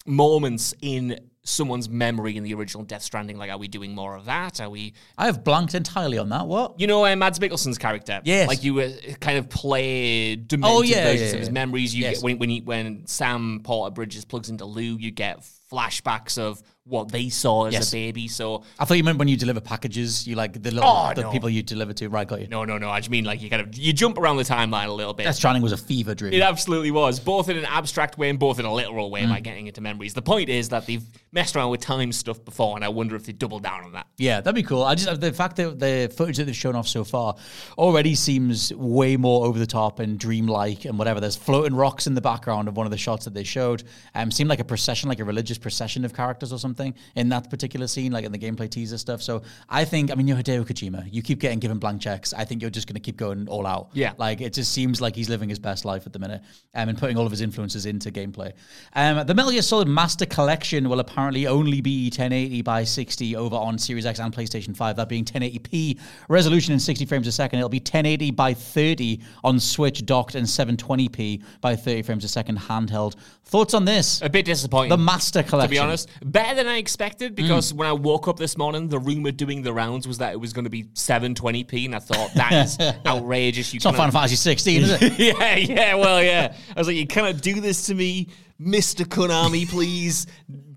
moments 0.05 0.73
in 0.81 1.19
someone's 1.49 1.89
memory 1.89 2.37
in 2.37 2.43
the 2.43 2.53
original 2.53 2.83
Death 2.83 3.01
Stranding. 3.01 3.37
Like, 3.37 3.49
are 3.49 3.57
we 3.57 3.67
doing 3.67 3.93
more 3.95 4.15
of 4.15 4.25
that? 4.25 4.61
Are 4.61 4.69
we? 4.69 4.93
I 5.17 5.25
have 5.25 5.43
blanked 5.43 5.75
entirely 5.75 6.17
on 6.17 6.29
that. 6.29 6.47
What? 6.47 6.79
You 6.79 6.87
know, 6.87 7.05
uh, 7.05 7.15
Mads 7.15 7.39
Mikkelsen's 7.39 7.77
character. 7.77 8.21
Yes. 8.23 8.47
Like 8.47 8.63
you 8.63 8.73
were 8.75 8.91
kind 9.19 9.37
of 9.37 9.49
play 9.49 10.35
demented 10.35 10.77
Oh, 10.77 10.81
yeah, 10.81 11.03
versions 11.03 11.29
yeah, 11.29 11.33
of 11.33 11.39
his 11.39 11.51
memories. 11.51 11.93
You 11.95 12.03
Yes. 12.03 12.15
get 12.17 12.23
when 12.23 12.37
when, 12.37 12.49
he, 12.49 12.61
when 12.61 13.05
Sam 13.07 13.61
Porter 13.63 13.91
Bridges 13.93 14.25
plugs 14.25 14.49
into 14.49 14.65
Lou, 14.65 14.97
you 14.97 15.11
get 15.11 15.43
flashbacks 15.71 16.37
of 16.37 16.61
what 16.85 17.11
they 17.11 17.29
saw 17.29 17.65
as 17.65 17.73
Yes. 17.73 17.89
a 17.93 17.97
baby. 17.97 18.27
So 18.27 18.63
I 18.79 18.85
thought 18.85 18.97
you 18.97 19.03
meant 19.03 19.19
when 19.19 19.27
you 19.27 19.37
deliver 19.37 19.59
packages, 19.61 20.25
you 20.25 20.35
like 20.35 20.53
the 20.53 20.71
little 20.71 20.89
Oh, 20.89 21.11
the 21.13 21.21
no. 21.21 21.31
people 21.31 21.47
you 21.47 21.61
deliver 21.61 21.93
to. 21.93 22.07
Right, 22.09 22.27
got 22.27 22.41
you. 22.41 22.47
no, 22.47 22.65
no, 22.65 22.79
no. 22.79 22.89
I 22.89 22.99
just 22.99 23.11
mean 23.11 23.25
like 23.25 23.43
you 23.43 23.49
kind 23.51 23.61
of 23.61 23.77
you 23.77 23.93
jump 23.93 24.17
around 24.17 24.37
the 24.37 24.43
timeline 24.43 24.87
a 24.87 24.91
little 24.91 25.13
bit. 25.13 25.25
Death 25.25 25.35
Stranding 25.35 25.61
was 25.61 25.71
a 25.71 25.77
fever 25.77 26.15
dream. 26.15 26.33
It 26.33 26.41
absolutely 26.41 26.89
was, 26.89 27.19
both 27.19 27.47
in 27.47 27.57
an 27.57 27.65
abstract 27.65 28.17
way 28.17 28.29
and 28.31 28.39
both 28.39 28.57
in 28.57 28.65
a 28.65 28.73
literal 28.73 29.11
way 29.11 29.21
Mm. 29.21 29.29
by 29.29 29.39
getting 29.39 29.67
into 29.67 29.81
memories. 29.81 30.15
The 30.15 30.23
point 30.23 30.49
is 30.49 30.69
that 30.69 30.87
they've 30.87 31.03
messed 31.31 31.55
around 31.55 31.69
with 31.69 31.81
time 31.81 32.11
stuff 32.11 32.43
before, 32.43 32.75
and 32.75 32.83
I 32.83 32.89
wonder 32.89 33.15
if 33.15 33.25
they 33.25 33.33
double 33.33 33.59
down 33.59 33.83
on 33.83 33.91
that. 33.91 34.07
Yeah, 34.17 34.41
that'd 34.41 34.55
be 34.55 34.63
cool. 34.63 34.81
I 34.83 34.95
just 34.95 35.21
the 35.21 35.31
fact 35.31 35.57
that 35.57 35.79
the 35.79 36.11
footage 36.15 36.37
that 36.37 36.45
they've 36.45 36.55
shown 36.55 36.75
off 36.75 36.87
so 36.87 37.03
far 37.03 37.35
already 37.77 38.15
seems 38.15 38.73
way 38.73 39.15
more 39.15 39.45
over 39.45 39.59
the 39.59 39.67
top 39.67 39.99
and 39.99 40.17
dreamlike 40.17 40.85
and 40.85 40.97
whatever. 40.97 41.19
There's 41.19 41.35
floating 41.35 41.75
rocks 41.75 42.07
in 42.07 42.15
the 42.15 42.21
background 42.21 42.67
of 42.67 42.75
one 42.75 42.87
of 42.87 42.91
the 42.91 42.97
shots 42.97 43.25
that 43.25 43.35
they 43.35 43.43
showed. 43.43 43.83
Um, 44.15 44.31
seemed 44.31 44.49
like 44.49 44.59
a 44.59 44.63
procession, 44.65 45.07
like 45.07 45.19
a 45.19 45.23
religious 45.25 45.58
procession 45.61 46.05
of 46.05 46.13
characters 46.13 46.51
or 46.51 46.59
something 46.59 46.93
in 47.15 47.29
that 47.29 47.49
particular 47.49 47.87
scene, 47.87 48.11
like 48.11 48.25
in 48.25 48.31
the 48.31 48.37
gameplay 48.37 48.69
teaser 48.69 48.97
stuff. 48.97 49.21
So 49.21 49.41
I 49.69 49.85
think, 49.85 50.11
I 50.11 50.15
mean, 50.15 50.27
you're 50.27 50.37
Hideo 50.37 50.65
Kojima. 50.65 51.07
You 51.11 51.21
keep 51.21 51.39
getting 51.39 51.59
given 51.59 51.77
blank 51.77 52.01
checks. 52.01 52.33
I 52.33 52.45
think 52.45 52.61
you're 52.61 52.71
just 52.71 52.87
going 52.87 52.95
to 52.95 52.99
keep 52.99 53.17
going 53.17 53.47
all 53.47 53.65
out. 53.65 53.89
Yeah. 53.93 54.13
like 54.17 54.41
it 54.41 54.53
just 54.53 54.71
seems 54.71 55.01
like 55.01 55.15
he's 55.15 55.29
living 55.29 55.49
his 55.49 55.59
best 55.59 55.85
life 55.85 56.05
at 56.05 56.13
the 56.13 56.19
minute 56.19 56.41
um, 56.73 56.89
and 56.89 56.97
putting 56.97 57.17
all 57.17 57.25
of 57.25 57.31
his 57.31 57.41
influences 57.41 57.85
into 57.85 58.11
gameplay. 58.11 58.53
Um, 58.93 59.25
the 59.25 59.33
Metal 59.33 59.51
Gear 59.51 59.61
Solid 59.61 59.87
Master 59.87 60.25
Collection 60.25 60.89
will 60.89 60.99
apparently 60.99 61.47
only 61.47 61.81
be 61.81 62.05
1080 62.05 62.61
by 62.61 62.83
60 62.83 63.35
over 63.35 63.55
on 63.55 63.77
Series 63.77 64.05
X 64.05 64.19
and 64.19 64.33
PlayStation 64.33 64.75
5, 64.75 64.95
that 64.95 65.09
being 65.09 65.25
1080p 65.25 65.99
resolution 66.27 66.73
in 66.73 66.79
60 66.79 67.05
frames 67.05 67.27
a 67.27 67.31
second. 67.31 67.59
It'll 67.59 67.69
be 67.69 67.79
1080 67.79 68.31
by 68.31 68.53
30 68.53 69.21
on 69.43 69.59
Switch 69.59 70.05
docked 70.05 70.35
and 70.35 70.45
720p 70.45 71.43
by 71.61 71.75
30 71.75 72.03
frames 72.03 72.23
a 72.23 72.27
second 72.27 72.57
handheld. 72.59 73.15
Thoughts 73.45 73.73
on 73.73 73.85
this? 73.85 74.21
A 74.21 74.29
bit 74.29 74.45
disappointing. 74.45 74.89
The 74.89 74.97
Master 74.97 75.43
Collection. 75.49 75.69
To 75.69 75.75
be 75.75 75.79
honest, 75.79 76.09
better 76.23 76.55
than 76.55 76.67
I 76.67 76.77
expected 76.77 77.33
Mm. 77.33 77.35
because 77.35 77.73
when 77.73 77.87
I 77.87 77.91
woke 77.93 78.27
up 78.27 78.37
this 78.37 78.57
morning, 78.57 78.87
the 78.87 78.99
rumor 78.99 79.31
doing 79.31 79.61
the 79.61 79.73
rounds 79.73 80.07
was 80.07 80.17
that 80.19 80.33
it 80.33 80.39
was 80.39 80.53
going 80.53 80.63
to 80.65 80.69
be 80.69 80.83
720p, 80.93 81.85
and 81.85 81.95
I 81.95 81.99
thought 81.99 82.31
that 82.35 82.51
is 82.53 82.77
outrageous. 83.05 83.73
You 83.73 83.77
It's 83.77 83.85
not 83.85 83.95
Final 83.95 84.11
Fantasy 84.11 84.35
16, 84.35 84.81
is 84.83 85.01
it? 85.01 85.19
yeah, 85.19 85.55
yeah, 85.55 85.95
well, 85.95 86.23
yeah. 86.23 86.53
I 86.75 86.79
was 86.79 86.87
like, 86.87 86.95
you 86.97 87.07
cannot 87.07 87.41
do 87.41 87.59
this 87.59 87.87
to 87.87 87.95
me, 87.95 88.27
Mr. 88.61 89.05
Konami, 89.05 89.67
please. 89.69 90.27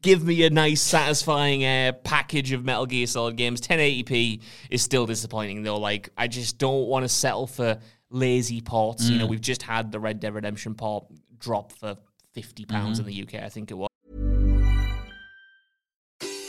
Give 0.02 0.24
me 0.24 0.42
a 0.44 0.50
nice, 0.50 0.80
satisfying 0.82 1.64
uh, 1.64 1.92
package 2.02 2.50
of 2.50 2.64
Metal 2.64 2.86
Gear 2.86 3.06
Solid 3.06 3.36
games. 3.36 3.60
1080p 3.60 4.42
is 4.68 4.82
still 4.82 5.06
disappointing, 5.06 5.62
though. 5.62 5.78
Like, 5.78 6.08
I 6.18 6.26
just 6.26 6.58
don't 6.58 6.88
want 6.88 7.04
to 7.04 7.08
settle 7.08 7.46
for 7.46 7.78
lazy 8.10 8.60
ports. 8.60 9.08
You 9.08 9.18
know, 9.18 9.26
we've 9.26 9.40
just 9.40 9.62
had 9.62 9.92
the 9.92 10.00
Red 10.00 10.18
Dead 10.18 10.34
Redemption 10.34 10.74
port 10.74 11.04
drop 11.38 11.70
for 11.70 11.96
£50 12.36 12.66
pounds 12.68 12.98
in 12.98 13.06
the 13.06 13.22
UK, 13.22 13.34
I 13.36 13.48
think 13.48 13.70
it 13.70 13.74
was. 13.74 13.88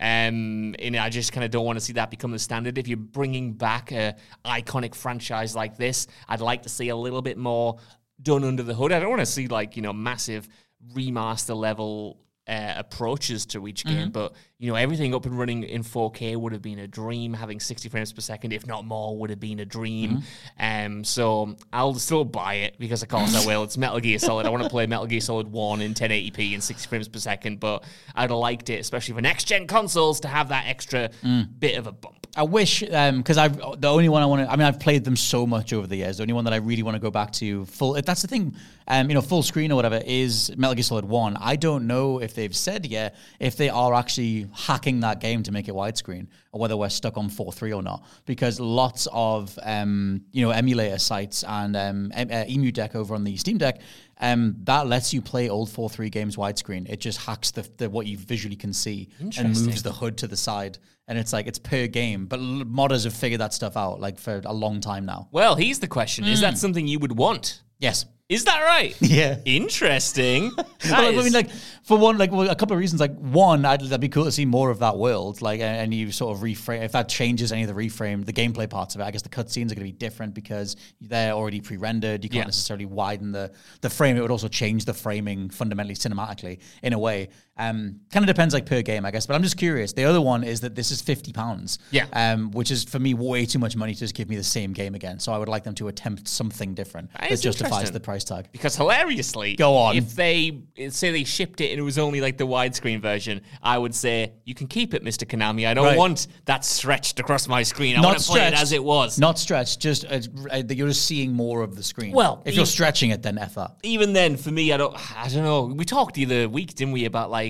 Um, 0.00 0.74
and 0.78 0.96
I 0.96 1.08
just 1.10 1.32
kind 1.32 1.44
of 1.44 1.50
don't 1.50 1.64
want 1.64 1.78
to 1.78 1.84
see 1.84 1.94
that 1.94 2.10
become 2.10 2.30
the 2.30 2.38
standard. 2.38 2.78
If 2.78 2.88
you're 2.88 2.96
bringing 2.96 3.52
back 3.52 3.92
a 3.92 4.14
iconic 4.44 4.94
franchise 4.94 5.54
like 5.54 5.76
this, 5.76 6.06
I'd 6.28 6.40
like 6.40 6.62
to 6.62 6.68
see 6.68 6.88
a 6.88 6.96
little 6.96 7.22
bit 7.22 7.38
more 7.38 7.78
done 8.22 8.44
under 8.44 8.62
the 8.62 8.74
hood. 8.74 8.92
I 8.92 9.00
don't 9.00 9.10
want 9.10 9.20
to 9.20 9.26
see 9.26 9.48
like 9.48 9.76
you 9.76 9.82
know 9.82 9.92
massive 9.92 10.48
remaster 10.92 11.56
level 11.56 12.18
uh, 12.46 12.74
approaches 12.76 13.46
to 13.46 13.66
each 13.66 13.84
game, 13.84 14.10
but 14.10 14.34
you 14.58 14.70
know 14.70 14.76
everything 14.76 15.14
up 15.14 15.24
and 15.26 15.38
running 15.38 15.62
in 15.62 15.82
4K 15.82 16.36
would 16.36 16.52
have 16.52 16.60
been 16.62 16.78
a 16.78 16.86
dream. 16.86 17.32
Having 17.32 17.60
60 17.60 17.88
frames 17.88 18.12
per 18.12 18.20
second, 18.20 18.52
if 18.52 18.66
not 18.66 18.84
more, 18.84 19.16
would 19.18 19.30
have 19.30 19.40
been 19.40 19.60
a 19.60 19.64
dream. 19.64 20.22
Um, 20.58 21.04
so 21.04 21.56
I'll 21.72 21.94
still 21.94 22.24
buy 22.24 22.54
it 22.54 22.76
because 22.78 23.02
of 23.02 23.08
course 23.08 23.34
I 23.34 23.46
will. 23.50 23.62
It's 23.62 23.78
Metal 23.78 23.98
Gear 24.00 24.18
Solid. 24.18 24.46
I 24.46 24.50
want 24.50 24.62
to 24.62 24.68
play 24.68 24.86
Metal 24.86 25.06
Gear 25.06 25.20
Solid 25.20 25.50
One 25.50 25.80
in 25.80 25.94
1080p 25.94 26.52
and 26.54 26.62
60 26.62 26.88
frames 26.88 27.08
per 27.08 27.18
second, 27.18 27.60
but 27.60 27.84
I'd 28.14 28.30
have 28.30 28.38
liked 28.38 28.68
it, 28.68 28.80
especially 28.80 29.14
for 29.14 29.22
next 29.22 29.44
gen 29.44 29.66
consoles, 29.66 30.20
to 30.20 30.28
have 30.28 30.48
that 30.50 30.66
extra 30.66 31.10
bit 31.58 31.78
of 31.78 31.86
a 31.86 31.92
bump. 31.92 32.23
I 32.36 32.42
wish 32.42 32.80
because 32.80 33.38
I've 33.38 33.80
the 33.80 33.88
only 33.88 34.08
one 34.08 34.22
I 34.22 34.26
want 34.26 34.44
to. 34.46 34.50
I 34.50 34.56
mean, 34.56 34.66
I've 34.66 34.80
played 34.80 35.04
them 35.04 35.14
so 35.14 35.46
much 35.46 35.72
over 35.72 35.86
the 35.86 35.96
years. 35.96 36.16
The 36.16 36.24
only 36.24 36.34
one 36.34 36.44
that 36.44 36.52
I 36.52 36.56
really 36.56 36.82
want 36.82 36.96
to 36.96 37.00
go 37.00 37.10
back 37.10 37.30
to 37.34 37.64
full. 37.66 37.92
That's 37.92 38.22
the 38.22 38.28
thing, 38.28 38.56
um, 38.88 39.08
you 39.08 39.14
know, 39.14 39.20
full 39.20 39.44
screen 39.44 39.70
or 39.70 39.76
whatever 39.76 40.00
is 40.04 40.52
Metal 40.56 40.74
Gear 40.74 40.82
Solid 40.82 41.04
One. 41.04 41.36
I 41.40 41.54
don't 41.54 41.86
know 41.86 42.20
if 42.20 42.34
they've 42.34 42.54
said 42.54 42.86
yet 42.86 43.14
if 43.38 43.56
they 43.56 43.68
are 43.68 43.94
actually 43.94 44.48
hacking 44.52 45.00
that 45.00 45.20
game 45.20 45.44
to 45.44 45.52
make 45.52 45.68
it 45.68 45.74
widescreen 45.74 46.26
or 46.50 46.60
whether 46.60 46.76
we're 46.76 46.88
stuck 46.88 47.16
on 47.16 47.28
four 47.28 47.52
three 47.52 47.72
or 47.72 47.82
not. 47.82 48.04
Because 48.26 48.58
lots 48.58 49.06
of 49.12 49.56
um, 49.62 50.22
you 50.32 50.44
know 50.44 50.50
emulator 50.50 50.98
sites 50.98 51.44
and 51.44 51.76
um, 51.76 52.10
em- 52.14 52.30
uh, 52.32 52.44
Emu 52.48 52.72
Deck 52.72 52.96
over 52.96 53.14
on 53.14 53.22
the 53.22 53.36
Steam 53.36 53.58
Deck 53.58 53.80
um, 54.18 54.56
that 54.64 54.86
lets 54.86 55.12
you 55.12 55.20
play 55.20 55.48
old 55.48 55.68
4-3 55.68 56.10
games 56.10 56.36
widescreen. 56.36 56.88
It 56.88 57.00
just 57.00 57.18
hacks 57.18 57.50
the, 57.50 57.68
the 57.76 57.90
what 57.90 58.06
you 58.06 58.16
visually 58.16 58.56
can 58.56 58.72
see 58.72 59.08
and 59.18 59.48
moves 59.66 59.82
the 59.82 59.92
HUD 59.92 60.18
to 60.18 60.26
the 60.26 60.36
side. 60.36 60.78
And 61.06 61.18
it's 61.18 61.32
like 61.32 61.46
it's 61.46 61.58
per 61.58 61.86
game, 61.86 62.26
but 62.26 62.38
l- 62.38 62.64
modders 62.64 63.04
have 63.04 63.12
figured 63.14 63.40
that 63.40 63.52
stuff 63.52 63.76
out 63.76 64.00
like 64.00 64.18
for 64.18 64.40
a 64.44 64.52
long 64.54 64.80
time 64.80 65.04
now. 65.04 65.28
Well, 65.32 65.54
here's 65.54 65.78
the 65.78 65.88
question: 65.88 66.24
Is 66.24 66.40
that 66.40 66.56
something 66.56 66.86
you 66.86 66.98
would 66.98 67.12
want? 67.16 67.62
Yes. 67.78 68.06
Is 68.30 68.44
that 68.46 68.60
right? 68.62 68.96
Yeah. 69.00 69.38
Interesting. 69.44 70.50
Well, 70.86 71.02
like, 71.02 71.16
I 71.16 71.22
mean, 71.22 71.32
like 71.32 71.50
for 71.82 71.96
one, 71.96 72.18
like 72.18 72.30
well, 72.30 72.50
a 72.50 72.54
couple 72.54 72.74
of 72.74 72.78
reasons. 72.78 73.00
Like 73.00 73.16
one, 73.16 73.64
I'd, 73.64 73.80
that'd 73.80 74.02
be 74.02 74.10
cool 74.10 74.24
to 74.24 74.32
see 74.32 74.44
more 74.44 74.68
of 74.68 74.80
that 74.80 74.98
world. 74.98 75.40
Like, 75.40 75.60
and, 75.60 75.78
and 75.80 75.94
you 75.94 76.12
sort 76.12 76.36
of 76.36 76.42
reframe 76.42 76.82
if 76.84 76.92
that 76.92 77.08
changes 77.08 77.52
any 77.52 77.62
of 77.62 77.68
the 77.68 77.74
reframe, 77.74 78.22
the 78.26 78.34
gameplay 78.34 78.68
parts 78.68 78.94
of 78.94 79.00
it. 79.00 79.04
I 79.04 79.10
guess 79.10 79.22
the 79.22 79.30
cutscenes 79.30 79.72
are 79.72 79.76
going 79.76 79.76
to 79.76 79.84
be 79.84 79.92
different 79.92 80.34
because 80.34 80.76
they're 81.00 81.32
already 81.32 81.62
pre-rendered. 81.62 82.22
You 82.22 82.28
can't 82.28 82.40
Yeah. 82.42 82.48
necessarily 82.48 82.84
widen 82.84 83.32
the 83.32 83.50
the 83.80 83.88
frame. 83.88 84.18
It 84.18 84.20
would 84.20 84.30
also 84.30 84.48
change 84.48 84.84
the 84.84 84.92
framing 84.92 85.48
fundamentally 85.48 85.94
cinematically 85.94 86.58
in 86.82 86.92
a 86.92 86.98
way. 86.98 87.30
Um, 87.56 88.00
kind 88.10 88.24
of 88.24 88.26
depends 88.26 88.52
like 88.52 88.66
per 88.66 88.82
game, 88.82 89.04
I 89.06 89.12
guess. 89.12 89.26
But 89.26 89.34
I'm 89.34 89.42
just 89.42 89.56
curious. 89.56 89.92
The 89.92 90.04
other 90.04 90.20
one 90.20 90.42
is 90.42 90.60
that 90.62 90.74
this 90.74 90.90
is 90.90 91.00
fifty 91.00 91.32
pounds. 91.32 91.78
Yeah. 91.90 92.06
Um, 92.12 92.50
which 92.50 92.70
is 92.70 92.82
for 92.84 92.98
me 92.98 93.14
way 93.14 93.46
too 93.46 93.60
much 93.60 93.76
money 93.76 93.94
to 93.94 93.98
just 94.00 94.14
give 94.14 94.28
me 94.28 94.36
the 94.36 94.42
same 94.42 94.72
game 94.72 94.94
again. 94.94 95.20
So 95.20 95.32
I 95.32 95.38
would 95.38 95.48
like 95.48 95.62
them 95.62 95.74
to 95.76 95.88
attempt 95.88 96.26
something 96.26 96.74
different 96.74 97.12
That 97.12 97.30
that, 97.30 97.40
justifies 97.40 97.92
the 97.92 98.00
price 98.00 98.24
tag. 98.24 98.48
Because 98.50 98.76
hilariously, 98.76 99.54
Go 99.54 99.76
on. 99.76 99.96
If 99.96 100.16
they 100.16 100.62
say 100.88 101.12
they 101.12 101.24
shipped 101.24 101.60
it 101.60 101.70
and 101.70 101.78
it 101.78 101.82
was 101.82 101.98
only 101.98 102.20
like 102.20 102.38
the 102.38 102.46
widescreen 102.46 103.00
version, 103.00 103.40
I 103.62 103.78
would 103.78 103.94
say 103.94 104.32
you 104.44 104.54
can 104.54 104.66
keep 104.66 104.94
it, 104.94 105.04
Mr. 105.04 105.24
Konami. 105.26 105.66
I 105.68 105.74
don't 105.74 105.84
Right. 105.84 105.98
want 105.98 106.26
that 106.46 106.64
stretched 106.64 107.20
across 107.20 107.46
my 107.46 107.62
screen. 107.62 107.96
I 107.96 108.00
want 108.00 108.18
to 108.18 108.24
play 108.24 108.46
it 108.48 108.54
as 108.54 108.72
it 108.72 108.82
was. 108.82 109.18
Not 109.18 109.38
stretched, 109.38 109.78
just 109.80 110.04
uh, 110.06 110.20
uh, 110.50 110.62
you're 110.68 110.88
just 110.88 111.04
seeing 111.04 111.32
more 111.32 111.62
of 111.62 111.76
the 111.76 111.82
screen. 111.82 112.12
Well, 112.12 112.42
if 112.44 112.56
you're 112.56 112.66
stretching 112.66 113.10
it, 113.10 113.22
then 113.22 113.38
f 113.38 113.54
that. 113.54 113.76
Even 113.82 114.12
then, 114.12 114.36
for 114.36 114.50
me, 114.50 114.72
I 114.72 114.76
don't. 114.76 114.94
I 115.16 115.28
don't 115.28 115.44
know. 115.44 115.64
We 115.66 115.84
talked 115.84 116.14
the 116.16 116.24
other 116.24 116.48
week, 116.48 116.74
didn't 116.74 116.92
we, 116.92 117.04
about 117.04 117.30
like 117.30 117.43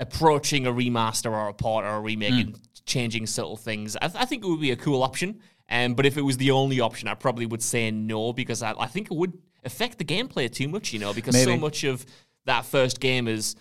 approaching 0.00 0.66
a 0.66 0.72
remaster 0.72 1.30
or 1.30 1.48
a 1.48 1.54
port 1.54 1.84
or 1.84 1.96
a 1.96 2.00
remake 2.00 2.32
Hmm. 2.32 2.40
and 2.40 2.60
changing 2.86 3.26
subtle 3.26 3.56
things. 3.56 3.96
I, 3.96 4.08
th- 4.08 4.20
I 4.20 4.24
think 4.24 4.44
it 4.44 4.48
would 4.48 4.60
be 4.60 4.72
a 4.72 4.76
cool 4.76 5.02
option. 5.02 5.40
Um, 5.70 5.94
but 5.94 6.04
if 6.06 6.16
it 6.16 6.22
was 6.22 6.36
the 6.36 6.50
only 6.50 6.80
option, 6.80 7.08
I 7.08 7.14
probably 7.14 7.46
would 7.46 7.62
say 7.62 7.90
no 7.90 8.32
because 8.32 8.62
I, 8.62 8.74
I 8.78 8.86
think 8.86 9.10
it 9.10 9.14
would 9.16 9.32
affect 9.64 9.98
the 9.98 10.04
gameplay 10.04 10.50
too 10.52 10.68
much. 10.68 10.92
You 10.92 10.98
know, 10.98 11.12
because 11.14 11.40
so 11.42 11.56
much 11.56 11.84
of 11.84 12.04
that 12.46 12.64
first 12.64 13.00
game 13.00 13.28
is. 13.28 13.54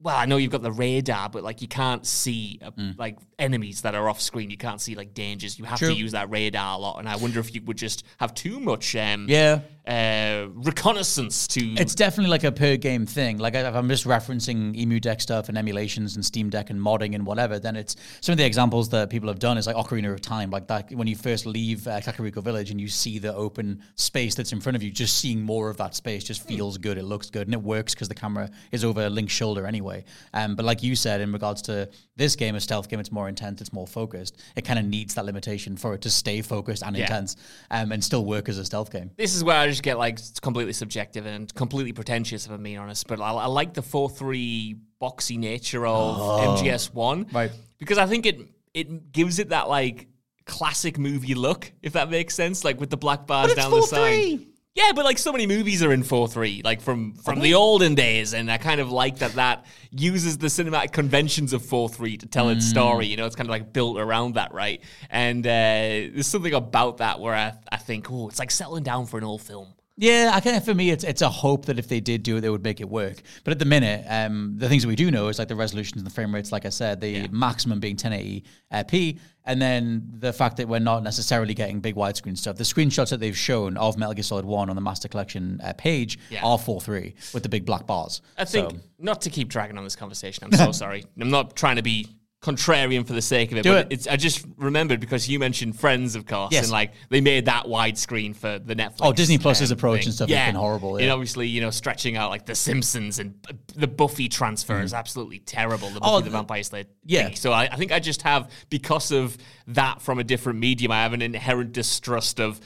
Well, 0.00 0.14
I 0.16 0.26
know 0.26 0.36
you've 0.36 0.52
got 0.52 0.62
the 0.62 0.70
radar, 0.70 1.28
but 1.28 1.42
like 1.42 1.60
you 1.60 1.66
can't 1.66 2.06
see 2.06 2.60
uh, 2.62 2.70
like 2.96 3.18
enemies 3.36 3.82
that 3.82 3.96
are 3.96 4.08
off 4.08 4.20
screen. 4.20 4.48
You 4.48 4.56
can't 4.56 4.80
see 4.80 4.94
like 4.94 5.12
dangers. 5.12 5.58
You 5.58 5.64
have 5.64 5.80
True. 5.80 5.88
to 5.88 5.94
use 5.94 6.12
that 6.12 6.30
radar 6.30 6.76
a 6.76 6.78
lot, 6.78 7.00
and 7.00 7.08
I 7.08 7.16
wonder 7.16 7.40
if 7.40 7.52
you 7.52 7.62
would 7.62 7.76
just 7.78 8.04
have 8.18 8.32
too 8.32 8.60
much 8.60 8.94
um, 8.94 9.26
Yeah. 9.28 9.62
Uh, 9.88 10.48
reconnaissance 10.54 11.46
to. 11.48 11.60
It's 11.74 11.94
definitely 11.94 12.30
like 12.30 12.44
a 12.44 12.52
per 12.52 12.76
game 12.76 13.06
thing. 13.06 13.38
Like 13.38 13.54
if 13.54 13.74
I'm 13.74 13.88
just 13.88 14.04
referencing 14.04 14.76
EmuDeck 14.76 15.18
stuff 15.20 15.48
and 15.48 15.56
emulations 15.56 16.14
and 16.14 16.22
Steam 16.24 16.50
Deck 16.50 16.68
and 16.68 16.78
modding 16.78 17.14
and 17.14 17.24
whatever, 17.24 17.58
then 17.58 17.74
it's 17.74 17.96
some 18.20 18.32
of 18.34 18.36
the 18.38 18.44
examples 18.44 18.90
that 18.90 19.08
people 19.08 19.28
have 19.28 19.38
done 19.38 19.56
is 19.56 19.66
like 19.66 19.76
Ocarina 19.76 20.12
of 20.12 20.20
Time, 20.20 20.50
like 20.50 20.66
that 20.68 20.92
when 20.92 21.06
you 21.08 21.16
first 21.16 21.46
leave 21.46 21.86
uh, 21.86 22.00
Kakariko 22.00 22.42
Village 22.42 22.70
and 22.70 22.78
you 22.78 22.88
see 22.88 23.18
the 23.18 23.34
open 23.34 23.82
space 23.94 24.34
that's 24.34 24.52
in 24.52 24.60
front 24.60 24.76
of 24.76 24.82
you, 24.82 24.90
just 24.90 25.18
seeing 25.18 25.40
more 25.40 25.70
of 25.70 25.78
that 25.78 25.94
space 25.94 26.22
just 26.22 26.46
feels 26.46 26.76
good. 26.76 26.98
It 26.98 27.04
looks 27.04 27.30
good 27.30 27.46
and 27.46 27.54
it 27.54 27.62
works 27.62 27.94
because 27.94 28.08
the 28.08 28.14
camera 28.14 28.50
is 28.72 28.84
over 28.84 29.08
Link's 29.08 29.32
shoulder 29.32 29.66
anyway. 29.66 30.04
Um, 30.34 30.54
but 30.54 30.66
like 30.66 30.82
you 30.82 30.96
said, 30.96 31.22
in 31.22 31.32
regards 31.32 31.62
to 31.62 31.88
this 32.16 32.36
game, 32.36 32.56
a 32.56 32.60
stealth 32.60 32.90
game, 32.90 33.00
it's 33.00 33.10
more 33.12 33.28
intense, 33.28 33.62
it's 33.62 33.72
more 33.72 33.86
focused. 33.86 34.42
It 34.54 34.66
kind 34.66 34.78
of 34.78 34.84
needs 34.84 35.14
that 35.14 35.24
limitation 35.24 35.78
for 35.78 35.94
it 35.94 36.02
to 36.02 36.10
stay 36.10 36.42
focused 36.42 36.82
and 36.82 36.94
Yeah. 36.94 37.04
intense 37.04 37.36
um, 37.70 37.90
and 37.92 38.04
still 38.04 38.26
work 38.26 38.50
as 38.50 38.58
a 38.58 38.64
stealth 38.66 38.90
game. 38.92 39.12
this 39.16 39.34
is 39.34 39.42
where 39.42 39.56
I 39.56 39.66
just 39.78 39.84
get 39.84 39.96
like 39.96 40.14
it's 40.14 40.40
completely 40.40 40.72
subjective 40.72 41.24
and 41.24 41.52
completely 41.54 41.92
pretentious, 41.92 42.46
if 42.46 42.52
I'm 42.52 42.62
being 42.62 42.78
honest. 42.78 43.06
But 43.06 43.20
I, 43.20 43.30
I 43.30 43.46
like 43.46 43.74
the 43.74 43.82
four 43.82 44.10
three 44.10 44.76
boxy 45.00 45.38
nature 45.38 45.86
of 45.86 46.16
MGS 46.58 46.92
one, 46.92 47.26
Right. 47.32 47.52
Because 47.78 47.98
I 47.98 48.06
think 48.06 48.26
it 48.26 48.40
it 48.74 49.12
gives 49.12 49.38
it 49.38 49.50
that 49.50 49.68
like 49.68 50.08
classic 50.46 50.98
movie 50.98 51.34
look, 51.34 51.72
if 51.80 51.92
that 51.92 52.10
makes 52.10 52.34
sense, 52.34 52.64
like 52.64 52.80
with 52.80 52.90
the 52.90 52.96
black 52.96 53.26
bars 53.26 53.54
down 53.54 53.70
the 53.70 53.82
side. 53.82 54.40
Yeah, 54.78 54.92
but 54.94 55.04
like 55.04 55.18
so 55.18 55.32
many 55.32 55.48
movies 55.48 55.82
are 55.82 55.92
in 55.92 56.04
four 56.04 56.28
three, 56.28 56.62
like 56.64 56.80
from 56.80 57.14
from 57.14 57.40
the 57.40 57.54
olden 57.54 57.96
days, 57.96 58.32
and 58.32 58.48
I 58.48 58.58
kind 58.58 58.80
of 58.80 58.92
like 58.92 59.18
that 59.18 59.32
that 59.32 59.66
uses 59.90 60.38
the 60.38 60.46
cinematic 60.46 60.92
conventions 60.92 61.52
of 61.52 61.64
four 61.64 61.88
three 61.88 62.16
to 62.16 62.26
tell 62.26 62.48
its 62.48 62.64
story. 62.64 63.06
You 63.06 63.16
know, 63.16 63.26
it's 63.26 63.34
kind 63.34 63.48
of 63.48 63.50
like 63.50 63.72
built 63.72 63.98
around 63.98 64.36
that, 64.36 64.54
right? 64.54 64.80
And 65.10 65.44
uh, 65.44 65.50
there's 65.50 66.28
something 66.28 66.54
about 66.54 66.98
that 66.98 67.18
where 67.18 67.34
I 67.34 67.54
I 67.72 67.78
think, 67.78 68.08
oh, 68.08 68.28
it's 68.28 68.38
like 68.38 68.52
settling 68.52 68.84
down 68.84 69.06
for 69.06 69.18
an 69.18 69.24
old 69.24 69.42
film. 69.42 69.74
Yeah, 69.96 70.30
I 70.32 70.38
kind 70.38 70.56
of 70.56 70.64
for 70.64 70.74
me, 70.74 70.90
it's 70.90 71.02
it's 71.02 71.22
a 71.22 71.28
hope 71.28 71.66
that 71.66 71.80
if 71.80 71.88
they 71.88 71.98
did 71.98 72.22
do 72.22 72.36
it, 72.36 72.42
they 72.42 72.50
would 72.50 72.62
make 72.62 72.80
it 72.80 72.88
work. 72.88 73.16
But 73.42 73.50
at 73.50 73.58
the 73.58 73.64
minute, 73.64 74.04
um, 74.08 74.54
the 74.58 74.68
things 74.68 74.84
that 74.84 74.88
we 74.88 74.94
do 74.94 75.10
know 75.10 75.26
is 75.26 75.40
like 75.40 75.48
the 75.48 75.56
resolutions 75.56 76.00
and 76.00 76.06
the 76.06 76.14
frame 76.14 76.32
rates. 76.32 76.52
Like 76.52 76.66
I 76.66 76.68
said, 76.68 77.00
the 77.00 77.26
maximum 77.32 77.80
being 77.80 77.94
1080 77.94 78.44
uh, 78.70 78.84
p, 78.84 79.18
and 79.48 79.60
then 79.60 80.08
the 80.20 80.32
fact 80.32 80.58
that 80.58 80.68
we're 80.68 80.78
not 80.78 81.02
necessarily 81.02 81.54
getting 81.54 81.80
big 81.80 81.96
widescreen 81.96 82.38
stuff. 82.38 82.56
The 82.56 82.64
screenshots 82.64 83.10
that 83.10 83.18
they've 83.18 83.36
shown 83.36 83.76
of 83.76 83.98
Metal 83.98 84.14
Gear 84.14 84.22
Solid 84.22 84.44
One 84.44 84.68
on 84.70 84.76
the 84.76 84.82
Master 84.82 85.08
Collection 85.08 85.60
uh, 85.64 85.72
page 85.76 86.18
Yeah. 86.30 86.44
are 86.44 86.58
4.3 86.58 87.14
with 87.34 87.42
the 87.42 87.48
big 87.48 87.64
black 87.64 87.86
bars. 87.86 88.20
I 88.36 88.44
think 88.44 88.70
So- 88.70 88.76
not 89.00 89.22
to 89.22 89.30
keep 89.30 89.48
dragging 89.48 89.76
on 89.78 89.84
this 89.84 89.96
conversation. 89.96 90.44
I'm 90.44 90.52
so 90.52 90.70
sorry. 90.84 91.04
I'm 91.20 91.30
not 91.30 91.56
trying 91.56 91.76
to 91.76 91.82
be 91.82 92.06
contrarian 92.40 93.04
for 93.04 93.14
the 93.14 93.22
sake 93.22 93.50
of 93.50 93.58
it. 93.58 93.62
Do 93.62 93.72
but 93.72 93.86
it. 93.86 93.92
It's, 93.94 94.06
I 94.06 94.16
just 94.16 94.46
remembered 94.56 95.00
because 95.00 95.28
you 95.28 95.38
mentioned 95.40 95.78
Friends, 95.78 96.14
of 96.14 96.24
course, 96.24 96.52
Yes. 96.52 96.64
and 96.64 96.72
like 96.72 96.92
they 97.10 97.20
made 97.20 97.46
that 97.46 97.64
widescreen 97.66 98.34
for 98.36 98.58
the 98.60 98.76
Netflix. 98.76 98.98
Oh, 99.00 99.12
Disney 99.12 99.38
Plus's 99.38 99.72
um, 99.72 99.78
approach 99.78 100.00
thing. 100.00 100.06
and 100.08 100.14
stuff 100.14 100.28
has 100.30 100.46
been 100.48 100.54
horrible, 100.54 100.96
And 100.98 101.10
obviously, 101.10 101.48
you 101.48 101.60
know, 101.60 101.70
stretching 101.70 102.16
out 102.16 102.30
like 102.30 102.46
the 102.46 102.54
Simpsons 102.54 103.18
and 103.18 103.34
the 103.74 103.88
Buffy 103.88 104.28
transfer 104.28 104.80
is 104.80 104.94
absolutely 104.94 105.40
terrible. 105.40 105.88
The 105.90 105.98
Buffy 106.00 106.10
Mm. 106.12 106.16
Oh, 106.16 106.18
the 106.20 106.24
the- 106.26 106.30
Vampire 106.30 106.62
Slayer. 106.62 106.84
yeah. 107.04 107.26
thing. 107.26 107.36
So 107.36 107.50
I, 107.52 107.64
I 107.72 107.76
think 107.76 107.90
I 107.90 107.98
just 107.98 108.22
have 108.22 108.50
because 108.70 109.10
of 109.10 109.36
that 109.68 110.00
from 110.00 110.20
a 110.20 110.24
different 110.24 110.60
medium. 110.60 110.92
I 110.92 111.02
have 111.02 111.12
an 111.14 111.22
inherent 111.22 111.72
distrust 111.72 112.40
of. 112.40 112.60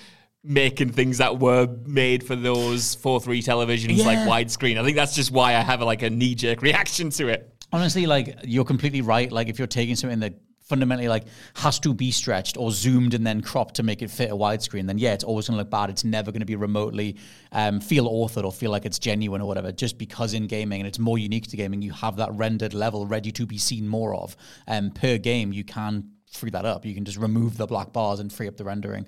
Making 0.45 0.91
things 0.91 1.19
that 1.19 1.39
were 1.39 1.69
made 1.87 2.25
for 2.27 2.35
those 2.35 2.97
four 2.97 3.21
three 3.21 3.43
televisions 3.45 4.05
like 4.05 4.19
widescreen. 4.19 4.77
I 4.77 4.83
think 4.83 4.97
that's 4.97 5.15
just 5.15 5.31
why 5.31 5.51
I 5.55 5.61
have 5.61 5.81
like 5.83 6.03
a 6.03 6.11
knee 6.11 6.35
jerk 6.35 6.63
reaction 6.63 7.11
to 7.11 7.29
it. 7.29 7.52
Honestly, 7.73 8.07
like 8.07 8.37
you're 8.45 8.65
completely 8.65 9.01
right. 9.01 9.33
Like 9.33 9.49
if 9.49 9.59
you're 9.59 9.67
taking 9.67 9.97
something 9.97 10.21
that 10.21 10.35
fundamentally 10.61 11.09
like 11.09 11.25
has 11.55 11.79
to 11.81 11.93
be 11.93 12.11
stretched 12.11 12.57
or 12.57 12.71
zoomed 12.71 13.15
and 13.15 13.27
then 13.27 13.41
cropped 13.41 13.75
to 13.75 13.83
make 13.83 14.01
it 14.01 14.11
fit 14.11 14.31
a 14.31 14.35
widescreen, 14.35 14.87
then 14.87 14.99
yeah, 14.99 15.13
it's 15.13 15.25
always 15.25 15.49
going 15.49 15.57
to 15.57 15.59
look 15.59 15.71
bad. 15.71 15.91
It's 15.91 16.05
never 16.05 16.31
going 16.31 16.41
to 16.41 16.47
be 16.47 16.57
remotely 16.57 17.17
um, 17.51 17.81
feel 17.81 18.09
authored 18.09 18.45
or 18.45 18.53
feel 18.53 18.71
like 18.71 18.85
it's 18.85 18.99
genuine 18.99 19.41
or 19.41 19.49
whatever. 19.49 19.73
Just 19.73 19.99
because 19.99 20.35
in 20.35 20.47
gaming 20.47 20.81
and 20.81 20.89
it's 20.89 20.99
more 20.99 21.19
unique 21.19 21.49
to 21.49 21.57
gaming, 21.57 21.83
you 21.83 21.93
have 21.93 22.17
that 22.17 22.33
rendered 22.35 22.75
level 22.75 23.07
ready 23.07 23.33
to 23.33 23.47
be 23.47 23.59
seen 23.59 23.89
more 23.89 24.15
of. 24.15 24.37
Um, 24.69 24.91
per 24.91 25.19
game, 25.19 25.53
you 25.53 25.65
can 25.65 26.11
free 26.33 26.51
that 26.51 26.65
up. 26.65 26.85
You 26.87 26.95
can 26.95 27.05
just 27.05 27.19
remove 27.19 27.57
the 27.57 27.67
black 27.67 27.93
bars 27.93 28.19
and 28.21 28.33
free 28.33 28.49
up 28.49 28.57
the 28.57 28.65
rendering 28.65 29.07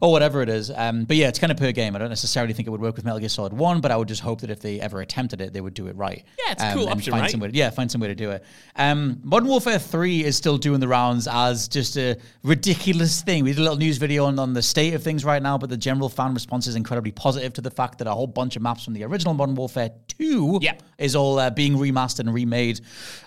or 0.00 0.12
whatever 0.12 0.42
it 0.42 0.48
is. 0.48 0.70
Um, 0.70 1.04
but 1.04 1.16
yeah, 1.16 1.28
it's 1.28 1.38
kind 1.38 1.50
of 1.50 1.56
per 1.56 1.72
game. 1.72 1.96
I 1.96 1.98
don't 1.98 2.10
necessarily 2.10 2.52
think 2.52 2.68
it 2.68 2.70
would 2.70 2.80
work 2.82 2.96
with 2.96 3.04
Metal 3.04 3.18
Gear 3.18 3.28
Solid 3.30 3.52
1, 3.54 3.80
but 3.80 3.90
I 3.90 3.96
would 3.96 4.08
just 4.08 4.20
hope 4.20 4.42
that 4.42 4.50
if 4.50 4.60
they 4.60 4.78
ever 4.80 5.00
attempted 5.00 5.40
it, 5.40 5.52
they 5.52 5.60
would 5.60 5.74
do 5.74 5.86
it 5.86 5.96
right. 5.96 6.22
Yeah, 6.44 6.52
it's 6.52 6.62
Um, 6.62 6.74
cool 6.78 6.88
option, 6.88 7.12
find 7.12 7.22
right? 7.22 7.30
some 7.30 7.40
way 7.40 7.48
to- 7.50 7.56
yeah, 7.56 7.70
find 7.70 7.90
some 7.90 8.00
way 8.00 8.08
to 8.08 8.14
do 8.14 8.30
it. 8.30 8.44
Um, 8.76 9.18
Modern 9.22 9.48
Warfare 9.48 9.78
3 9.78 10.24
is 10.24 10.36
still 10.36 10.58
doing 10.58 10.80
the 10.80 10.88
rounds 10.88 11.26
as 11.26 11.66
just 11.66 11.96
a 11.96 12.16
ridiculous 12.42 13.22
thing. 13.22 13.44
We 13.44 13.50
did 13.50 13.58
a 13.58 13.62
little 13.62 13.78
news 13.78 13.96
video 13.98 14.26
on, 14.26 14.38
on 14.38 14.52
the 14.52 14.62
state 14.62 14.94
of 14.94 15.02
things 15.02 15.24
right 15.24 15.42
now, 15.42 15.58
but 15.58 15.70
the 15.70 15.76
general 15.76 16.08
fan 16.08 16.34
response 16.34 16.66
is 16.66 16.74
incredibly 16.76 17.10
positive 17.12 17.52
to 17.54 17.60
the 17.60 17.70
fact 17.70 17.98
that 17.98 18.06
a 18.06 18.12
whole 18.12 18.26
bunch 18.26 18.56
of 18.56 18.62
maps 18.62 18.84
from 18.84 18.94
the 18.94 19.04
original 19.04 19.34
Modern 19.34 19.54
Warfare 19.54 19.90
2 20.08 20.60
Yep. 20.62 20.82
is 20.98 21.16
all 21.16 21.38
uh, 21.38 21.50
being 21.50 21.74
remastered 21.76 22.20
and 22.20 22.34
remade. 22.34 22.80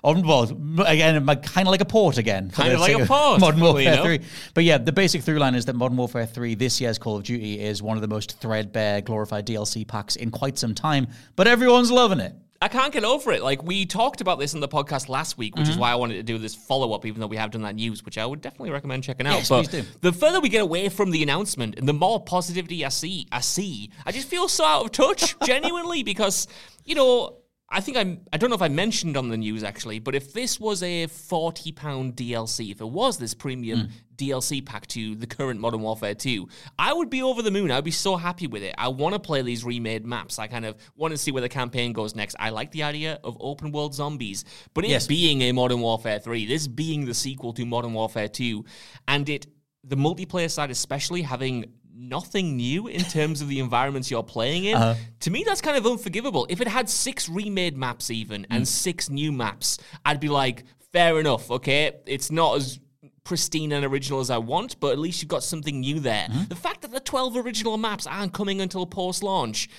On, 0.04 0.26
well, 0.26 0.44
again, 0.86 1.26
kind 1.26 1.68
of 1.68 1.72
like 1.72 1.82
a 1.82 1.86
port 1.86 2.18
again. 2.18 2.50
Kind 2.52 2.74
of 2.74 2.80
like 2.80 2.94
a 2.98 3.06
port, 3.06 3.39
Modern 3.40 3.60
Warfare 3.62 3.96
know. 3.98 4.04
3. 4.04 4.20
But 4.54 4.64
yeah, 4.64 4.78
the 4.78 4.92
basic 4.92 5.22
through 5.22 5.40
line 5.40 5.56
is 5.56 5.66
that 5.66 5.76
Modern 5.76 5.98
Warfare 5.98 6.26
3, 6.26 6.56
this 6.56 6.80
year's 6.82 6.98
Call 6.98 7.16
of 7.18 7.24
Duty, 7.24 7.60
is 7.60 7.82
one 7.82 7.98
of 7.98 8.02
the 8.02 8.08
most 8.08 8.40
threadbare, 8.40 9.02
glorified 9.02 9.46
DLC 9.46 9.88
packs 9.88 10.16
in 10.16 10.32
quite 10.32 10.58
some 10.58 10.74
time, 10.76 11.08
but 11.36 11.48
everyone's 11.48 11.92
loving 11.92 12.20
it. 12.20 12.34
I 12.62 12.68
can't 12.68 12.92
get 12.92 13.06
over 13.06 13.32
it. 13.32 13.42
Like 13.42 13.64
we 13.64 13.86
talked 13.86 14.20
about 14.20 14.38
this 14.38 14.54
in 14.54 14.60
the 14.60 14.68
podcast 14.68 15.08
last 15.08 15.38
week, 15.38 15.56
which 15.56 15.64
is 15.70 15.70
Mm-hmm. 15.72 15.80
why 15.80 15.92
I 15.92 15.96
wanted 15.96 16.16
to 16.16 16.24
do 16.24 16.38
this 16.38 16.54
follow 16.56 16.92
up, 16.92 17.06
even 17.06 17.22
though 17.22 17.28
we 17.28 17.38
have 17.38 17.52
done 17.52 17.62
that 17.62 17.76
news, 17.76 18.04
which 18.04 18.18
I 18.18 18.26
would 18.26 18.42
definitely 18.42 18.72
recommend 18.72 19.06
checking 19.06 19.26
out. 19.28 19.36
Yes, 19.36 19.48
but 19.48 19.64
please 19.70 19.84
do. 19.84 19.84
the 20.02 20.12
further 20.12 20.42
we 20.42 20.50
get 20.50 20.62
away 20.62 20.90
from 20.90 21.12
the 21.12 21.24
announcement 21.24 21.80
and 21.80 21.88
the 21.88 21.94
more 21.94 22.22
positivity 22.22 22.84
I 22.84 22.90
see, 22.90 23.28
I 23.32 23.40
see, 23.40 23.92
I 24.06 24.12
just 24.12 24.28
feel 24.28 24.50
so 24.50 24.66
out 24.66 24.84
of 24.84 24.92
touch, 24.92 25.40
genuinely, 25.46 26.04
because 26.04 26.50
you 26.84 26.96
know. 26.96 27.38
I 27.72 27.82
think 27.82 27.98
I'm. 27.98 28.22
I 28.34 28.38
don't 28.38 28.50
know 28.50 28.56
if 28.56 28.62
I 28.62 28.68
mentioned 28.68 29.16
on 29.16 29.30
the 29.30 29.38
news 29.38 29.64
actually, 29.64 30.00
but 30.00 30.16
if 30.16 30.34
this 30.34 30.60
was 30.60 30.82
a 30.82 31.06
forty 31.08 31.72
pound 31.72 32.16
DLC, 32.16 32.72
if 32.72 32.82
it 32.82 32.90
was 32.90 33.18
this 33.18 33.34
premium 33.34 33.80
Hmm. 33.80 33.86
DLC 34.16 34.66
pack 34.66 34.86
to 34.88 35.16
the 35.16 35.28
current 35.28 35.60
Modern 35.62 35.82
Warfare 35.82 36.14
2, 36.16 36.48
I 36.78 36.92
would 36.92 37.10
be 37.10 37.22
over 37.22 37.42
the 37.42 37.52
moon. 37.52 37.72
I'd 37.72 37.84
be 37.86 37.92
so 37.92 38.18
happy 38.18 38.48
with 38.48 38.64
it. 38.64 38.76
I 38.78 38.90
want 38.90 39.14
to 39.14 39.20
play 39.20 39.42
these 39.44 39.64
remade 39.64 40.06
maps. 40.06 40.40
I 40.40 40.48
kind 40.48 40.66
of 40.66 40.76
want 40.96 41.12
to 41.12 41.18
see 41.18 41.32
where 41.32 41.42
the 41.42 41.48
campaign 41.48 41.94
goes 41.94 42.16
next. 42.16 42.36
I 42.40 42.50
like 42.50 42.72
the 42.72 42.84
idea 42.84 43.20
of 43.24 43.38
open 43.40 43.72
world 43.72 43.94
zombies, 43.96 44.44
but 44.74 44.84
it 44.84 44.90
Yes. 44.90 45.08
being 45.08 45.42
a 45.44 45.52
Modern 45.54 45.80
Warfare 45.80 46.20
3, 46.20 46.46
this 46.48 46.68
being 46.68 47.06
the 47.06 47.14
sequel 47.14 47.54
to 47.54 47.66
Modern 47.66 47.94
Warfare 47.94 48.28
2, 48.28 48.66
and 49.08 49.30
it 49.30 49.48
the 49.86 49.96
multiplayer 49.96 50.52
side 50.52 50.70
especially 50.72 51.22
having 51.22 51.66
nothing 52.00 52.56
new 52.56 52.88
in 52.88 53.02
terms 53.02 53.42
of 53.42 53.50
the 53.50 53.60
environments 53.60 54.10
you're 54.10 54.24
playing 54.24 54.66
in. 54.66 54.78
To 55.22 55.32
me, 55.32 55.44
that's 55.46 55.62
kind 55.62 55.78
of 55.78 55.86
unforgivable. 55.86 56.48
If 56.50 56.62
it 56.62 56.68
had 56.68 56.90
six 56.90 57.28
remade 57.28 57.78
maps, 57.78 58.10
even 58.10 58.48
and 58.50 58.68
six 58.68 59.10
new 59.10 59.32
maps, 59.32 59.78
I'd 60.06 60.20
be 60.20 60.30
like, 60.30 60.64
fair 60.94 61.20
enough. 61.20 61.52
Okay, 61.52 61.92
it's 62.06 62.32
not 62.32 62.56
as 62.58 62.80
pristine 63.24 63.72
and 63.74 63.86
original 63.86 64.20
as 64.22 64.30
I 64.30 64.38
want, 64.38 64.80
but 64.80 64.92
at 64.92 65.00
least 65.00 65.22
you've 65.22 65.30
got 65.30 65.44
something 65.44 65.82
new 65.82 66.00
there. 66.00 66.28
The 66.48 66.56
fact 66.56 66.82
that 66.82 66.92
the 66.92 67.00
12 67.00 67.38
original 67.38 67.78
maps 67.78 68.08
aren't 68.08 68.34
coming 68.34 68.62
until 68.62 68.86
post 68.86 69.22
launch, 69.22 69.70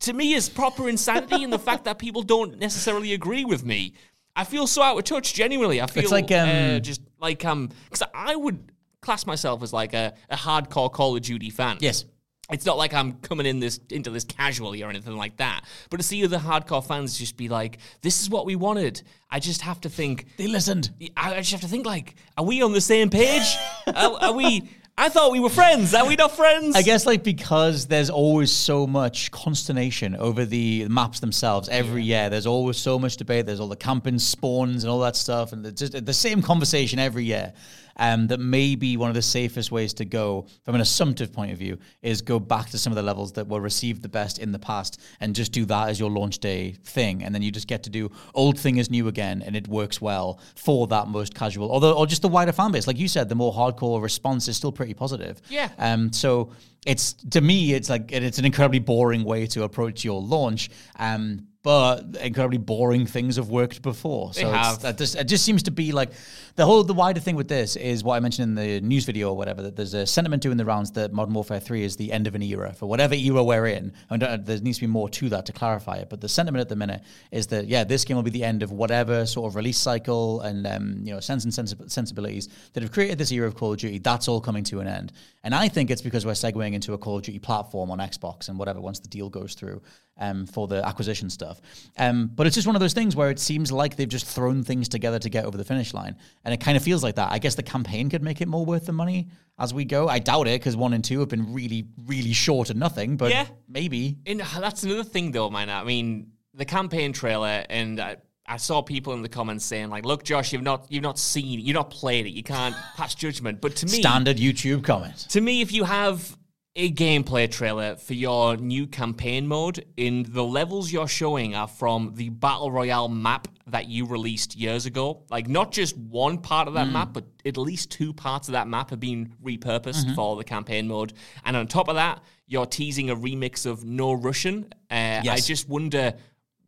to 0.00 0.12
me, 0.12 0.34
is 0.34 0.48
proper 0.50 0.88
insanity, 0.88 1.44
and 1.44 1.52
the 1.52 1.58
fact 1.58 1.84
that 1.84 1.98
people 1.98 2.22
don't 2.22 2.58
necessarily 2.58 3.14
agree 3.14 3.44
with 3.44 3.64
me. 3.64 3.94
I 4.36 4.44
feel 4.44 4.66
so 4.66 4.82
out 4.82 4.98
of 4.98 5.04
touch, 5.04 5.32
genuinely. 5.32 5.80
I 5.80 5.86
feel 5.86 6.10
like, 6.10 6.30
um, 6.32 6.48
uh, 6.48 6.78
just 6.80 7.00
like, 7.20 7.44
um, 7.44 7.70
because 7.84 8.02
I 8.12 8.34
would 8.34 8.72
class 9.04 9.26
myself 9.26 9.62
as 9.62 9.72
like 9.72 9.92
a, 9.94 10.14
a 10.30 10.36
hardcore 10.36 10.92
Call 10.92 11.14
of 11.14 11.22
Duty 11.22 11.50
fan. 11.50 11.76
Yes. 11.80 12.04
It's 12.50 12.66
not 12.66 12.76
like 12.76 12.92
I'm 12.92 13.14
coming 13.14 13.46
in 13.46 13.58
this 13.58 13.80
into 13.90 14.10
this 14.10 14.24
casually 14.24 14.82
or 14.82 14.90
anything 14.90 15.16
like 15.16 15.38
that. 15.38 15.64
But 15.88 15.96
to 15.96 16.02
see 16.02 16.22
other 16.24 16.38
hardcore 16.38 16.86
fans 16.86 17.18
just 17.18 17.38
be 17.38 17.48
like, 17.48 17.78
"This 18.02 18.20
is 18.20 18.28
what 18.28 18.44
we 18.44 18.54
wanted," 18.54 19.00
I 19.30 19.40
just 19.40 19.62
have 19.62 19.80
to 19.82 19.88
think. 19.88 20.26
They 20.36 20.46
listened. 20.46 20.90
I 21.16 21.36
I 21.36 21.38
just 21.38 21.52
have 21.52 21.62
to 21.62 21.68
think 21.68 21.86
like, 21.86 22.16
are 22.36 22.44
we 22.44 22.60
on 22.60 22.72
the 22.72 22.82
same 22.82 23.08
page? 23.08 23.56
are, 23.86 24.18
are 24.20 24.32
we? 24.34 24.68
I 24.96 25.08
thought 25.08 25.32
we 25.32 25.40
were 25.40 25.48
friends. 25.48 25.92
Are 25.92 26.06
we 26.06 26.14
not 26.14 26.32
friends? 26.32 26.76
I 26.76 26.82
guess 26.82 27.04
like 27.04 27.24
because 27.24 27.86
there's 27.86 28.10
always 28.10 28.52
so 28.52 28.86
much 28.86 29.30
consternation 29.32 30.14
over 30.14 30.44
the 30.44 30.86
maps 30.88 31.18
themselves 31.20 31.68
every 31.68 32.04
year. 32.04 32.30
There's 32.30 32.46
always 32.46 32.76
so 32.76 32.98
much 32.98 33.16
debate. 33.16 33.46
There's 33.46 33.58
all 33.58 33.68
the 33.68 33.74
camping 33.74 34.20
spawns 34.20 34.84
and 34.84 34.90
all 34.90 35.00
that 35.00 35.16
stuff, 35.16 35.52
and 35.52 35.66
it's 35.66 35.80
just 35.80 36.04
the 36.04 36.12
same 36.12 36.42
conversation 36.42 36.98
every 36.98 37.24
year. 37.24 37.54
Um, 37.96 38.26
that 38.26 38.40
maybe 38.40 38.96
one 38.96 39.08
of 39.08 39.14
the 39.14 39.22
safest 39.22 39.70
ways 39.70 39.94
to 39.94 40.04
go 40.04 40.46
from 40.64 40.74
an 40.74 40.80
assumptive 40.80 41.32
point 41.32 41.52
of 41.52 41.58
view 41.58 41.78
is 42.02 42.22
go 42.22 42.40
back 42.40 42.70
to 42.70 42.78
some 42.78 42.92
of 42.92 42.96
the 42.96 43.02
levels 43.02 43.32
that 43.34 43.46
were 43.46 43.60
received 43.60 44.02
the 44.02 44.08
best 44.08 44.38
in 44.38 44.50
the 44.50 44.58
past 44.58 45.00
and 45.20 45.34
just 45.34 45.52
do 45.52 45.64
that 45.66 45.88
as 45.88 46.00
your 46.00 46.10
launch 46.10 46.38
day 46.38 46.72
thing, 46.84 47.22
and 47.22 47.34
then 47.34 47.42
you 47.42 47.52
just 47.52 47.68
get 47.68 47.84
to 47.84 47.90
do 47.90 48.10
old 48.34 48.58
thing 48.58 48.78
is 48.78 48.90
new 48.90 49.06
again, 49.06 49.42
and 49.42 49.54
it 49.54 49.68
works 49.68 50.00
well 50.00 50.40
for 50.56 50.86
that 50.88 51.06
most 51.08 51.34
casual, 51.34 51.70
although 51.70 51.92
or 51.92 52.06
just 52.06 52.22
the 52.22 52.28
wider 52.28 52.52
fan 52.52 52.72
base. 52.72 52.86
Like 52.86 52.98
you 52.98 53.08
said, 53.08 53.28
the 53.28 53.34
more 53.34 53.52
hardcore 53.52 54.02
response 54.02 54.48
is 54.48 54.56
still 54.56 54.72
pretty 54.72 54.94
positive. 54.94 55.40
Yeah. 55.48 55.70
Um, 55.78 56.12
so 56.12 56.50
it's 56.86 57.12
to 57.30 57.40
me, 57.40 57.74
it's 57.74 57.88
like 57.88 58.10
it's 58.12 58.38
an 58.38 58.44
incredibly 58.44 58.80
boring 58.80 59.24
way 59.24 59.46
to 59.46 59.62
approach 59.62 60.04
your 60.04 60.20
launch. 60.20 60.70
Um, 60.98 61.46
but 61.64 62.04
incredibly 62.20 62.58
boring 62.58 63.06
things 63.06 63.36
have 63.36 63.48
worked 63.48 63.80
before. 63.80 64.34
So 64.34 64.42
They 64.42 64.46
have. 64.56 64.82
that 64.82 64.98
just, 64.98 65.16
it 65.16 65.24
just 65.24 65.46
seems 65.46 65.62
to 65.62 65.70
be 65.70 65.92
like 65.92 66.10
the 66.56 66.66
whole 66.66 66.84
the 66.84 66.92
wider 66.92 67.20
thing 67.20 67.36
with 67.36 67.48
this 67.48 67.74
is 67.74 68.04
what 68.04 68.16
I 68.16 68.20
mentioned 68.20 68.50
in 68.50 68.54
the 68.54 68.80
news 68.86 69.06
video 69.06 69.30
or 69.30 69.36
whatever 69.36 69.62
that 69.62 69.74
there's 69.74 69.94
a 69.94 70.06
sentiment 70.06 70.42
doing 70.42 70.58
the 70.58 70.66
rounds 70.66 70.90
that 70.92 71.14
Modern 71.14 71.32
Warfare 71.32 71.60
3 71.60 71.82
is 71.82 71.96
the 71.96 72.12
end 72.12 72.26
of 72.26 72.34
an 72.34 72.42
era 72.42 72.74
for 72.74 72.84
whatever 72.84 73.14
era 73.14 73.42
we're 73.42 73.66
in. 73.66 73.94
And 74.10 74.22
uh, 74.22 74.36
there 74.36 74.60
needs 74.60 74.76
to 74.76 74.82
be 74.82 74.88
more 74.88 75.08
to 75.08 75.30
that 75.30 75.46
to 75.46 75.52
clarify 75.54 75.96
it. 75.96 76.10
But 76.10 76.20
the 76.20 76.28
sentiment 76.28 76.60
at 76.60 76.68
the 76.68 76.76
minute 76.76 77.00
is 77.32 77.46
that 77.46 77.66
yeah, 77.66 77.82
this 77.82 78.04
game 78.04 78.18
will 78.18 78.22
be 78.22 78.30
the 78.30 78.44
end 78.44 78.62
of 78.62 78.70
whatever 78.70 79.24
sort 79.24 79.50
of 79.50 79.56
release 79.56 79.78
cycle 79.78 80.42
and 80.42 80.66
um, 80.66 80.98
you 81.02 81.14
know 81.14 81.20
sense 81.20 81.44
and 81.44 81.54
sensi- 81.54 81.76
sensibilities 81.86 82.50
that 82.74 82.82
have 82.82 82.92
created 82.92 83.16
this 83.16 83.32
era 83.32 83.48
of 83.48 83.54
Call 83.54 83.72
of 83.72 83.78
Duty. 83.78 84.00
That's 84.00 84.28
all 84.28 84.42
coming 84.42 84.64
to 84.64 84.80
an 84.80 84.86
end. 84.86 85.12
And 85.42 85.54
I 85.54 85.68
think 85.68 85.90
it's 85.90 86.02
because 86.02 86.26
we're 86.26 86.32
segueing 86.32 86.74
into 86.74 86.92
a 86.92 86.98
Call 86.98 87.16
of 87.16 87.22
Duty 87.22 87.38
platform 87.38 87.90
on 87.90 88.00
Xbox 88.00 88.50
and 88.50 88.58
whatever 88.58 88.82
once 88.82 89.00
the 89.00 89.08
deal 89.08 89.30
goes 89.30 89.54
through 89.54 89.80
um, 90.18 90.46
for 90.46 90.66
the 90.68 90.84
acquisition 90.86 91.28
stuff. 91.30 91.60
Um, 91.98 92.30
but 92.34 92.46
it's 92.46 92.54
just 92.54 92.66
one 92.66 92.76
of 92.76 92.80
those 92.80 92.92
things 92.92 93.16
where 93.16 93.30
it 93.30 93.38
seems 93.38 93.72
like 93.72 93.96
they've 93.96 94.08
just 94.08 94.26
thrown 94.26 94.62
things 94.62 94.88
together 94.88 95.18
to 95.18 95.28
get 95.28 95.44
over 95.44 95.56
the 95.56 95.64
finish 95.64 95.92
line. 95.94 96.16
And 96.44 96.54
it 96.54 96.60
kind 96.60 96.76
of 96.76 96.82
feels 96.82 97.02
like 97.02 97.16
that. 97.16 97.32
I 97.32 97.38
guess 97.38 97.54
the 97.54 97.62
campaign 97.62 98.10
could 98.10 98.22
make 98.22 98.40
it 98.40 98.48
more 98.48 98.64
worth 98.64 98.86
the 98.86 98.92
money 98.92 99.28
as 99.58 99.74
we 99.74 99.84
go. 99.84 100.08
I 100.08 100.18
doubt 100.20 100.46
it 100.48 100.60
because 100.60 100.76
one 100.76 100.92
and 100.92 101.04
two 101.04 101.20
have 101.20 101.28
been 101.28 101.52
really, 101.52 101.86
really 102.06 102.32
short 102.32 102.70
and 102.70 102.78
nothing, 102.78 103.16
but 103.16 103.30
Yeah. 103.30 103.46
maybe. 103.68 104.18
And 104.26 104.40
that's 104.40 104.82
another 104.84 105.04
thing, 105.04 105.32
though, 105.32 105.50
man. 105.50 105.68
I 105.70 105.82
mean, 105.84 106.28
the 106.54 106.64
campaign 106.64 107.12
trailer, 107.12 107.64
and 107.68 108.00
I, 108.00 108.16
I 108.46 108.58
saw 108.58 108.82
people 108.82 109.14
in 109.14 109.22
the 109.22 109.28
comments 109.28 109.64
saying, 109.64 109.88
like, 109.88 110.04
"Look, 110.04 110.22
Josh, 110.22 110.52
you've 110.52 110.62
not, 110.62 110.86
you've 110.90 111.02
not 111.02 111.18
seen, 111.18 111.58
you've 111.60 111.74
not 111.74 111.90
played 111.90 112.26
it. 112.26 112.30
You 112.32 112.42
can't 112.42 112.76
pass 112.96 113.14
judgment." 113.14 113.60
But 113.60 113.74
to 113.76 113.86
me, 113.86 113.92
Standard 114.00 114.36
YouTube 114.36 114.84
comment. 114.84 115.16
to 115.30 115.40
me, 115.40 115.62
if 115.62 115.72
you 115.72 115.82
have 115.84 116.36
a 116.76 116.90
gameplay 116.90 117.48
trailer 117.48 117.94
for 117.96 118.14
your 118.14 118.56
new 118.56 118.86
campaign 118.86 119.46
mode, 119.46 119.84
in 119.96 120.26
the 120.28 120.42
levels 120.42 120.92
you're 120.92 121.06
showing 121.06 121.54
are 121.54 121.68
from 121.68 122.12
the 122.14 122.30
battle 122.30 122.70
royale 122.70 123.08
map 123.08 123.46
that 123.68 123.88
you 123.88 124.06
released 124.06 124.56
years 124.56 124.84
ago. 124.84 125.22
Like 125.30 125.48
not 125.48 125.70
just 125.70 125.96
one 125.96 126.38
part 126.38 126.66
of 126.66 126.74
that 126.74 126.88
map, 126.88 127.12
but 127.12 127.24
at 127.46 127.56
least 127.56 127.90
two 127.90 128.12
parts 128.12 128.48
of 128.48 128.52
that 128.52 128.66
map 128.66 128.90
have 128.90 129.00
been 129.00 129.34
repurposed 129.42 130.14
for 130.14 130.36
the 130.36 130.44
campaign 130.44 130.88
mode. 130.88 131.12
And 131.44 131.56
on 131.56 131.68
top 131.68 131.88
of 131.88 131.94
that, 131.94 132.22
you're 132.46 132.66
teasing 132.66 133.08
a 133.08 133.16
remix 133.16 133.66
of 133.66 133.84
No 133.84 134.12
Russian. 134.12 134.66
Uh, 134.90 135.22
I 135.34 135.40
just 135.40 135.68
wonder 135.68 136.14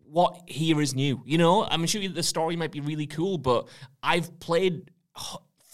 what 0.04 0.40
here 0.46 0.80
is 0.80 0.94
new. 0.94 1.20
You 1.26 1.38
know, 1.38 1.64
I'm 1.64 1.84
sure 1.86 2.08
the 2.08 2.22
story 2.22 2.54
might 2.54 2.72
be 2.72 2.80
really 2.80 3.06
cool, 3.06 3.38
but 3.38 3.68
I've 4.02 4.38
played 4.38 4.90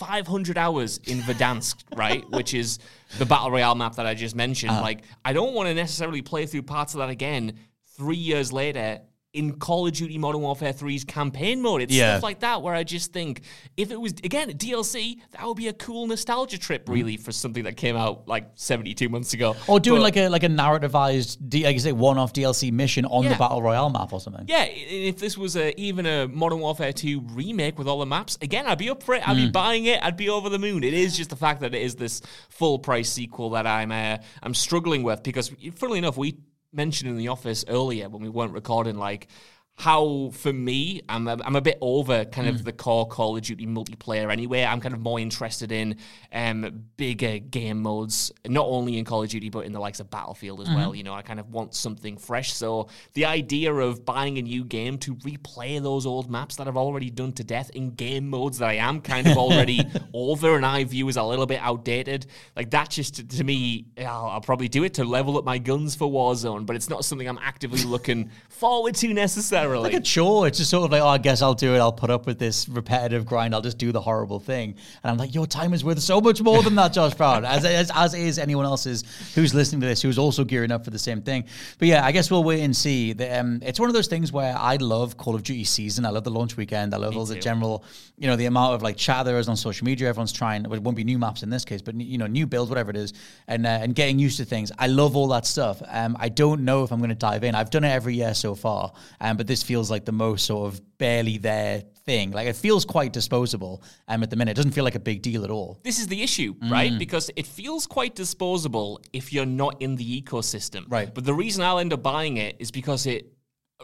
500 0.07 0.59
hours 0.59 0.99
in 1.05 1.19
Verdansk, 1.19 1.77
right? 1.97 2.29
Which 2.31 2.55
is 2.55 2.81
the 3.19 3.27
battle 3.27 3.51
royale 3.53 3.77
map 3.77 3.95
that 3.97 4.07
I 4.07 4.15
just 4.15 4.35
mentioned. 4.35 4.73
Uh-huh. 4.73 4.83
Like, 4.83 5.05
I 5.25 5.33
don't 5.33 5.55
want 5.55 5.69
to 5.69 5.75
necessarily 5.75 6.23
play 6.23 6.47
through 6.47 6.63
parts 6.63 6.95
of 6.95 6.99
that 6.99 7.09
again 7.09 7.59
three 7.97 8.17
years 8.17 8.53
later. 8.53 9.01
In 9.35 9.55
Call 9.55 9.87
of 9.87 9.95
Duty 9.95 10.19
Modern 10.19 10.43
Warfare 10.43 10.75
3's 10.75 11.05
campaign 11.05 11.63
mode, 11.63 11.81
it's 11.81 11.95
Yeah. 11.95 12.17
stuff 12.17 12.23
like 12.23 12.41
that 12.41 12.61
where 12.61 12.75
I 12.75 12.85
just 12.85 13.15
think 13.15 13.41
if 13.79 13.91
it 13.91 13.99
was 13.99 14.13
again 14.25 14.51
DLC, 14.59 15.23
that 15.31 15.47
would 15.47 15.57
be 15.57 15.69
a 15.69 15.73
cool 15.73 16.07
nostalgia 16.07 16.59
trip, 16.59 16.87
really, 16.87 17.17
for 17.17 17.33
something 17.33 17.65
that 17.65 17.79
came 17.79 17.97
out 17.97 18.29
like 18.29 18.51
72 18.57 19.09
months 19.09 19.33
ago. 19.33 19.57
Or 19.69 19.81
doing 19.81 20.01
But- 20.01 20.03
like 20.03 20.17
a 20.19 20.29
like 20.29 20.43
a 20.43 20.49
narrativized, 20.49 21.39
like 21.65 21.73
you 21.73 21.81
say, 21.81 21.93
one-off 21.93 22.35
DLC 22.35 22.71
mission 22.71 23.07
on 23.07 23.25
the 23.25 23.35
battle 23.37 23.63
royale 23.63 23.89
map 23.89 24.13
or 24.13 24.21
something. 24.21 24.45
Yeah, 24.49 24.65
if 24.67 25.17
this 25.17 25.39
was 25.39 25.57
a, 25.57 25.73
even 25.81 26.05
a 26.05 26.29
Modern 26.29 26.61
Warfare 26.61 26.93
2 26.93 27.21
remake 27.31 27.79
with 27.79 27.89
all 27.89 28.01
the 28.01 28.07
maps, 28.07 28.37
again, 28.43 28.67
I'd 28.67 28.77
be 28.77 28.91
up 28.91 29.03
for 29.03 29.15
it. 29.15 29.27
I'd 29.27 29.37
be 29.39 29.51
buying 29.51 29.87
it. 29.87 29.99
I'd 30.05 30.19
be 30.19 30.29
over 30.29 30.51
the 30.51 30.59
moon. 30.59 30.85
It 30.85 30.93
is 30.93 31.17
just 31.17 31.31
the 31.31 31.37
fact 31.37 31.63
that 31.63 31.75
it 31.75 31.81
is 31.81 31.95
this 31.95 32.21
full 32.51 32.79
price 32.79 33.11
sequel 33.11 33.49
that 33.51 33.67
I'm 33.67 33.93
uh, 33.93 34.19
I'm 34.43 34.53
struggling 34.53 35.03
with 35.05 35.23
because, 35.23 35.51
funnily 35.77 36.01
enough, 36.01 36.19
we 36.19 36.35
mentioned 36.73 37.11
in 37.11 37.17
the 37.17 37.29
office 37.29 37.65
earlier 37.69 38.09
when 38.09 38.23
we 38.23 38.29
weren't 38.29 38.53
recording, 38.53 38.97
like 38.97 39.29
how 39.77 40.31
for 40.35 40.53
me 40.53 41.01
I'm 41.09 41.27
a, 41.27 41.39
I'm 41.45 41.57
a 41.57 41.61
bit 41.61 41.79
over 41.81 42.25
kind 42.27 42.47
of 42.47 42.63
the 42.63 42.73
core 42.73 43.07
Call 43.09 43.37
of 43.37 43.43
Duty 43.43 43.67
multiplayer 43.67 44.31
anyway. 44.31 44.65
I'm 44.65 44.81
kind 44.81 44.95
of 44.95 45.01
more 45.01 45.19
interested 45.19 45.73
in 45.73 45.97
um, 46.33 46.85
bigger 46.97 47.39
game 47.39 47.83
modes, 47.83 48.31
not 48.47 48.67
only 48.67 48.99
in 48.99 49.05
Call 49.05 49.23
of 49.23 49.31
Duty 49.31 49.49
but 49.49 49.65
in 49.65 49.73
the 49.73 49.81
likes 49.81 49.99
of 49.99 50.11
Battlefield 50.11 50.61
as 50.61 50.69
well. 50.69 50.95
You 50.95 51.03
know, 51.03 51.15
I 51.15 51.23
kind 51.23 51.41
of 51.41 51.49
want 51.51 51.75
something 51.75 52.17
fresh. 52.17 52.53
So 52.53 52.89
the 53.15 53.25
idea 53.25 53.73
of 53.73 54.05
buying 54.05 54.39
a 54.39 54.43
new 54.43 54.65
game 54.65 54.99
to 54.99 55.17
replay 55.17 55.83
those 55.83 56.07
old 56.07 56.31
maps 56.31 56.57
that 56.57 56.69
I've 56.69 56.77
already 56.77 57.11
done 57.11 57.33
to 57.33 57.45
death 57.45 57.71
in 57.71 57.91
game 57.93 58.29
modes 58.29 58.59
that 58.59 58.69
I 58.69 58.75
am 58.75 59.01
kind 59.01 59.27
of 59.27 59.37
already 59.37 59.81
over 60.15 60.55
and 60.57 60.67
I 60.67 60.85
view 60.85 61.09
as 61.09 61.17
a 61.17 61.25
little 61.25 61.47
bit 61.47 61.61
outdated, 61.61 62.27
like 62.55 62.71
that 62.71 62.91
just 62.91 63.29
to 63.29 63.45
me, 63.45 63.87
I'll, 63.99 64.27
I'll 64.27 64.41
probably 64.41 64.69
do 64.69 64.85
it 64.85 64.95
to 64.95 65.05
level 65.05 65.39
up 65.39 65.45
my 65.45 65.59
guns 65.59 65.95
for 65.95 66.09
Warzone, 66.11 66.67
but 66.67 66.77
it's 66.77 66.91
not 66.91 67.05
something 67.05 67.29
I'm 67.29 67.41
actively 67.43 67.83
looking 67.83 68.31
forward 68.49 68.95
to 68.97 69.13
necessarily. 69.13 69.62
Like 69.83 69.95
a 69.95 70.01
chore. 70.01 70.47
It's 70.47 70.59
just 70.59 70.71
sort 70.71 70.85
of 70.85 70.93
like, 70.93 71.03
oh, 71.03 71.09
I 71.09 71.19
guess 71.19 71.43
I'll 71.43 71.55
do 71.55 71.75
it. 71.75 71.79
I'll 71.79 71.93
put 71.93 72.11
up 72.11 72.27
with 72.27 72.39
this 72.39 72.69
repetitive 72.69 73.27
grind. 73.27 73.55
I'll 73.55 73.63
just 73.63 73.79
do 73.79 73.93
the 73.93 74.01
horrible 74.01 74.41
thing. 74.41 74.75
And 75.03 75.11
I'm 75.11 75.17
like, 75.17 75.35
your 75.35 75.47
time 75.47 75.75
is 75.75 75.85
worth 75.85 76.01
so 76.01 76.21
much 76.21 76.41
more 76.41 76.63
than 76.63 76.75
that, 76.77 76.93
Josh 76.93 77.15
Brown, 77.15 77.45
as, 77.45 77.65
as, 77.65 77.91
as 77.95 78.15
is 78.15 78.39
anyone 78.39 78.65
else's 78.65 79.05
who's 79.35 79.55
listening 79.55 79.81
to 79.83 79.87
this, 79.87 80.03
who's 80.03 80.19
also 80.19 80.45
gearing 80.45 80.73
up 80.73 80.85
for 80.85 80.91
the 80.91 80.99
same 80.99 81.23
thing. 81.23 81.45
But 81.79 81.89
yeah, 81.89 82.05
I 82.05 82.13
guess 82.13 82.31
we'll 82.31 82.45
wait 82.45 82.63
and 82.63 82.77
see. 82.77 83.13
The, 83.13 83.41
um, 83.41 83.61
it's 83.63 83.81
one 83.81 83.89
of 83.89 83.95
those 83.95 84.09
things 84.09 84.33
where 84.33 84.57
I 84.57 84.77
love 84.77 85.17
Call 85.17 85.35
of 85.35 85.43
Duty 85.43 85.65
season. 85.65 86.05
I 86.05 86.11
love 86.11 86.25
the 86.25 86.31
launch 86.31 86.57
weekend. 86.57 86.95
I 86.95 86.99
love 86.99 87.17
all 87.17 87.25
the 87.25 87.35
too. 87.35 87.41
general, 87.41 87.85
you 88.19 88.27
know, 88.27 88.37
the 88.37 88.47
amount 88.47 88.75
of 88.75 88.83
like 88.83 88.97
chat 88.97 89.25
there 89.25 89.39
is 89.39 89.49
on 89.49 89.57
social 89.57 89.85
media. 89.85 90.09
Everyone's 90.09 90.33
trying, 90.33 90.65
it 90.65 90.83
won't 90.83 90.97
be 90.97 91.05
new 91.05 91.19
maps 91.19 91.43
in 91.43 91.51
this 91.51 91.65
case, 91.65 91.83
but 91.83 91.95
you 91.95 92.19
know, 92.19 92.27
new 92.27 92.47
builds, 92.47 92.71
whatever 92.71 92.91
it 92.91 92.97
is, 92.97 93.13
and 93.49 93.67
uh, 93.67 93.71
and 93.83 93.95
getting 93.95 94.19
used 94.19 94.37
to 94.39 94.45
things. 94.45 94.73
I 94.79 94.87
love 94.87 95.17
all 95.17 95.29
that 95.29 95.47
stuff. 95.47 95.83
Um, 95.89 96.17
I 96.21 96.29
don't 96.29 96.65
know 96.65 96.85
if 96.85 96.93
I'm 96.93 96.99
going 96.99 97.11
to 97.11 97.15
dive 97.15 97.45
in. 97.45 97.55
I've 97.55 97.71
done 97.71 97.85
it 97.85 97.91
every 97.91 98.15
year 98.15 98.35
so 98.35 98.55
far, 98.55 98.93
um, 99.21 99.37
but 99.37 99.47
this 99.53 99.63
feels 99.63 99.91
like 99.91 100.05
the 100.13 100.19
most 100.27 100.47
sort 100.47 100.65
of 100.73 100.81
barely 100.97 101.37
there 101.37 101.83
thing. 102.07 102.27
Like 102.39 102.49
it 102.53 102.57
feels 102.57 102.85
quite 102.97 103.13
disposable. 103.13 103.83
Um, 104.09 104.23
at 104.23 104.31
the 104.31 104.37
minute, 104.37 104.53
it 104.53 104.59
doesn't 104.61 104.73
feel 104.79 104.85
like 104.89 104.95
a 105.03 105.05
big 105.13 105.21
deal 105.29 105.45
at 105.45 105.51
all. 105.51 105.71
this 105.89 105.99
is 106.03 106.07
the 106.15 106.21
issue, 106.23 106.51
Mm. 106.55 106.71
right? 106.79 106.93
Because 106.99 107.31
it 107.37 107.47
feels 107.59 107.87
quite 107.87 108.15
disposable 108.15 108.89
if 109.13 109.25
you're 109.33 109.53
not 109.65 109.73
in 109.83 109.97
the 109.97 110.09
ecosystem. 110.23 110.83
Right. 110.89 111.09
But 111.17 111.25
the 111.31 111.35
reason 111.45 111.63
I'll 111.67 111.81
end 111.87 111.93
up 111.93 112.03
buying 112.03 112.35
it 112.47 112.57
is 112.65 112.71
because 112.81 113.03
it 113.15 113.23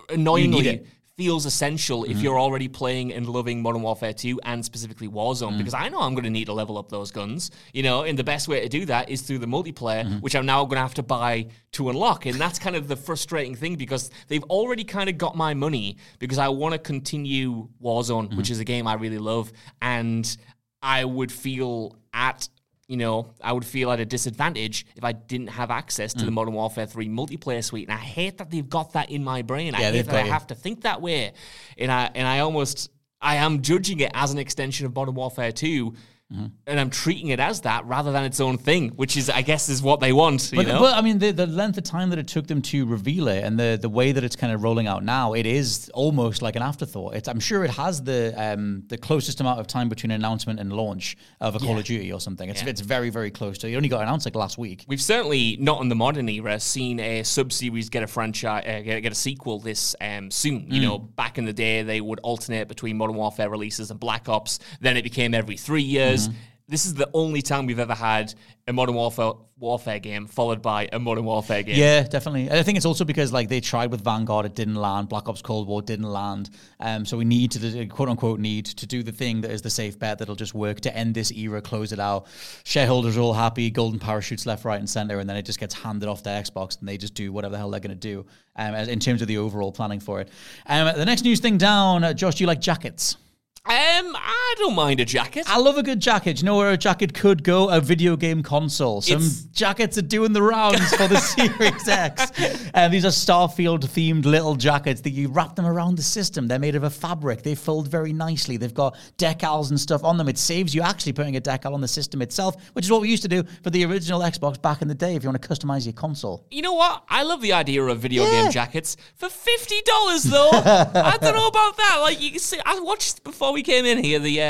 annoyingly. 0.09 0.87
Feels 1.19 1.47
essential 1.47 2.05
if 2.05 2.13
mm-hmm. 2.13 2.21
you're 2.21 2.39
already 2.39 2.69
playing 2.69 3.13
and 3.13 3.29
loving 3.29 3.61
Modern 3.61 3.83
Warfare 3.83 4.13
2 4.13 4.41
and 4.45 4.65
specifically 4.65 5.09
Warzone. 5.09 5.59
Because 5.59 5.75
mm. 5.75 5.81
I 5.81 5.89
know 5.89 6.01
I'm 6.01 6.15
going 6.15 6.25
to 6.25 6.31
need 6.31 6.45
to 6.45 6.53
level 6.53 6.79
up 6.79 6.89
those 6.89 7.11
guns, 7.11 7.51
you 7.75 7.83
know, 7.83 8.05
and 8.05 8.17
the 8.17 8.23
best 8.23 8.47
way 8.47 8.61
to 8.61 8.69
do 8.69 8.87
that 8.87 9.11
is 9.11 9.23
through 9.23 9.39
the 9.39 9.47
multiplayer, 9.47 10.05
mm-hmm. 10.05 10.19
which 10.19 10.37
I'm 10.37 10.47
now 10.47 10.65
going 10.65 10.77
to 10.77 10.83
have 10.83 10.95
to 10.95 11.03
buy 11.03 11.49
to 11.73 11.91
unlock. 11.91 12.27
And 12.27 12.37
that's 12.37 12.61
kind 12.61 12.77
of 12.77 12.87
the 12.87 12.95
frustrating 12.95 13.57
thing 13.57 13.75
because 13.75 14.13
they've 14.29 14.45
already 14.45 14.85
kind 14.85 15.11
of 15.11 15.19
got 15.19 15.37
my 15.37 15.55
money 15.55 15.97
because 16.21 16.39
I 16.39 16.49
want 16.49 16.75
to 16.75 16.79
continue 16.79 17.69
Warzone, 17.83 18.37
which 18.37 18.47
mm-hmm. 18.47 18.53
is 18.53 18.61
a 18.61 18.65
game 18.65 18.87
I 18.87 18.95
really 18.95 19.19
love. 19.19 19.53
And 19.83 20.37
I 20.81 21.05
would 21.05 21.33
feel 21.33 21.97
at 22.15 22.49
you 22.89 22.97
know, 22.97 23.35
I 23.43 23.53
would 23.53 23.67
feel 23.67 23.91
at 23.93 24.01
a 24.01 24.07
disadvantage 24.07 24.87
if 24.97 25.05
I 25.05 25.13
didn't 25.13 25.49
have 25.49 25.71
access 25.71 26.15
Mm. 26.15 26.19
to 26.21 26.25
the 26.25 26.31
Modern 26.31 26.55
Warfare 26.55 26.87
3 26.87 27.09
multiplayer 27.09 27.63
suite. 27.63 27.87
And 27.87 27.97
I 27.97 28.01
hate 28.01 28.39
that 28.39 28.51
they've 28.51 28.69
got 28.69 28.95
that 28.95 29.11
in 29.11 29.23
my 29.23 29.43
brain. 29.43 29.75
I 29.75 29.83
hate 29.83 30.07
that 30.07 30.15
I 30.15 30.23
have 30.27 30.47
to 30.49 30.55
think 30.55 30.83
that 30.83 31.01
way. 31.03 31.33
And 31.77 31.93
I 31.93 32.11
and 32.15 32.27
I 32.27 32.41
almost 32.41 32.91
I 33.21 33.37
am 33.37 33.63
judging 33.63 34.01
it 34.01 34.11
as 34.15 34.33
an 34.33 34.39
extension 34.39 34.87
of 34.87 34.95
Modern 34.95 35.15
Warfare 35.15 35.53
2. 35.53 35.95
Mm-hmm. 36.33 36.47
And 36.67 36.79
I'm 36.79 36.91
treating 36.91 37.29
it 37.29 37.41
as 37.41 37.63
that 37.63 37.87
rather 37.87 38.13
than 38.13 38.23
its 38.25 38.39
own 38.39 38.59
thing, 38.59 38.91
which 38.91 39.17
is, 39.17 39.31
I 39.31 39.41
guess, 39.41 39.71
is 39.71 39.81
what 39.83 39.99
they 40.01 40.13
want. 40.13 40.51
But, 40.55 40.67
you 40.67 40.73
know? 40.75 40.81
but 40.81 40.95
I 40.95 41.01
mean, 41.01 41.19
the, 41.19 41.31
the 41.31 41.47
length 41.47 41.79
of 41.79 41.85
time 41.85 42.11
that 42.11 42.19
it 42.19 42.29
took 42.29 42.47
them 42.47 42.61
to 42.63 42.85
reveal 42.85 43.29
it 43.29 43.45
and 43.45 43.59
the, 43.59 43.79
the 43.81 43.89
way 43.89 44.13
that 44.13 44.23
it's 44.23 44.37
kind 44.37 44.53
of 44.53 44.63
rolling 44.63 44.87
out 44.87 45.03
now, 45.03 45.33
it 45.33 45.47
is 45.47 45.91
almost 45.95 46.43
like 46.43 46.55
an 46.55 46.61
afterthought. 46.61 47.15
It's, 47.15 47.29
I'm 47.29 47.41
sure 47.41 47.65
it 47.65 47.71
has 47.71 48.03
the 48.03 48.35
um, 48.37 48.83
the 48.89 48.99
closest 48.99 49.41
amount 49.41 49.59
of 49.59 49.67
time 49.67 49.89
between 49.89 50.11
announcement 50.11 50.61
and 50.61 50.71
launch 50.71 51.17
of 51.41 51.57
a 51.57 51.59
Call 51.59 51.79
of 51.79 51.85
Duty 51.85 52.13
or 52.13 52.21
something. 52.21 52.51
It's, 52.51 52.63
Yeah. 52.63 52.69
it's 52.69 52.83
very, 52.83 53.09
very 53.09 53.31
close 53.31 53.57
to. 53.59 53.69
It 53.69 53.77
only 53.77 53.89
got 53.89 54.03
announced 54.03 54.27
like 54.27 54.35
last 54.37 54.59
week. 54.59 54.85
We've 54.87 55.01
certainly 55.01 55.57
not 55.59 55.81
in 55.81 55.89
the 55.89 55.95
modern 55.97 56.29
era 56.29 56.61
seen 56.61 57.01
a 57.01 57.23
sub 57.23 57.55
series 57.55 57.89
get 57.89 58.03
a 58.03 58.07
franchise, 58.07 58.65
uh, 58.67 58.83
get, 58.83 59.01
get 59.01 59.13
a 59.13 59.15
sequel 59.15 59.61
this 59.61 59.97
um, 60.03 60.31
soon. 60.31 60.67
You 60.71 60.81
Mm. 60.81 60.85
know, 60.85 60.99
back 60.99 61.39
in 61.39 61.47
the 61.47 61.55
day, 61.55 61.83
they 61.85 62.03
would 62.03 62.21
alternate 62.21 62.69
between 62.69 62.99
Modern 62.99 63.17
Warfare 63.17 63.49
releases 63.49 63.91
and 63.91 63.99
Black 63.99 64.29
Ops. 64.29 64.59
Then 64.83 64.99
it 64.99 65.03
became 65.05 65.33
every 65.33 65.57
three 65.57 65.83
years. 65.83 66.18
Mm-hmm. 66.27 66.39
This 66.71 66.85
is 66.85 66.93
the 66.95 67.09
only 67.15 67.41
time 67.41 67.65
we've 67.65 67.79
ever 67.79 67.95
had 67.95 68.35
a 68.67 68.73
Modern 68.75 68.95
Warfare 68.95 69.33
Warfare 69.59 69.99
game 69.99 70.27
followed 70.27 70.61
by 70.61 70.89
a 70.93 70.99
Modern 70.99 71.25
Warfare 71.25 71.63
game. 71.63 71.77
Yeah, 71.77 72.03
definitely. 72.03 72.43
And 72.49 72.59
I 72.59 72.63
think 72.63 72.77
it's 72.77 72.87
also 72.87 73.05
because 73.07 73.33
like 73.33 73.49
they 73.49 73.61
tried 73.61 73.91
with 73.91 74.05
Vanguard, 74.05 74.45
it 74.45 74.55
didn't 74.55 74.75
land. 74.75 75.09
Black 75.09 75.29
Ops 75.31 75.41
Cold 75.41 75.67
War 75.67 75.81
didn't 75.81 76.11
land. 76.11 76.51
Um, 76.79 77.07
so 77.07 77.17
we 77.17 77.25
need 77.25 77.51
to 77.53 77.87
quote 77.87 78.11
unquote 78.11 78.39
need 78.39 78.67
to 78.67 78.87
do 78.87 79.03
the 79.03 79.13
thing 79.13 79.41
that 79.41 79.51
is 79.51 79.63
the 79.63 79.71
safe 79.71 79.99
bet 79.99 80.19
that'll 80.19 80.37
just 80.37 80.55
work 80.55 80.81
to 80.83 80.95
end 80.95 81.15
this 81.15 81.33
era, 81.33 81.63
close 81.63 81.93
it 81.93 81.99
out. 81.99 82.27
Shareholders 82.65 83.17
are 83.17 83.21
all 83.21 83.33
happy, 83.33 83.71
golden 83.71 83.99
parachutes 83.99 84.45
left, 84.45 84.67
right, 84.67 84.79
and 84.79 84.89
center, 84.89 85.19
and 85.19 85.29
then 85.29 85.39
it 85.39 85.47
just 85.47 85.59
gets 85.59 85.75
handed 85.75 86.09
off 86.09 86.23
to 86.25 86.29
Xbox, 86.29 86.79
and 86.79 86.89
they 86.89 86.99
just 86.99 87.15
do 87.15 87.33
whatever 87.33 87.53
the 87.53 87.59
hell 87.59 87.71
they're 87.71 87.81
going 87.81 87.91
to 87.91 87.97
do. 87.97 88.27
Um, 88.57 88.75
in 88.75 88.99
terms 88.99 89.23
of 89.23 89.29
the 89.29 89.39
overall 89.39 89.71
planning 89.71 90.01
for 90.01 90.21
it. 90.21 90.29
Um, 90.67 90.93
the 90.97 91.05
next 91.05 91.23
news 91.23 91.39
thing 91.39 91.59
down, 91.59 92.17
Josh, 92.17 92.35
do 92.35 92.43
you 92.43 92.49
like 92.49 92.61
jackets? 92.61 93.17
Um, 93.65 93.75
I 93.75 94.38
don't 94.59 94.75
mind 94.75 95.01
a 95.01 95.05
jacket. 95.05 95.45
I 95.49 95.59
love 95.59 95.79
a 95.79 95.83
good 95.83 96.01
jacket. 96.01 96.41
You 96.41 96.47
know 96.47 96.57
where 96.57 96.71
a 96.71 96.77
jacket 96.77 97.15
could 97.15 97.43
go? 97.43 97.69
A 97.71 97.81
video 97.81 98.17
game 98.17 98.43
console. 98.43 99.01
Some 99.01 99.17
It's- 99.19 99.43
jackets 99.53 99.97
are 99.99 100.03
doing 100.03 100.33
the 100.33 100.43
rounds 100.43 100.95
for 100.95 101.09
the 101.09 101.19
Series 101.35 101.89
X. 101.89 102.31
And 102.75 102.93
these 102.93 103.05
are 103.05 103.09
Starfield 103.09 103.81
themed 103.85 104.25
little 104.25 104.55
jackets 104.57 105.01
that 105.03 105.11
you 105.11 105.29
wrap 105.29 105.57
them 105.57 105.67
around 105.67 105.97
the 105.97 106.03
system. 106.03 106.49
They're 106.49 106.59
made 106.59 106.75
of 106.75 106.85
a 106.85 106.91
fabric. 106.91 107.43
They 107.43 107.55
fold 107.55 107.89
very 107.89 108.13
nicely. 108.13 108.57
They've 108.57 108.73
got 108.75 108.97
decals 109.19 109.71
and 109.71 109.81
stuff 109.81 110.05
on 110.05 110.17
them. 110.19 110.29
It 110.29 110.39
saves 110.39 110.75
you 110.75 110.83
actually 110.83 111.13
putting 111.13 111.37
a 111.37 111.41
decal 111.41 111.75
on 111.75 111.81
the 111.81 111.89
system 111.89 112.23
itself, 112.23 112.57
which 112.75 112.85
is 112.85 112.91
what 112.91 113.01
we 113.01 113.09
used 113.09 113.23
to 113.23 113.29
do 113.29 113.45
for 113.63 113.71
the 113.71 113.85
original 113.85 114.21
Xbox 114.21 114.61
back 114.61 114.83
in 114.83 114.89
the 114.89 114.95
day 114.95 115.15
if 115.15 115.23
you 115.23 115.29
want 115.31 115.41
to 115.41 115.49
customize 115.49 115.85
your 115.87 115.93
console. 115.95 116.45
You 116.51 116.63
know 116.63 116.75
what? 116.75 117.05
I 117.09 117.23
love 117.23 117.41
the 117.41 117.53
idea 117.53 117.83
of 117.83 117.99
video 118.01 118.25
Yeah. 118.25 118.43
game 118.43 118.51
jackets 118.53 118.97
for 119.17 119.29
fifty 119.29 119.81
dollars, 119.83 120.23
though. 120.25 120.51
I 120.53 121.17
don't 121.21 121.35
know 121.35 121.47
about 121.47 121.77
that. 121.77 121.99
Like 122.03 122.21
you 122.21 122.31
can 122.31 122.41
see, 122.41 122.59
I 122.65 122.79
watched 122.81 123.25
before 123.25 123.53
we 123.53 123.63
came 123.63 123.85
in 123.85 124.03
here 124.03 124.19
the 124.19 124.41
uh, 124.41 124.45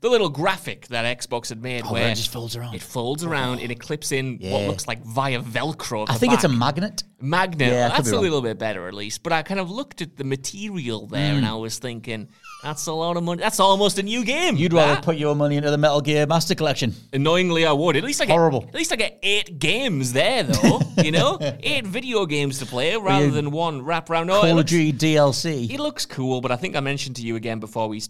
the 0.00 0.08
little 0.08 0.28
graphic 0.28 0.86
that 0.88 1.04
Xbox 1.18 1.48
had 1.48 1.62
made 1.62 1.82
Oh, 1.84 1.92
where 1.92 2.08
it 2.10 2.14
just 2.14 2.32
folds 2.32 2.56
around. 2.56 2.74
It 2.74 2.82
folds 2.82 3.24
around 3.24 3.60
and 3.60 3.70
it 3.70 3.80
clips 3.80 4.12
in 4.12 4.38
what 4.40 4.62
looks 4.66 4.86
like 4.86 5.02
via 5.04 5.40
Velcro. 5.40 6.06
I 6.08 6.14
think 6.16 6.32
it's 6.32 6.44
a 6.44 6.48
magnet. 6.48 7.04
magnet. 7.20 7.72
Yeah, 7.72 7.88
that's 7.88 8.10
a 8.10 8.18
little 8.20 8.42
bit 8.42 8.58
better, 8.58 8.86
at 8.88 8.94
least. 8.94 9.22
But 9.22 9.32
I 9.32 9.42
kind 9.42 9.60
of 9.60 9.70
looked 9.70 10.02
at 10.02 10.16
the 10.16 10.24
material 10.24 11.06
there, 11.06 11.32
Mm. 11.34 11.38
and 11.38 11.46
I 11.46 11.54
was 11.54 11.78
thinking, 11.78 12.28
that's 12.64 12.86
a 12.86 12.92
lot 12.92 13.16
of 13.16 13.22
money. 13.22 13.40
That's 13.40 13.60
almost 13.60 13.98
a 13.98 14.02
new 14.02 14.24
game. 14.24 14.56
You'd 14.56 14.72
rather 14.72 14.94
that. 14.94 15.04
put 15.04 15.16
your 15.16 15.36
money 15.36 15.56
into 15.56 15.70
the 15.70 15.78
Metal 15.78 16.00
Gear 16.00 16.26
Master 16.26 16.54
Collection. 16.56 16.92
Annoyingly, 17.12 17.64
I 17.66 17.72
would. 17.72 17.94
At 17.96 18.02
least 18.02 18.20
I 18.20 18.24
get 18.24 18.32
Horrible. 18.32 18.64
At 18.66 18.74
least 18.74 18.92
I 18.92 18.96
get 18.96 19.18
eight 19.22 19.58
games 19.60 20.12
there, 20.12 20.42
though. 20.42 20.80
you 21.02 21.12
know, 21.12 21.38
eight 21.62 21.86
video 21.86 22.26
games 22.26 22.58
to 22.58 22.66
play 22.66 22.96
rather 22.96 23.30
than 23.30 23.50
one 23.52 23.82
wrap 23.82 24.10
around. 24.10 24.26
No, 24.26 24.38
it 24.42 24.48
Call 24.50 24.58
of 24.58 24.66
Duty 24.66 24.92
DLC. 24.92 25.70
it 25.70 25.78
looks 25.78 26.06
cool, 26.06 26.40
but 26.40 26.50
I 26.50 26.56
think 26.56 26.74
I 26.74 26.80
mentioned 26.80 27.16
to 27.16 27.22
you 27.22 27.36
again 27.36 27.60
before 27.60 27.86
we. 27.88 28.02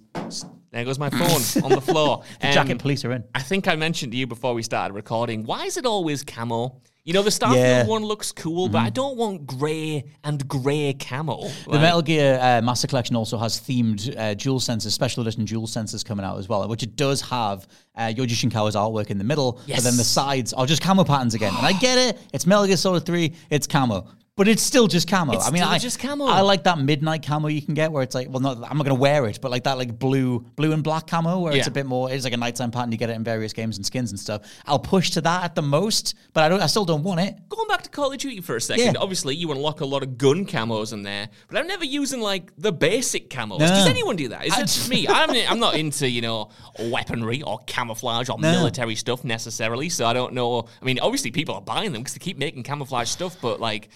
There 0.71 0.85
goes 0.85 0.99
my 0.99 1.11
phone 1.11 1.65
on 1.65 1.71
the 1.71 1.81
floor. 1.81 2.23
The 2.41 2.49
Um, 2.49 2.55
jacket 2.55 2.79
police 2.79 3.05
are 3.05 3.13
in. 3.13 3.25
I 3.35 3.41
think 3.43 3.69
I 3.69 3.77
mentioned 3.77 4.13
to 4.13 4.19
you 4.19 4.27
before 4.27 4.55
we 4.55 4.63
started 4.63 4.95
recording. 4.95 5.45
Why 5.45 5.65
is 5.65 5.77
it 5.77 5.87
always 5.87 6.23
camo? 6.25 6.81
You 7.07 7.13
know, 7.13 7.23
the 7.23 7.29
Starfield 7.29 7.57
Yeah. 7.57 7.85
One 7.87 8.03
looks 8.03 8.33
cool, 8.33 8.71
but 8.71 8.79
I 8.79 8.89
don't 8.89 9.19
want 9.19 9.47
grey 9.47 10.05
and 10.25 10.49
grey 10.49 10.95
camo. 10.95 11.43
The 11.65 11.71
Like- 11.73 11.81
Metal 11.83 12.01
Gear 12.01 12.39
uh, 12.41 12.63
Master 12.63 12.87
Collection 12.87 13.15
also 13.15 13.37
has 13.37 13.61
themed 13.61 14.09
uh, 14.17 14.35
DualSenses, 14.35 14.91
special 14.93 15.21
edition 15.21 15.45
DualSenses 15.45 16.03
coming 16.03 16.25
out 16.25 16.39
as 16.39 16.49
well, 16.49 16.67
which 16.67 16.83
it 16.83 16.97
does 16.97 17.21
have 17.21 17.67
uh, 17.95 18.05
Yoji 18.05 18.31
Shinkawa's 18.31 18.75
artwork 18.75 19.11
in 19.11 19.19
the 19.19 19.25
middle, 19.25 19.61
Yes. 19.67 19.79
but 19.81 19.85
then 19.85 19.99
the 19.99 20.05
sides 20.05 20.55
are 20.55 20.65
just 20.65 20.81
camo 20.81 21.05
patterns 21.05 21.35
again. 21.35 21.53
And 21.55 21.67
I 21.67 21.73
get 21.79 21.99
it, 21.99 22.19
it's 22.33 22.47
Metal 22.47 22.67
Gear 22.67 22.79
Solid 22.79 23.05
3, 23.05 23.35
it's 23.51 23.67
camo. 23.67 24.09
But 24.37 24.49
it's 24.49 24.65
still 24.65 24.89
just 24.89 25.09
camo. 25.09 25.33
It's 25.35 25.47
I 25.47 25.53
mean, 25.53 25.63
still 25.63 25.73
I 25.73 25.79
just 25.79 26.01
camo. 26.01 26.25
I 26.27 26.41
like 26.41 26.65
that 26.65 26.77
midnight 26.81 27.25
camo 27.25 27.47
you 27.47 27.63
can 27.63 27.75
get 27.75 27.93
where 27.93 28.03
it's 28.03 28.17
like, 28.17 28.29
well, 28.29 28.41
not 28.41 28.57
I'm 28.69 28.77
not 28.77 28.85
gonna 28.85 28.97
wear 28.99 29.27
it, 29.27 29.39
but 29.41 29.53
like 29.53 29.63
that 29.63 29.79
like 29.79 29.97
blue, 29.97 30.41
blue 30.57 30.73
and 30.73 30.83
black 30.83 31.07
camo 31.07 31.39
where 31.39 31.53
it's 31.53 31.67
Yeah. 31.67 31.71
a 31.71 31.73
bit 31.73 31.87
more. 31.87 32.11
It's 32.11 32.25
like 32.25 32.33
a 32.33 32.37
nighttime 32.37 32.73
pattern. 32.73 32.91
You 32.91 32.99
get 32.99 33.11
it 33.11 33.13
in 33.13 33.23
various 33.23 33.53
games 33.53 33.77
and 33.77 33.87
skins 33.87 34.11
and 34.11 34.19
stuff. 34.19 34.43
I'll 34.67 34.81
push 34.81 35.11
to 35.11 35.21
that 35.21 35.45
at 35.45 35.55
the 35.55 35.63
most, 35.63 36.17
but 36.33 36.43
I 36.43 36.49
don't. 36.49 36.61
I 36.61 36.67
still 36.67 36.85
don't 36.85 37.05
want 37.05 37.21
it. 37.21 37.37
Going 37.49 37.69
back 37.69 37.83
to 37.83 37.91
Call 37.91 38.11
of 38.13 38.19
Duty 38.19 38.41
for 38.41 38.57
a 38.57 38.61
second, 38.61 38.85
Yeah. 38.85 38.93
obviously 38.99 39.37
you 39.37 39.53
unlock 39.53 39.83
a 39.83 39.87
lot 39.87 40.03
of 40.03 40.19
gun 40.19 40.47
camos 40.47 40.93
in 40.93 41.05
there, 41.05 41.29
but 41.47 41.57
I'm 41.57 41.69
never 41.69 41.85
using 41.85 42.21
like 42.21 42.51
the 42.59 42.73
basic 42.73 43.31
camos. 43.31 43.61
Does 43.61 43.87
anyone 43.87 44.17
do 44.17 44.29
that? 44.31 44.47
Is 44.47 44.59
it 44.59 44.63
just 44.63 44.91
me? 44.91 45.07
I'm, 45.09 45.31
I'm 45.49 45.61
not 45.61 45.77
into 45.77 46.11
you 46.11 46.23
know 46.23 46.49
weaponry 46.81 47.43
or 47.43 47.61
camouflage 47.69 48.29
or 48.29 48.39
military 48.39 48.97
stuff 48.97 49.23
necessarily, 49.23 49.89
so 49.91 50.07
I 50.07 50.13
don't 50.13 50.33
know. 50.35 50.67
I 50.83 50.85
mean, 50.85 50.99
obviously 50.99 51.31
people 51.31 51.55
are 51.55 51.61
buying 51.63 51.93
them 51.93 52.03
because 52.03 52.15
they 52.15 52.19
keep 52.25 52.37
making 52.37 52.65
camouflage 52.65 53.09
stuff, 53.09 53.37
but 53.41 53.61
like. 53.61 53.91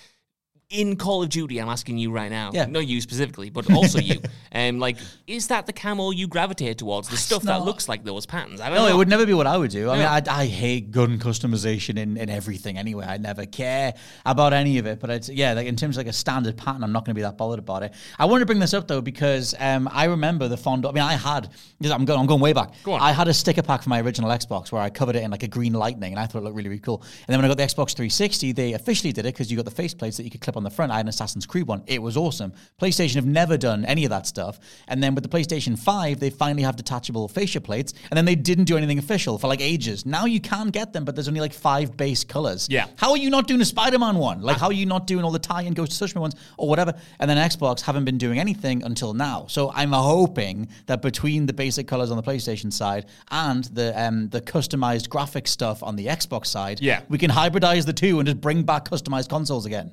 In 0.71 0.97
Call 0.97 1.23
of 1.23 1.31
Duty, 1.31 1.63
I'm 1.63 1.71
asking 1.71 1.97
you 1.97 2.11
right 2.13 2.31
now. 2.31 2.51
Yeah. 2.53 2.67
Not 2.67 2.87
you 2.87 3.01
specifically, 3.01 3.49
but 3.49 3.73
also 3.73 3.99
you. 3.99 4.21
Um, 4.51 4.79
like, 4.79 4.97
is 5.27 5.49
that 5.49 5.67
the 5.67 5.75
camo 5.75 6.11
you 6.11 6.27
gravitate 6.27 6.79
towards? 6.79 7.11
The 7.11 7.19
stuff 7.19 7.43
that 7.43 7.65
looks 7.67 7.87
like 7.87 8.03
those 8.03 8.25
patterns? 8.25 8.63
I 8.63 8.71
don't 8.71 8.79
No, 8.79 8.87
know. 8.89 8.95
it 8.95 8.97
would 8.97 9.09
never 9.09 9.27
be 9.27 9.35
what 9.35 9.47
I 9.47 9.59
would 9.59 9.71
do. 9.71 9.91
I 9.91 9.97
mean, 9.99 10.07
I, 10.07 10.23
I 10.27 10.47
hate 10.47 10.91
gun 10.91 11.19
customization 11.19 11.99
in, 11.99 12.17
in 12.17 12.31
everything 12.31 12.79
anyway. 12.79 13.05
I 13.07 13.19
never 13.19 13.45
care 13.45 13.93
about 14.25 14.55
any 14.55 14.79
of 14.79 14.87
it. 14.87 15.01
But 15.01 15.11
it's, 15.11 15.29
yeah, 15.29 15.53
like 15.53 15.67
in 15.67 15.77
terms 15.77 15.99
of 15.99 16.01
like 16.07 16.11
a 16.11 16.15
standard 16.15 16.57
pattern, 16.57 16.83
I'm 16.83 16.93
not 16.93 17.05
going 17.05 17.15
to 17.15 17.19
be 17.19 17.21
that 17.23 17.37
bothered 17.37 17.59
about 17.59 17.83
it. 17.83 17.93
I 18.19 18.25
want 18.25 18.41
to 18.41 18.47
bring 18.47 18.59
this 18.59 18.73
up 18.73 18.89
though 18.89 19.03
because 19.03 19.55
um, 19.61 19.87
I 19.93 20.05
remember 20.05 20.49
the 20.49 20.57
fond. 20.57 20.87
I 20.87 20.93
mean, 20.93 21.05
I 21.05 21.13
had. 21.13 21.51
I'm 21.85 22.07
going. 22.07 22.19
I'm 22.19 22.27
going 22.27 22.41
way 22.41 22.55
back. 22.55 22.73
Go 22.85 22.93
on. 22.93 23.03
I 23.03 23.13
had 23.13 23.29
a 23.29 23.35
sticker 23.35 23.63
pack 23.63 23.83
for 23.83 23.91
my 23.91 24.01
original 24.01 24.31
Xbox 24.31 24.73
where 24.73 24.81
I 24.81 24.89
covered 24.89 25.15
it 25.15 25.25
in 25.25 25.31
like 25.31 25.43
a 25.43 25.49
green 25.49 25.75
lightning, 25.75 26.13
and 26.13 26.19
I 26.19 26.25
thought 26.25 26.39
it 26.39 26.45
looked 26.45 26.57
really, 26.57 26.71
really 26.71 26.81
cool. 26.81 27.03
And 27.03 27.27
then 27.29 27.39
when 27.39 27.45
I 27.45 27.49
got 27.49 27.59
the 27.59 27.65
Xbox 27.65 27.95
360, 27.95 28.53
they 28.53 28.73
officially 28.73 29.13
did 29.13 29.27
it 29.27 29.35
because 29.35 29.51
you 29.51 29.57
got 29.59 29.67
the 29.67 29.71
face 29.71 29.93
plates 29.93 30.17
that 30.17 30.23
you 30.23 30.31
could 30.31 30.41
clip 30.41 30.57
on 30.59 30.65
the 30.65 30.71
front. 30.71 30.93
I 30.93 30.97
had 30.97 31.07
an 31.07 31.09
Assassin's 31.09 31.47
Creed 31.47 31.67
one. 31.67 31.83
It 31.87 32.03
was 32.03 32.17
awesome. 32.19 32.53
PlayStation 32.81 33.15
have 33.15 33.25
never 33.27 33.57
done 33.57 33.87
any 33.87 34.05
of 34.05 34.11
that 34.11 34.27
stuff. 34.27 34.61
And 34.89 35.03
then 35.03 35.15
with 35.15 35.23
the 35.25 35.31
PlayStation 35.31 35.79
5, 35.79 36.21
they 36.21 36.29
finally 36.29 36.63
have 36.65 36.77
detachable 36.77 37.27
fascia 37.29 37.61
plates. 37.63 37.95
And 38.11 38.17
then 38.19 38.27
they 38.27 38.35
didn't 38.35 38.65
do 38.65 38.77
anything 38.77 38.99
official 38.99 39.39
for 39.39 39.47
like 39.47 39.63
ages. 39.63 40.05
Now 40.05 40.27
you 40.27 40.41
can 40.41 40.69
get 40.69 40.93
them, 40.93 41.07
but 41.07 41.15
there's 41.15 41.29
only 41.29 41.41
like 41.41 41.55
five 41.55 41.97
base 41.97 42.25
colors. 42.25 42.69
Yeah. 42.71 42.87
How 42.97 43.13
are 43.13 43.17
you 43.17 43.31
not 43.31 43.47
doing 43.49 43.61
a 43.63 43.65
Spider 43.65 43.99
Man 43.99 44.17
one? 44.17 44.43
Like, 44.43 44.59
how 44.59 44.67
are 44.67 44.73
you 44.73 44.85
not 44.87 45.07
doing 45.07 45.25
all 45.25 45.31
the 45.31 45.39
tie 45.39 45.63
in 45.63 45.73
Ghost 45.73 46.01
of 46.01 46.09
Tsushima 46.09 46.21
ones 46.21 46.35
or 46.59 46.69
whatever? 46.69 46.93
And 47.21 47.31
then 47.31 47.39
Xbox 47.39 47.81
haven't 47.81 48.05
been 48.05 48.19
doing 48.19 48.39
anything 48.39 48.83
until 48.83 49.15
now. 49.15 49.47
So 49.49 49.71
I'm 49.75 49.93
hoping 49.93 50.69
that 50.87 51.01
between 51.01 51.47
the 51.47 51.53
basic 51.53 51.87
colors 51.87 52.11
on 52.11 52.17
the 52.17 52.23
PlayStation 52.23 52.73
side 52.73 53.07
and 53.31 53.65
the 53.65 53.99
um, 54.01 54.29
the 54.31 54.41
customized 54.41 55.09
graphic 55.09 55.47
stuff 55.47 55.83
on 55.83 55.95
the 55.97 56.07
Xbox 56.07 56.47
side, 56.47 56.81
Yeah. 56.81 57.03
we 57.09 57.19
can 57.19 57.31
hybridize 57.31 57.87
the 57.87 57.93
two 57.93 58.19
and 58.19 58.27
just 58.27 58.41
bring 58.41 58.63
back 58.65 58.89
customized 58.89 59.29
consoles 59.29 59.67
again. 59.67 59.93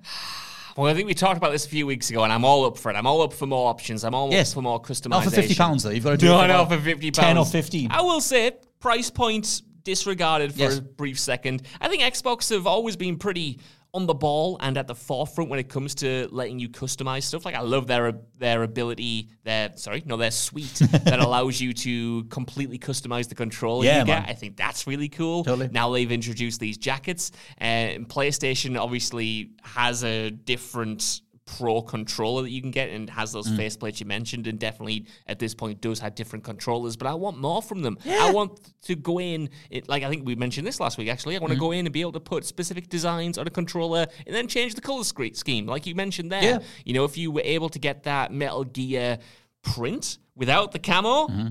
Well, 0.78 0.92
I 0.92 0.94
think 0.94 1.08
we 1.08 1.14
talked 1.14 1.38
about 1.38 1.52
this 1.54 1.66
a 1.66 1.70
few 1.70 1.88
weeks 1.88 2.10
ago, 2.10 2.24
and 2.24 2.34
I'm 2.34 2.44
all 2.44 2.66
up 2.66 2.78
for 2.78 2.92
it. 2.92 2.96
I'm 2.96 3.08
all 3.08 3.22
up 3.22 3.32
for 3.32 3.46
more 3.46 3.70
options. 3.70 4.04
I'm 4.04 4.14
all 4.14 4.30
Yes. 4.32 4.52
up 4.52 4.56
for 4.56 4.62
more 4.62 4.82
customization. 4.82 5.10
Not 5.10 5.24
for 5.24 5.30
fifty 5.32 5.56
pounds 5.56 5.84
though. 5.84 5.90
You've 5.92 6.04
got 6.04 6.12
to 6.12 6.18
do 6.18 6.28
No, 6.28 6.42
it 6.42 6.68
for 6.68 6.76
for 6.76 6.82
fifty 6.82 7.12
pounds, 7.12 7.18
10 7.28 7.38
or 7.38 7.46
fifteen. 7.46 7.92
I 7.92 8.02
will 8.02 8.20
say, 8.22 8.52
price 8.80 9.10
point 9.10 9.62
disregarded 9.84 10.52
for 10.54 10.60
Yes. 10.60 10.78
a 10.80 10.82
brief 10.82 11.18
second. 11.20 11.62
I 11.80 11.88
think 11.88 12.02
Xbox 12.04 12.50
have 12.50 12.68
always 12.68 12.96
been 12.98 13.18
pretty 13.18 13.60
on 13.96 14.06
the 14.06 14.14
ball 14.14 14.58
and 14.60 14.78
at 14.78 14.88
the 14.88 14.94
forefront 14.94 15.50
when 15.50 15.58
it 15.58 15.70
comes 15.70 15.96
to 15.96 16.28
letting 16.32 16.60
you 16.60 16.68
customize 16.68 17.24
stuff. 17.24 17.46
Like 17.46 17.56
I 17.56 17.62
love 17.62 17.88
their 17.88 18.14
their 18.38 18.64
ability, 18.64 19.30
their 19.44 19.72
sorry, 19.76 20.04
no, 20.06 20.18
their 20.18 20.32
suite 20.32 20.74
that 21.06 21.20
allows 21.20 21.62
you 21.62 21.74
to 21.74 22.26
completely 22.26 22.78
customize 22.78 23.30
the 23.30 23.36
controller 23.36 23.86
Yeah, 23.86 24.00
you 24.02 24.06
get. 24.06 24.22
man. 24.24 24.30
I 24.30 24.34
think 24.34 24.58
that's 24.58 24.86
really 24.86 25.08
cool. 25.10 25.44
Totally. 25.46 25.70
Now 25.72 25.90
they've 25.92 26.12
introduced 26.12 26.60
these 26.60 26.78
jackets, 26.78 27.32
and 27.58 28.08
PlayStation 28.08 28.78
obviously 28.80 29.52
has 29.64 30.04
a 30.04 30.30
different 30.30 31.22
pro 31.46 31.80
controller 31.82 32.42
that 32.42 32.50
you 32.50 32.60
can 32.62 32.72
get 32.72 32.90
and 32.90 33.08
has 33.10 33.32
those 33.32 33.48
Mm. 33.48 33.58
faceplates 33.58 34.00
you 34.00 34.08
mentioned 34.08 34.48
and 34.48 34.58
definitely 34.58 35.06
at 35.28 35.38
this 35.38 35.54
point 35.54 35.80
does 35.80 36.00
have 36.00 36.16
different 36.16 36.44
controllers 36.44 36.96
but 36.98 37.06
i 37.08 37.14
want 37.14 37.38
more 37.38 37.62
from 37.62 37.84
them 37.84 37.98
i 38.10 38.32
want 38.32 38.60
to 38.82 38.96
go 38.96 39.20
in 39.20 39.50
it, 39.70 39.88
like 39.88 40.02
i 40.02 40.10
think 40.10 40.26
we 40.26 40.36
mentioned 40.36 40.66
this 40.66 40.80
last 40.80 40.98
week 40.98 41.08
actually 41.08 41.36
i 41.36 41.40
want 41.40 41.54
to 41.54 41.60
go 41.60 41.72
in 41.72 41.86
and 41.86 41.94
be 41.94 42.02
able 42.02 42.12
to 42.12 42.20
put 42.20 42.46
specific 42.46 42.90
designs 42.90 43.38
on 43.38 43.46
a 43.46 43.52
controller 43.52 44.08
and 44.26 44.36
then 44.36 44.48
change 44.48 44.74
the 44.74 44.82
color 44.82 45.04
scheme 45.04 45.68
like 45.68 45.86
you 45.86 45.94
mentioned 45.94 46.32
there 46.32 46.44
Yeah. 46.44 46.60
you 46.84 46.94
know 46.94 47.04
if 47.04 47.16
you 47.16 47.30
were 47.32 47.44
able 47.46 47.70
to 47.70 47.78
get 47.80 48.04
that 48.04 48.34
metal 48.34 48.64
gear 48.64 49.20
print 49.62 50.18
without 50.36 50.72
the 50.72 50.80
camo 50.80 51.28
Mm-hmm. 51.28 51.48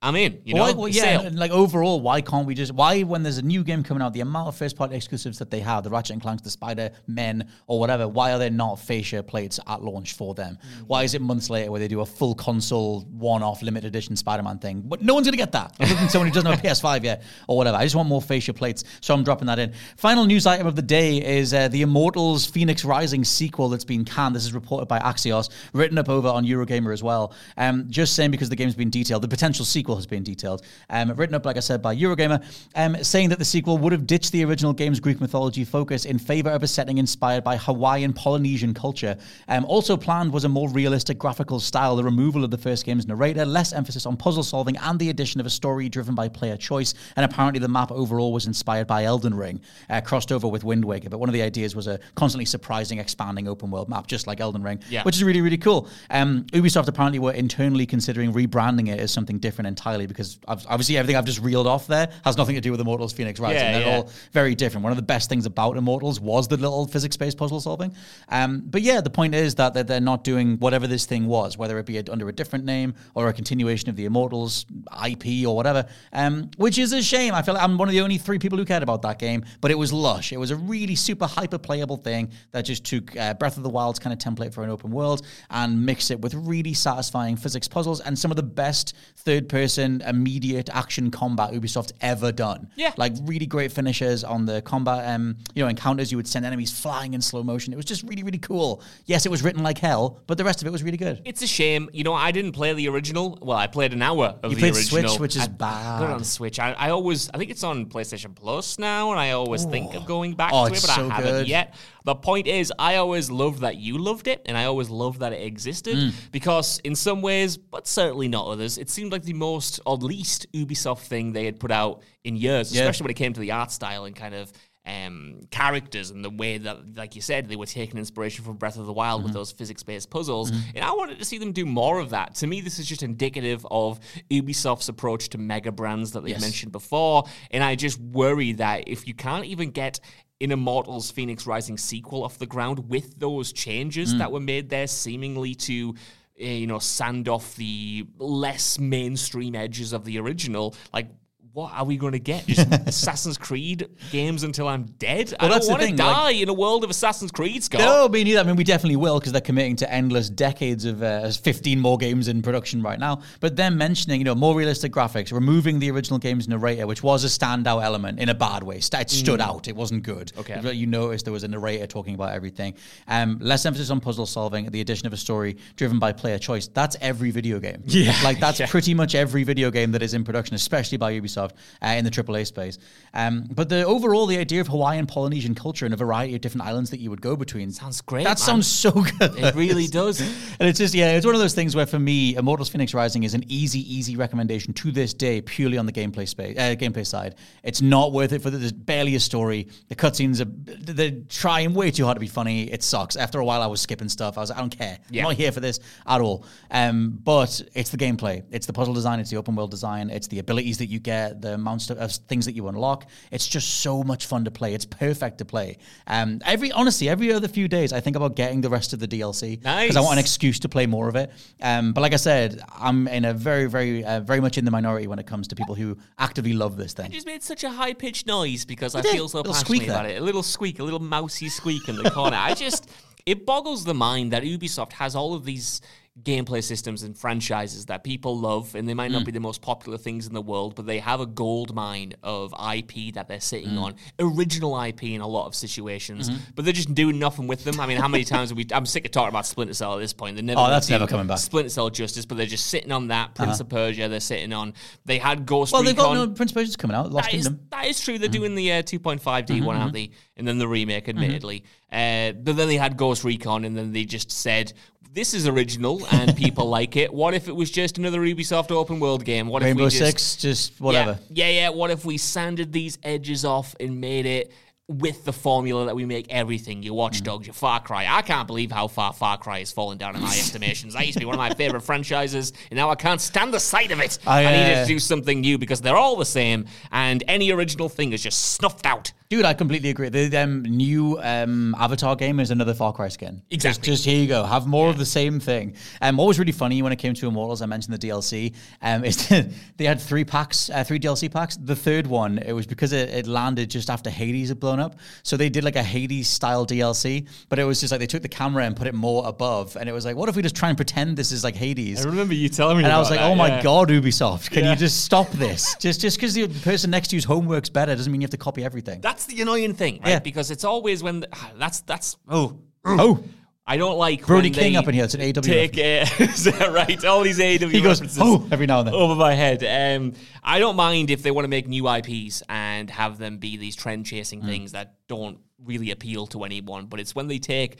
I'm 0.00 0.14
in. 0.14 0.40
You 0.44 0.54
know, 0.54 0.62
Why, 0.62 0.72
well, 0.72 0.88
yeah, 0.88 1.22
and, 1.22 1.36
like 1.36 1.50
overall, 1.50 2.00
why 2.00 2.20
can't 2.20 2.46
we 2.46 2.54
just 2.54 2.70
why 2.70 3.02
when 3.02 3.24
there's 3.24 3.38
a 3.38 3.42
new 3.42 3.64
game 3.64 3.82
coming 3.82 4.00
out, 4.00 4.12
the 4.12 4.20
amount 4.20 4.46
of 4.46 4.54
first 4.54 4.76
party 4.76 4.94
exclusives 4.94 5.40
that 5.40 5.50
they 5.50 5.58
have, 5.58 5.82
the 5.82 5.90
Ratchet 5.90 6.12
and 6.12 6.22
Clanks, 6.22 6.42
the 6.42 6.50
Spider 6.50 6.92
Men, 7.08 7.48
or 7.66 7.80
whatever, 7.80 8.06
why 8.06 8.32
are 8.32 8.38
there 8.38 8.48
not 8.48 8.78
fascia 8.78 9.24
plates 9.24 9.58
at 9.66 9.82
launch 9.82 10.12
for 10.12 10.34
them? 10.34 10.56
Mm. 10.56 10.86
Why 10.86 11.02
is 11.02 11.14
it 11.14 11.20
months 11.20 11.50
later 11.50 11.72
where 11.72 11.80
they 11.80 11.88
do 11.88 12.00
a 12.00 12.06
full 12.06 12.36
console 12.36 13.00
one 13.10 13.42
off 13.42 13.60
limited 13.60 13.88
edition 13.88 14.14
Spider 14.14 14.44
Man 14.44 14.60
thing? 14.60 14.82
But 14.86 15.02
no 15.02 15.14
one's 15.14 15.26
gonna 15.26 15.36
get 15.36 15.50
that. 15.50 15.74
Someone 16.10 16.28
who 16.28 16.34
doesn't 16.34 16.48
have 16.48 16.60
a 16.60 16.62
PS5 16.62 17.02
yet 17.02 17.24
or 17.48 17.56
whatever. 17.56 17.76
I 17.76 17.82
just 17.82 17.96
want 17.96 18.08
more 18.08 18.22
fascia 18.22 18.54
plates, 18.54 18.84
so 19.00 19.14
I'm 19.14 19.24
dropping 19.24 19.48
that 19.48 19.58
in. 19.58 19.72
Final 19.96 20.26
news 20.26 20.46
item 20.46 20.68
of 20.68 20.76
the 20.76 20.82
day 20.82 21.16
is 21.16 21.52
uh, 21.52 21.66
the 21.66 21.82
Immortals 21.82 22.46
Phoenix 22.46 22.84
Rising 22.84 23.24
sequel 23.24 23.68
that's 23.68 23.84
been 23.84 24.04
canned. 24.04 24.36
This 24.36 24.44
is 24.44 24.54
reported 24.54 24.86
by 24.86 25.00
Axios, 25.00 25.50
written 25.72 25.98
up 25.98 26.08
over 26.08 26.28
on 26.28 26.44
Eurogamer 26.44 26.92
as 26.92 27.02
well. 27.02 27.34
Um, 27.56 27.86
just 27.90 28.14
saying 28.14 28.30
because 28.30 28.48
the 28.48 28.54
game's 28.54 28.76
been 28.76 28.90
detailed, 28.90 29.22
the 29.22 29.28
potential 29.28 29.64
sequel 29.64 29.87
has 29.96 30.06
been 30.06 30.22
detailed. 30.22 30.62
Um, 30.90 31.10
written 31.12 31.34
up, 31.34 31.44
like 31.46 31.56
I 31.56 31.60
said, 31.60 31.82
by 31.82 31.94
Eurogamer, 31.94 32.42
um, 32.74 33.02
saying 33.02 33.28
that 33.30 33.38
the 33.38 33.44
sequel 33.44 33.78
would 33.78 33.92
have 33.92 34.06
ditched 34.06 34.32
the 34.32 34.44
original 34.44 34.72
game's 34.72 35.00
Greek 35.00 35.20
mythology 35.20 35.64
focus 35.64 36.04
in 36.04 36.18
favor 36.18 36.50
of 36.50 36.62
a 36.62 36.66
setting 36.68 36.98
inspired 36.98 37.44
by 37.44 37.56
Hawaiian 37.56 38.12
Polynesian 38.12 38.74
culture. 38.74 39.16
Um, 39.48 39.64
also 39.64 39.96
planned 39.96 40.32
was 40.32 40.44
a 40.44 40.48
more 40.48 40.68
realistic 40.68 41.18
graphical 41.18 41.60
style, 41.60 41.96
the 41.96 42.04
removal 42.04 42.44
of 42.44 42.50
the 42.50 42.58
first 42.58 42.84
game's 42.84 43.06
narrator, 43.06 43.44
less 43.44 43.72
emphasis 43.72 44.06
on 44.06 44.16
puzzle 44.16 44.42
solving, 44.42 44.76
and 44.78 44.98
the 44.98 45.10
addition 45.10 45.40
of 45.40 45.46
a 45.46 45.50
story 45.50 45.88
driven 45.88 46.14
by 46.14 46.28
player 46.28 46.56
choice. 46.56 46.94
And 47.16 47.24
apparently, 47.24 47.60
the 47.60 47.68
map 47.68 47.90
overall 47.92 48.32
was 48.32 48.46
inspired 48.46 48.86
by 48.86 49.04
Elden 49.04 49.34
Ring, 49.34 49.60
uh, 49.90 50.00
crossed 50.00 50.32
over 50.32 50.48
with 50.48 50.64
Wind 50.64 50.84
Waker. 50.84 51.08
But 51.08 51.18
one 51.18 51.28
of 51.28 51.32
the 51.32 51.42
ideas 51.42 51.74
was 51.76 51.86
a 51.86 51.98
constantly 52.14 52.44
surprising, 52.44 52.98
expanding 52.98 53.48
open 53.48 53.70
world 53.70 53.88
map, 53.88 54.06
just 54.06 54.26
like 54.26 54.40
Elden 54.40 54.62
Ring, 54.62 54.80
Yeah. 54.90 55.02
which 55.02 55.16
is 55.16 55.24
really, 55.24 55.40
really 55.40 55.58
cool. 55.58 55.88
Um, 56.10 56.44
Ubisoft 56.52 56.88
apparently 56.88 57.18
were 57.18 57.32
internally 57.32 57.86
considering 57.86 58.32
rebranding 58.32 58.88
it 58.88 58.98
as 59.00 59.10
something 59.10 59.38
different 59.38 59.68
entirely 59.78 60.06
because 60.06 60.38
ob- 60.48 60.62
obviously 60.68 60.96
everything 60.96 61.16
I've 61.16 61.24
just 61.24 61.40
reeled 61.40 61.66
off 61.66 61.86
there 61.86 62.08
has 62.24 62.36
nothing 62.36 62.56
to 62.56 62.60
do 62.60 62.70
with 62.72 62.80
Immortals 62.80 63.12
Phoenix 63.12 63.38
Rising. 63.38 63.58
Yeah, 63.58 63.72
They're 63.78 63.88
yeah. 63.88 63.96
all 63.98 64.10
very 64.32 64.54
different. 64.54 64.82
One 64.82 64.92
of 64.92 64.96
the 64.96 65.02
best 65.02 65.28
things 65.28 65.46
about 65.46 65.76
Immortals 65.76 66.20
was 66.20 66.48
the 66.48 66.56
little 66.56 66.86
physics-based 66.86 67.38
puzzle 67.38 67.60
solving. 67.60 67.94
Um, 68.28 68.62
but 68.66 68.82
yeah, 68.82 69.00
the 69.00 69.10
point 69.10 69.34
is 69.34 69.54
that 69.56 69.74
they're, 69.74 69.84
they're 69.84 70.00
not 70.00 70.24
doing 70.24 70.56
whatever 70.58 70.86
this 70.86 71.06
thing 71.06 71.26
was, 71.26 71.56
whether 71.56 71.78
it 71.78 71.86
be 71.86 71.98
under 72.08 72.28
a 72.28 72.32
different 72.32 72.64
name 72.64 72.94
or 73.14 73.28
a 73.28 73.32
continuation 73.32 73.88
of 73.88 73.96
the 73.96 74.04
Immortals 74.04 74.66
IP 75.06 75.46
or 75.46 75.54
whatever, 75.54 75.86
um, 76.12 76.50
which 76.56 76.78
is 76.78 76.92
a 76.92 77.02
shame. 77.02 77.34
I 77.34 77.42
feel 77.42 77.54
like 77.54 77.62
I'm 77.62 77.78
one 77.78 77.88
of 77.88 77.92
the 77.92 78.00
only 78.00 78.18
three 78.18 78.38
people 78.38 78.58
who 78.58 78.64
cared 78.64 78.82
about 78.82 79.02
that 79.02 79.18
game, 79.18 79.44
but 79.60 79.70
it 79.70 79.78
was 79.78 79.92
lush. 79.92 80.32
It 80.32 80.38
was 80.38 80.50
a 80.50 80.56
really 80.56 80.96
super 80.96 81.26
hyper 81.26 81.58
playable 81.58 81.96
thing 81.96 82.30
that 82.50 82.62
just 82.62 82.84
took 82.84 83.16
uh, 83.16 83.34
Breath 83.34 83.56
of 83.56 83.62
the 83.62 83.70
Wild's 83.70 83.98
kind 83.98 84.12
of 84.12 84.18
template 84.18 84.52
for 84.52 84.64
an 84.64 84.70
open 84.70 84.90
world 84.90 85.24
and 85.50 85.84
mixed 85.86 86.10
it 86.10 86.20
with 86.20 86.34
really 86.34 86.74
satisfying 86.74 87.36
physics 87.36 87.68
puzzles 87.68 88.00
and 88.00 88.18
some 88.18 88.30
of 88.32 88.36
the 88.36 88.42
best 88.42 88.96
third 89.16 89.48
person 89.48 89.67
immediate 89.76 90.70
action 90.72 91.10
combat 91.10 91.52
Ubisoft's 91.52 91.92
ever 92.00 92.32
done. 92.32 92.70
Yeah. 92.76 92.92
Like 92.96 93.12
really 93.24 93.44
great 93.44 93.72
finishes 93.72 94.24
on 94.24 94.46
the 94.46 94.62
combat 94.62 95.06
um, 95.14 95.36
you 95.54 95.62
know, 95.62 95.68
encounters. 95.68 96.10
You 96.10 96.16
would 96.16 96.28
send 96.28 96.46
enemies 96.46 96.72
flying 96.78 97.12
in 97.12 97.20
slow 97.20 97.42
motion. 97.42 97.72
It 97.72 97.76
was 97.76 97.84
just 97.84 98.02
really, 98.04 98.22
really 98.22 98.38
cool. 98.38 98.82
Yes, 99.06 99.26
it 99.26 99.28
was 99.30 99.42
written 99.42 99.62
like 99.62 99.78
hell, 99.78 100.20
but 100.26 100.38
the 100.38 100.44
rest 100.44 100.62
of 100.62 100.68
it 100.68 100.70
was 100.70 100.82
really 100.82 100.96
good. 100.96 101.20
It's 101.24 101.42
a 101.42 101.46
shame. 101.46 101.90
You 101.92 102.04
know, 102.04 102.14
I 102.14 102.30
didn't 102.30 102.52
play 102.52 102.72
the 102.72 102.88
original. 102.88 103.38
Well, 103.42 103.58
I 103.58 103.66
played 103.66 103.92
an 103.92 104.00
hour 104.02 104.38
of 104.42 104.50
You 104.52 104.56
the 104.56 104.60
played 104.62 104.76
original. 104.76 105.08
Switch, 105.10 105.20
which 105.20 105.36
is 105.36 105.42
I 105.42 105.48
bad. 105.48 105.98
Put 105.98 106.04
it 106.10 106.12
on 106.12 106.24
Switch. 106.24 106.58
I, 106.60 106.72
I 106.72 106.90
always, 106.90 107.28
I 107.30 107.38
think 107.38 107.50
it's 107.50 107.64
on 107.64 107.86
PlayStation 107.86 108.34
Plus 108.34 108.78
now, 108.78 109.10
and 109.10 109.18
I 109.18 109.32
always 109.32 109.64
think 109.64 109.94
of 109.94 110.06
going 110.06 110.34
back 110.34 110.52
Oh, 110.54 110.66
to 110.68 110.72
it, 110.72 110.76
but 110.76 110.80
so 110.80 111.08
I 111.08 111.14
haven't 111.14 111.32
good. 111.32 111.48
yet. 111.48 111.74
The 112.08 112.14
point 112.14 112.46
is, 112.46 112.72
I 112.78 112.96
always 112.96 113.30
loved 113.30 113.60
that 113.60 113.76
you 113.76 113.98
loved 113.98 114.28
it, 114.28 114.40
and 114.46 114.56
I 114.56 114.64
always 114.64 114.88
loved 114.88 115.20
that 115.20 115.34
it 115.34 115.42
existed 115.42 115.94
Mm. 115.98 116.12
because, 116.32 116.78
in 116.82 116.94
some 116.94 117.20
ways, 117.20 117.58
but 117.58 117.86
certainly 117.86 118.28
not 118.28 118.46
others, 118.46 118.78
it 118.78 118.88
seemed 118.88 119.12
like 119.12 119.24
the 119.24 119.34
most, 119.34 119.78
or 119.84 119.98
least 119.98 120.46
Ubisoft 120.54 121.00
thing 121.00 121.32
they 121.34 121.44
had 121.44 121.60
put 121.60 121.70
out 121.70 122.00
in 122.24 122.34
years, 122.34 122.72
Yeah. 122.72 122.80
especially 122.80 123.04
when 123.04 123.10
it 123.10 123.20
came 123.24 123.34
to 123.34 123.40
the 123.40 123.52
art 123.52 123.70
style 123.70 124.06
and 124.06 124.16
kind 124.16 124.34
of 124.34 124.50
um, 124.88 125.40
characters 125.50 126.10
and 126.10 126.24
the 126.24 126.30
way 126.30 126.56
that, 126.58 126.96
like 126.96 127.14
you 127.14 127.20
said, 127.22 127.48
they 127.48 127.56
were 127.56 127.66
taking 127.66 127.98
inspiration 127.98 128.44
from 128.44 128.56
Breath 128.56 128.78
of 128.78 128.86
the 128.86 128.92
Wild 128.92 129.18
Mm-hmm. 129.20 129.24
with 129.28 129.34
those 129.34 129.52
physics-based 129.52 130.08
puzzles. 130.10 130.50
And 130.74 130.82
I 130.84 130.92
wanted 130.92 131.18
to 131.18 131.24
see 131.24 131.38
them 131.38 131.52
do 131.52 131.66
more 131.66 131.98
of 131.98 132.10
that. 132.10 132.34
To 132.36 132.46
me, 132.46 132.60
this 132.62 132.78
is 132.78 132.86
just 132.86 133.02
indicative 133.02 133.66
of 133.70 134.00
Ubisoft's 134.30 134.88
approach 134.88 135.28
to 135.30 135.38
mega 135.38 135.70
brands 135.72 136.12
that 136.12 136.22
they've 136.22 136.30
Yes. 136.30 136.40
mentioned 136.40 136.72
before. 136.72 137.24
And 137.50 137.62
I 137.62 137.74
just 137.74 138.00
worry 138.00 138.52
that 138.52 138.84
if 138.88 139.06
you 139.06 139.14
can't 139.14 139.44
even 139.44 139.70
get 139.70 140.00
an 140.40 140.52
Immortals 140.52 141.10
Phoenix 141.10 141.46
Rising 141.46 141.76
sequel 141.76 142.22
off 142.24 142.38
the 142.38 142.46
ground 142.46 142.88
with 142.88 143.18
those 143.18 143.52
changes 143.52 144.14
Mm. 144.14 144.18
that 144.18 144.32
were 144.32 144.40
made 144.40 144.68
there, 144.70 144.86
seemingly 144.86 145.54
to. 145.56 145.94
uh, 146.40 146.44
You 146.44 146.68
know, 146.68 146.78
sand 146.78 147.28
off 147.28 147.56
the 147.56 148.06
less 148.16 148.78
mainstream 148.78 149.56
edges 149.56 149.92
of 149.92 150.04
the 150.04 150.18
original. 150.20 150.72
Like, 150.94 151.08
what 151.52 151.72
are 151.72 151.84
we 151.84 151.96
going 151.96 152.12
to 152.12 152.18
get? 152.18 152.46
Just 152.46 152.68
Assassin's 152.86 153.38
Creed 153.38 153.88
games 154.10 154.42
until 154.42 154.68
I'm 154.68 154.84
dead? 154.84 155.34
I 155.38 155.44
Well, 155.44 155.52
that's 155.54 155.66
don't 155.66 155.72
want 155.74 155.82
to 155.82 155.86
thing, 155.88 155.96
like- 155.96 156.14
die 156.16 156.30
in 156.32 156.48
a 156.48 156.52
world 156.52 156.84
of 156.84 156.90
Assassin's 156.90 157.30
Creed, 157.30 157.62
Scott. 157.64 157.80
No, 157.80 158.08
me 158.08 158.24
neither. 158.24 158.40
I 158.40 158.42
mean, 158.44 158.56
we 158.56 158.64
definitely 158.64 158.96
will 158.96 159.18
because 159.18 159.32
they're 159.32 159.40
committing 159.40 159.76
to 159.76 159.92
endless 159.92 160.28
decades 160.30 160.84
of 160.84 161.02
uh, 161.02 161.30
15 161.30 161.80
more 161.80 161.96
games 161.98 162.28
in 162.28 162.42
production 162.42 162.82
right 162.82 162.98
now. 162.98 163.22
But 163.40 163.56
them 163.56 163.76
mentioning, 163.78 164.20
you 164.20 164.24
know, 164.24 164.34
more 164.34 164.54
realistic 164.54 164.92
graphics, 164.92 165.32
removing 165.32 165.78
the 165.78 165.90
original 165.90 166.18
game's 166.18 166.48
narrator, 166.48 166.86
which 166.86 167.02
was 167.02 167.24
a 167.24 167.28
standout 167.28 167.82
element 167.82 168.20
in 168.20 168.28
a 168.28 168.34
bad 168.34 168.62
way. 168.62 168.76
It 168.78 169.10
stood 169.10 169.40
out. 169.40 169.68
It 169.68 169.76
wasn't 169.76 170.02
good. 170.02 170.32
Mm. 170.36 170.40
Okay. 170.40 170.72
You 170.72 170.86
noticed 170.86 171.24
there 171.24 171.32
was 171.32 171.44
a 171.44 171.48
narrator 171.48 171.86
talking 171.86 172.14
about 172.14 172.32
everything. 172.34 172.74
Um, 173.06 173.38
less 173.40 173.64
emphasis 173.66 173.90
on 173.90 174.00
puzzle 174.00 174.26
solving, 174.26 174.70
the 174.70 174.80
addition 174.80 175.06
of 175.06 175.12
a 175.12 175.16
story 175.16 175.56
driven 175.76 175.98
by 175.98 176.12
player 176.12 176.38
choice. 176.38 176.68
That's 176.68 176.96
every 177.00 177.30
video 177.30 177.58
game. 177.58 177.82
Yeah. 177.98 178.14
Like, 178.22 178.38
that's 178.38 178.60
pretty 178.70 178.94
much 178.94 179.14
every 179.16 179.42
video 179.42 179.70
game 179.72 179.90
that 179.92 180.02
is 180.02 180.14
in 180.14 180.22
production, 180.22 180.54
especially 180.54 180.98
by 180.98 181.12
Ubisoft 181.18 181.37
uh, 181.38 181.50
in 181.88 182.04
the 182.04 182.10
AAA 182.10 182.46
space. 182.46 182.78
Um, 183.14 183.46
but 183.50 183.68
the 183.68 183.84
overall, 183.84 184.26
the 184.26 184.38
idea 184.38 184.60
of 184.60 184.68
Hawaiian 184.68 185.06
Polynesian 185.06 185.54
culture 185.54 185.84
and 185.84 185.94
a 185.94 185.96
variety 185.96 186.34
of 186.34 186.40
different 186.40 186.66
islands 186.66 186.90
that 186.90 187.00
you 187.00 187.10
would 187.10 187.20
go 187.20 187.36
between 187.36 187.70
Sounds 187.70 188.00
great, 188.00 188.24
That 188.24 188.30
man. 188.30 188.36
sounds 188.36 188.66
so 188.66 188.90
good. 188.92 189.36
It 189.38 189.54
really 189.54 189.86
does. 190.00 190.20
And 190.20 190.68
it's 190.68 190.78
just 190.78 190.94
yeah, 190.94 191.12
it's 191.16 191.24
one 191.26 191.34
of 191.34 191.40
those 191.40 191.54
things 191.54 191.74
where 191.74 191.86
for 191.86 191.98
me, 191.98 192.36
Immortals: 192.36 192.68
Phoenix 192.68 192.94
Rising 192.94 193.22
is 193.24 193.34
an 193.34 193.44
easy, 193.48 193.80
easy 193.92 194.16
recommendation 194.16 194.72
to 194.74 194.90
this 194.92 195.14
day, 195.14 195.40
purely 195.40 195.78
on 195.78 195.86
the 195.86 195.92
gameplay 195.92 196.26
space, 196.28 196.56
uh, 196.58 196.74
gameplay 196.78 197.06
side. 197.06 197.34
It's 197.62 197.80
not 197.82 198.12
worth 198.12 198.32
it 198.32 198.42
for 198.42 198.50
the, 198.50 198.58
there's 198.58 198.72
barely 198.72 199.14
a 199.14 199.20
story. 199.20 199.68
The 199.88 199.94
cutscenes 199.96 200.40
are 200.40 200.92
they're 200.92 201.12
trying 201.28 201.74
way 201.74 201.90
too 201.90 202.04
hard 202.04 202.16
to 202.16 202.20
be 202.20 202.26
funny. 202.28 202.70
It 202.70 202.82
sucks. 202.82 203.16
After 203.16 203.38
a 203.40 203.44
while, 203.44 203.62
I 203.62 203.66
was 203.66 203.80
skipping 203.80 204.08
stuff. 204.08 204.38
I 204.38 204.40
was 204.40 204.50
like, 204.50 204.58
I 204.58 204.60
don't 204.60 204.76
care. 204.76 204.98
Yeah. 205.10 205.22
I'm 205.22 205.28
not 205.30 205.36
here 205.36 205.52
for 205.52 205.60
this 205.60 205.80
at 206.06 206.20
all. 206.20 206.44
Um, 206.70 207.18
but 207.22 207.60
it's 207.74 207.90
the 207.90 207.96
gameplay. 207.98 208.44
It's 208.50 208.66
the 208.66 208.72
puzzle 208.72 208.94
design. 208.94 209.20
It's 209.20 209.30
the 209.30 209.36
open 209.36 209.54
world 209.56 209.70
design. 209.70 210.10
It's 210.10 210.26
the 210.28 210.38
abilities 210.38 210.78
that 210.78 210.86
you 210.86 210.98
get. 210.98 211.27
The 211.34 211.54
amounts 211.54 211.90
of, 211.90 211.98
of 211.98 212.12
things 212.12 212.46
that 212.46 212.52
you 212.52 212.68
unlock. 212.68 213.06
It's 213.30 213.46
just 213.46 213.80
so 213.80 214.02
much 214.02 214.26
fun 214.26 214.44
to 214.44 214.50
play. 214.50 214.74
It's 214.74 214.84
perfect 214.84 215.38
to 215.38 215.44
play. 215.44 215.78
Um, 216.06 216.40
every 216.44 216.72
honestly, 216.72 217.08
every 217.08 217.32
other 217.32 217.48
few 217.48 217.68
days, 217.68 217.92
I 217.92 218.00
think 218.00 218.16
about 218.16 218.36
getting 218.36 218.60
the 218.60 218.70
rest 218.70 218.92
of 218.92 219.00
the 219.00 219.08
DLC 219.08 219.60
because 219.60 219.96
I 219.96 220.00
want 220.00 220.14
an 220.14 220.18
excuse 220.18 220.58
to 220.60 220.68
play 220.68 220.86
more 220.86 221.08
of 221.08 221.16
it. 221.16 221.30
Um, 221.60 221.92
but 221.92 222.00
like 222.00 222.12
I 222.12 222.16
said, 222.16 222.60
I'm 222.72 223.08
in 223.08 223.24
a 223.24 223.34
very, 223.34 223.66
very, 223.66 224.04
uh, 224.04 224.20
very 224.20 224.40
much 224.40 224.58
in 224.58 224.64
the 224.64 224.70
minority 224.70 225.06
when 225.06 225.18
it 225.18 225.26
comes 225.26 225.48
to 225.48 225.56
people 225.56 225.74
who 225.74 225.96
actively 226.18 226.52
love 226.52 226.76
this 226.76 226.94
I 226.98 227.02
thing. 227.02 227.12
just 227.12 227.26
made 227.26 227.42
such 227.42 227.64
a 227.64 227.70
high 227.70 227.94
pitched 227.94 228.26
noise 228.26 228.64
because 228.64 228.94
I 228.94 229.00
did. 229.02 229.12
feel 229.12 229.28
so 229.28 229.42
passionately 229.42 229.86
about 229.86 230.06
it. 230.06 230.20
A 230.20 230.24
little 230.24 230.42
squeak, 230.42 230.78
a 230.78 230.84
little 230.84 231.00
mousy 231.00 231.48
squeak 231.48 231.88
in 231.88 231.96
the 231.96 232.10
corner. 232.10 232.36
I 232.36 232.54
just, 232.66 232.90
it 233.26 233.44
boggles 233.44 233.84
the 233.84 233.94
mind 233.94 234.32
that 234.32 234.42
Ubisoft 234.42 234.92
has 234.92 235.14
all 235.14 235.34
of 235.34 235.44
these 235.44 235.80
gameplay 236.24 236.62
systems 236.62 237.02
and 237.02 237.16
franchises 237.16 237.86
that 237.86 238.02
people 238.04 238.38
love, 238.38 238.74
and 238.74 238.88
they 238.88 238.94
might 238.94 239.10
Mm. 239.10 239.14
not 239.14 239.24
be 239.24 239.32
the 239.32 239.40
most 239.40 239.62
popular 239.62 239.96
things 239.98 240.26
in 240.26 240.34
the 240.34 240.42
world, 240.42 240.74
but 240.74 240.86
they 240.86 240.98
have 240.98 241.20
a 241.20 241.26
gold 241.26 241.74
mine 241.74 242.14
of 242.22 242.52
IP 242.58 243.12
that 243.12 243.28
they're 243.28 243.40
sitting 243.40 243.70
Mm. 243.70 243.82
on, 243.82 243.94
original 244.18 244.74
IP 244.76 245.14
in 245.14 245.20
a 245.20 245.26
lot 245.26 245.46
of 245.46 245.54
situations, 245.54 246.28
Mm-hmm. 246.28 246.38
but 246.54 246.64
they're 246.64 246.72
just 246.74 246.94
doing 246.94 247.18
nothing 247.18 247.46
with 247.46 247.64
them. 247.64 247.78
I 247.80 247.86
mean, 247.86 247.98
how 247.98 248.08
many 248.08 248.24
times 248.24 248.50
have 248.50 248.56
we? 248.56 248.66
I'm 248.72 248.86
sick 248.86 249.04
of 249.04 249.10
talking 249.12 249.28
about 249.28 249.46
Splinter 249.46 249.74
Cell 249.74 249.94
at 249.94 250.00
this 250.00 250.12
point. 250.12 250.36
They're 250.36 250.44
never 250.44 250.60
Oh, 250.60 250.68
that's 250.68 250.88
never 250.90 251.06
coming 251.06 251.26
back. 251.26 251.38
Splinter 251.38 251.70
Cell 251.70 251.90
justice, 251.90 252.24
but 252.26 252.36
they're 252.36 252.46
just 252.46 252.66
sitting 252.66 252.92
on 252.92 253.08
that. 253.08 253.34
Prince 253.34 253.60
of 253.60 253.68
Persia, 253.68 254.08
they're 254.08 254.20
sitting 254.20 254.52
on. 254.52 254.74
They 255.04 255.18
had 255.18 255.46
Ghost 255.46 255.72
Well, 255.72 255.82
they've 255.82 255.96
got 255.96 256.14
no 256.14 256.28
Prince 256.28 256.50
of 256.50 256.56
Persia's 256.56 256.76
coming 256.76 256.96
out. 256.96 257.12
Lost 257.12 257.30
That 257.30 257.36
is, 257.36 257.44
Kingdom. 257.46 257.66
that 257.70 257.86
is 257.86 258.00
true. 258.00 258.18
They're 258.18 258.28
doing 258.28 258.54
the 258.54 258.72
uh, 258.72 258.82
2.5D 258.82 259.54
Mm-hmm, 259.58 259.64
one, 259.64 259.76
aren't 259.76 259.92
they? 259.92 260.10
And 260.36 260.46
then 260.46 260.58
the 260.58 260.68
remake, 260.68 261.08
admittedly. 261.08 261.64
Uh, 261.90 262.32
but 262.32 262.56
then 262.56 262.68
they 262.68 262.76
had 262.76 262.96
Ghost 262.96 263.24
Recon, 263.24 263.64
and 263.64 263.76
then 263.76 263.92
they 263.92 264.04
just 264.04 264.30
said, 264.30 264.72
"This 265.12 265.34
is 265.34 265.46
original, 265.46 266.06
and 266.10 266.36
people 266.36 266.66
like 266.78 266.96
it. 266.96 267.12
What 267.12 267.34
if 267.34 267.48
it 267.48 267.56
was 267.56 267.70
just 267.70 267.98
another 267.98 268.20
Ubisoft 268.20 268.70
open 268.70 269.00
world 269.00 269.24
game? 269.24 269.48
What 269.48 269.62
Rainbow 269.62 269.86
if 269.86 269.92
we 269.92 269.98
just, 269.98 270.10
Six, 270.10 270.36
just 270.36 270.80
whatever. 270.80 271.18
Yeah, 271.30 271.48
yeah, 271.48 271.60
yeah. 271.60 271.68
What 271.70 271.90
if 271.90 272.04
we 272.04 272.18
sanded 272.18 272.72
these 272.72 272.98
edges 273.02 273.44
off 273.44 273.74
and 273.80 274.00
made 274.00 274.26
it?" 274.26 274.52
With 274.90 275.26
the 275.26 275.34
formula 275.34 275.84
that 275.84 275.94
we 275.94 276.06
make 276.06 276.28
everything, 276.30 276.82
your 276.82 276.94
Watch 276.94 277.22
Dogs, 277.22 277.46
your 277.46 277.52
Far 277.52 277.78
Cry. 277.78 278.06
I 278.08 278.22
can't 278.22 278.46
believe 278.46 278.72
how 278.72 278.88
far 278.88 279.12
Far 279.12 279.36
Cry 279.36 279.58
has 279.58 279.70
fallen 279.70 279.98
down 279.98 280.16
in 280.16 280.22
my 280.22 280.28
estimations. 280.38 280.94
That 280.94 281.04
used 281.04 281.18
to 281.18 281.20
be 281.20 281.26
one 281.26 281.34
of 281.34 281.38
my 281.38 281.50
favorite 281.50 281.82
franchises, 281.82 282.54
and 282.70 282.78
now 282.78 282.88
I 282.88 282.94
can't 282.94 283.20
stand 283.20 283.52
the 283.52 283.60
sight 283.60 283.92
of 283.92 284.00
it. 284.00 284.18
I, 284.26 284.46
I, 284.46 284.50
needed 284.50 284.78
uh, 284.78 284.82
to 284.82 284.88
do 284.88 284.98
something 284.98 285.42
new 285.42 285.58
because 285.58 285.82
they're 285.82 285.96
all 285.96 286.16
the 286.16 286.24
same, 286.24 286.64
and 286.90 287.22
any 287.28 287.50
original 287.50 287.90
thing 287.90 288.14
is 288.14 288.22
just 288.22 288.52
snuffed 288.52 288.86
out. 288.86 289.12
Dude, 289.30 289.44
I 289.44 289.52
completely 289.52 289.90
agree. 289.90 290.08
The 290.08 290.34
um, 290.38 290.62
new 290.62 291.20
um, 291.20 291.74
Avatar 291.78 292.16
game 292.16 292.40
is 292.40 292.50
another 292.50 292.72
Far 292.72 292.94
Cry 292.94 293.08
skin. 293.08 293.42
Exactly. 293.50 293.58
Just, 293.58 293.82
just 293.82 294.04
here 294.06 294.18
you 294.18 294.26
go. 294.26 294.42
Have 294.42 294.66
more 294.66 294.88
of 294.88 294.96
the 294.96 295.04
same 295.04 295.38
thing. 295.38 295.74
Um, 296.00 296.16
what 296.16 296.28
was 296.28 296.38
really 296.38 296.52
funny 296.52 296.80
when 296.80 296.92
it 296.92 296.96
came 296.96 297.12
to 297.12 297.28
Immortals, 297.28 297.60
I 297.60 297.66
mentioned 297.66 297.94
the 297.94 298.08
DLC, 298.08 298.54
um, 298.80 299.04
is 299.04 299.28
they 299.76 299.84
had 299.84 300.00
three 300.00 300.24
packs, 300.24 300.70
uh, 300.70 300.82
three 300.82 300.98
DLC 300.98 301.30
packs. 301.30 301.58
The 301.58 301.76
third 301.76 302.06
one, 302.06 302.38
it 302.38 302.54
was 302.54 302.66
because 302.66 302.94
it, 302.94 303.10
it 303.10 303.26
landed 303.26 303.68
just 303.68 303.90
after 303.90 304.08
Hades 304.08 304.48
had 304.48 304.60
blown 304.60 304.77
up. 304.80 304.96
So 305.22 305.36
they 305.36 305.48
did 305.48 305.64
like 305.64 305.76
a 305.76 305.82
Hades 305.82 306.28
style 306.28 306.66
DLC, 306.66 307.28
but 307.48 307.58
it 307.58 307.64
was 307.64 307.80
just 307.80 307.90
like 307.90 308.00
they 308.00 308.06
took 308.06 308.22
the 308.22 308.28
camera 308.28 308.64
and 308.64 308.76
put 308.76 308.86
it 308.86 308.94
more 308.94 309.26
above. 309.26 309.76
And 309.76 309.88
it 309.88 309.92
was 309.92 310.04
like, 310.04 310.16
what 310.16 310.28
if 310.28 310.36
we 310.36 310.42
just 310.42 310.56
try 310.56 310.68
and 310.68 310.76
pretend 310.76 311.16
this 311.16 311.32
is 311.32 311.44
like 311.44 311.54
Hades? 311.54 312.04
I 312.04 312.08
remember 312.08 312.34
you 312.34 312.48
telling 312.48 312.78
me 312.78 312.84
and 312.84 312.92
I 312.92 312.98
was 312.98 313.10
like, 313.10 313.20
that, 313.20 313.30
"Oh 313.30 313.34
my 313.34 313.48
yeah. 313.48 313.62
god, 313.62 313.88
Ubisoft! 313.88 314.50
Can 314.50 314.64
you 314.64 314.76
just 314.76 315.04
stop 315.04 315.28
this? 315.32 315.74
just 315.76 316.00
just 316.00 316.16
because 316.16 316.34
the 316.34 316.48
person 316.62 316.90
next 316.90 317.08
to 317.08 317.16
you's 317.16 317.24
homework's 317.24 317.68
better 317.68 317.94
doesn't 317.94 318.10
mean 318.10 318.20
you 318.20 318.24
have 318.26 318.30
to 318.30 318.36
copy 318.36 318.64
everything." 318.64 319.00
That's 319.00 319.26
the 319.26 319.40
annoying 319.42 319.74
thing, 319.74 320.00
right? 320.02 320.10
Yeah. 320.10 320.18
Because 320.18 320.50
it's 320.50 320.64
always 320.64 321.02
when 321.02 321.20
the, 321.20 321.28
ah, 321.32 321.52
that's 321.58 321.80
that's 321.80 322.16
oh 322.28 322.58
oh, 322.84 322.96
oh. 322.98 323.24
I 323.70 323.76
don't 323.76 323.98
like 323.98 324.24
Brody 324.26 324.48
King 324.50 324.76
up 324.76 324.88
in 324.88 324.94
here. 324.94 325.04
It's 325.04 325.12
an 325.14 325.20
AW. 325.20 325.40
Take 325.42 325.76
uh, 325.76 325.80
is 326.24 326.44
that 326.44 326.72
right? 326.72 327.04
All 327.04 327.20
these 327.22 327.38
AW 327.38 327.68
He 327.68 327.82
goes, 327.82 328.18
"Oh," 328.18 328.48
every 328.50 328.66
now 328.66 328.78
and 328.80 328.88
then. 328.88 328.94
over 328.94 329.14
my 329.14 329.34
head. 329.34 329.62
Um, 329.62 330.14
I 330.42 330.58
don't 330.58 330.74
mind 330.76 331.10
if 331.10 331.22
they 331.22 331.30
want 331.30 331.44
to 331.44 331.48
make 331.48 331.68
new 331.68 331.86
IPs 331.88 332.42
and 332.48 332.88
have 332.88 333.18
them 333.18 333.36
be 333.36 333.58
these 333.58 333.76
trend 333.76 334.06
chasing 334.06 334.40
Mm. 334.40 334.46
things 334.46 334.72
that 334.72 334.94
don't 335.06 335.38
really 335.62 335.90
appeal 335.90 336.26
to 336.28 336.44
anyone. 336.44 336.86
But 336.86 336.98
it's 337.00 337.14
when 337.14 337.28
they 337.28 337.38
take 337.38 337.78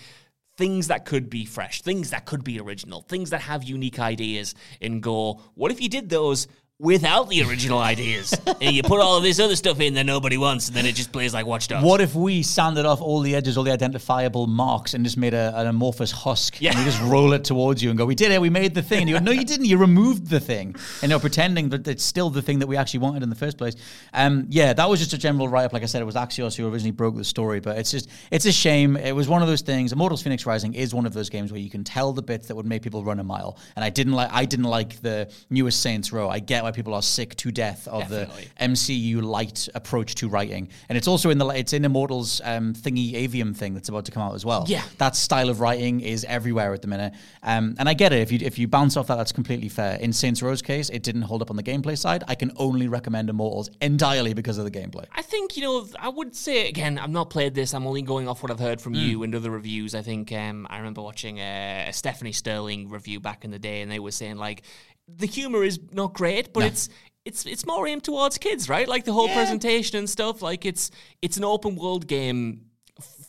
things 0.59 0.89
that 0.89 1.05
could 1.07 1.31
be 1.31 1.47
fresh, 1.47 1.81
things 1.83 2.11
that 2.11 2.27
could 2.27 2.45
be 2.45 2.61
original, 2.61 3.03
things 3.03 3.31
that 3.31 3.41
have 3.43 3.65
unique 3.65 3.99
ideas, 3.99 4.55
and 4.83 5.03
go, 5.03 5.41
what 5.55 5.71
if 5.71 5.81
you 5.81 5.89
did 5.89 6.09
those? 6.11 6.49
Without 6.81 7.29
the 7.29 7.43
original 7.43 7.81
ideas, 7.81 8.33
and 8.61 8.73
you 8.73 8.85
put 8.85 9.01
all 9.01 9.17
of 9.17 9.25
this 9.25 9.41
other 9.41 9.57
stuff 9.57 9.81
in 9.81 9.95
that 9.95 10.07
nobody 10.07 10.39
wants, 10.39 10.69
and 10.69 10.77
then 10.77 10.87
it 10.87 10.95
just 10.95 11.11
plays 11.11 11.35
like 11.35 11.45
Watch 11.45 11.67
Dogs. 11.67 11.85
What 11.85 12.01
if 12.01 12.15
we 12.15 12.45
sanded 12.45 12.87
off 12.87 13.01
all 13.01 13.19
the 13.19 13.35
edges, 13.35 13.59
all 13.59 13.65
the 13.65 13.73
identifiable 13.73 14.47
marks, 14.47 14.95
and 14.95 15.03
just 15.03 15.17
made 15.17 15.35
a, 15.35 15.53
an 15.59 15.67
amorphous 15.67 16.13
husk? 16.13 16.61
Yeah. 16.61 16.71
And 16.71 16.79
we 16.79 16.85
just 16.85 17.03
roll 17.03 17.33
it 17.33 17.43
towards 17.43 17.83
you 17.83 17.91
and 17.91 17.99
go, 17.99 18.07
"We 18.07 18.15
did 18.15 18.31
it. 18.31 18.41
We 18.41 18.49
made 18.49 18.77
the 18.77 18.83
thing." 18.83 19.01
And 19.01 19.11
you 19.11 19.19
go, 19.19 19.25
"No, 19.25 19.33
you 19.33 19.45
didn't. 19.45 19.67
You 19.67 19.77
removed 19.77 20.29
the 20.29 20.39
thing." 20.39 20.77
And 21.03 21.11
you're 21.11 21.19
pretending 21.19 21.69
that 21.71 21.89
it's 21.89 22.05
still 22.05 22.31
the 22.31 22.43
thing 22.43 22.61
that 22.61 22.69
we 22.69 22.77
actually 22.77 23.01
wanted 23.01 23.25
in 23.25 23.29
the 23.29 23.35
first 23.35 23.59
place. 23.59 23.75
Um, 24.13 24.47
yeah, 24.49 24.73
that 24.73 24.89
was 24.89 25.01
just 25.01 25.13
a 25.13 25.19
general 25.19 25.49
write 25.49 25.65
up. 25.65 25.73
Like 25.73 25.83
I 25.83 25.87
said, 25.87 26.01
it 26.01 26.05
was 26.05 26.15
Axios 26.15 26.57
who 26.57 26.73
originally 26.73 26.93
broke 26.93 27.17
the 27.17 27.25
story, 27.25 27.59
but 27.59 27.77
it's 27.77 27.91
just 27.91 28.09
it's 28.31 28.47
a 28.47 28.53
shame. 28.53 28.97
It 28.97 29.17
was 29.17 29.27
one 29.27 29.43
of 29.43 29.49
those 29.49 29.63
things. 29.63 29.93
Immortals: 29.93 30.23
Phoenix 30.23 30.47
Rising 30.47 30.75
is 30.75 30.95
one 30.95 31.07
of 31.07 31.13
those 31.13 31.29
games 31.29 31.51
where 31.51 31.61
you 31.61 31.71
can 31.71 31.83
tell 31.83 32.13
the 32.13 32.23
bits 32.23 32.47
that 32.47 32.55
would 32.55 32.67
make 32.67 32.83
people 32.83 33.03
run 33.03 33.19
a 33.19 33.25
mile. 33.25 33.59
And 33.75 33.85
I 33.85 33.91
didn't 33.91 34.13
like 34.13 34.31
I 34.33 34.45
didn't 34.45 34.67
like 34.67 35.03
the 35.03 35.29
newest 35.51 35.83
Saints 35.83 36.13
Row. 36.13 36.29
I 36.29 36.39
get 36.39 36.68
why 36.69 36.73
people 36.73 36.95
are 36.95 37.03
sick 37.03 37.35
to 37.37 37.51
death 37.51 37.89
of 37.89 38.03
Definitely. 38.09 38.49
the 38.59 38.65
MCU 38.65 39.23
light 39.23 39.69
approach 39.75 40.15
to 40.17 40.29
writing, 40.29 40.69
and 40.89 40.99
it's 40.99 41.09
also 41.09 41.31
in 41.31 41.39
the 41.39 41.47
it's 41.49 41.73
in 41.73 41.85
Immortals 41.85 42.41
um, 42.45 42.75
thingy 42.75 43.15
Aveum 43.15 43.57
thing 43.57 43.75
that's 43.75 43.89
about 43.89 44.05
to 44.05 44.13
come 44.13 44.23
out 44.23 44.35
as 44.35 44.45
well. 44.45 44.65
Yeah. 44.69 44.83
that 44.99 45.17
style 45.17 45.49
of 45.49 45.61
writing 45.61 46.01
is 46.01 46.25
everywhere 46.25 46.75
at 46.75 46.83
the 46.83 46.89
minute, 46.89 47.15
um, 47.43 47.75
and 47.79 47.89
I 47.89 47.95
get 47.95 48.13
it. 48.13 48.21
If 48.21 48.33
you 48.33 48.39
if 48.43 48.59
you 48.59 48.69
bounce 48.69 48.97
off 48.97 49.07
that, 49.07 49.17
that's 49.17 49.33
completely 49.33 49.69
fair. 49.69 49.97
In 49.97 50.13
Saints 50.13 50.43
Row's 50.43 50.63
case, 50.63 50.91
it 50.91 51.03
didn't 51.03 51.23
hold 51.23 51.43
up 51.43 51.51
on 51.51 51.57
the 51.57 51.63
gameplay 51.63 51.97
side. 51.97 52.25
I 52.29 52.35
can 52.35 52.53
only 52.57 52.89
recommend 52.89 53.31
Immortals 53.31 53.71
entirely 53.81 54.35
because 54.35 54.59
of 54.59 54.65
the 54.65 54.71
gameplay. 54.71 55.07
I 55.13 55.23
think 55.23 55.57
you 55.57 55.63
know. 55.63 55.87
I 55.99 56.09
would 56.09 56.37
say 56.37 56.69
again. 56.69 56.99
I've 56.99 57.11
not 57.11 57.31
played 57.31 57.55
this. 57.55 57.73
I'm 57.75 57.87
only 57.87 58.03
going 58.03 58.29
off 58.29 58.43
what 58.43 58.51
I've 58.51 58.61
heard 58.61 58.81
from 58.81 58.95
you 58.95 59.23
and 59.23 59.35
other 59.35 59.51
reviews. 59.51 59.95
I 59.95 60.03
think 60.03 60.33
um, 60.33 60.67
I 60.69 60.79
remember 60.79 61.01
watching 61.03 61.39
a 61.39 61.91
Stephanie 61.93 62.33
Sterling 62.33 62.89
review 62.91 63.21
back 63.21 63.45
in 63.45 63.51
the 63.51 63.59
day, 63.59 63.81
and 63.83 63.91
they 63.91 63.99
were 63.99 64.11
saying 64.11 64.37
like 64.37 64.63
the 65.09 65.27
humor 65.27 65.65
is 65.65 65.81
not 65.93 66.15
great, 66.15 66.53
but 66.53 66.65
it's 66.65 66.89
it's 67.25 67.47
it's 67.47 67.67
more 67.67 67.87
aimed 67.87 68.05
towards 68.05 68.39
kids, 68.39 68.69
right? 68.69 68.89
Like 68.89 69.05
the 69.05 69.13
whole 69.13 69.29
presentation 69.29 69.99
and 69.99 70.09
stuff. 70.09 70.43
Like 70.43 70.65
it's 70.65 70.91
it's 71.23 71.37
an 71.37 71.45
open 71.45 71.77
world 71.77 72.07
game 72.07 72.63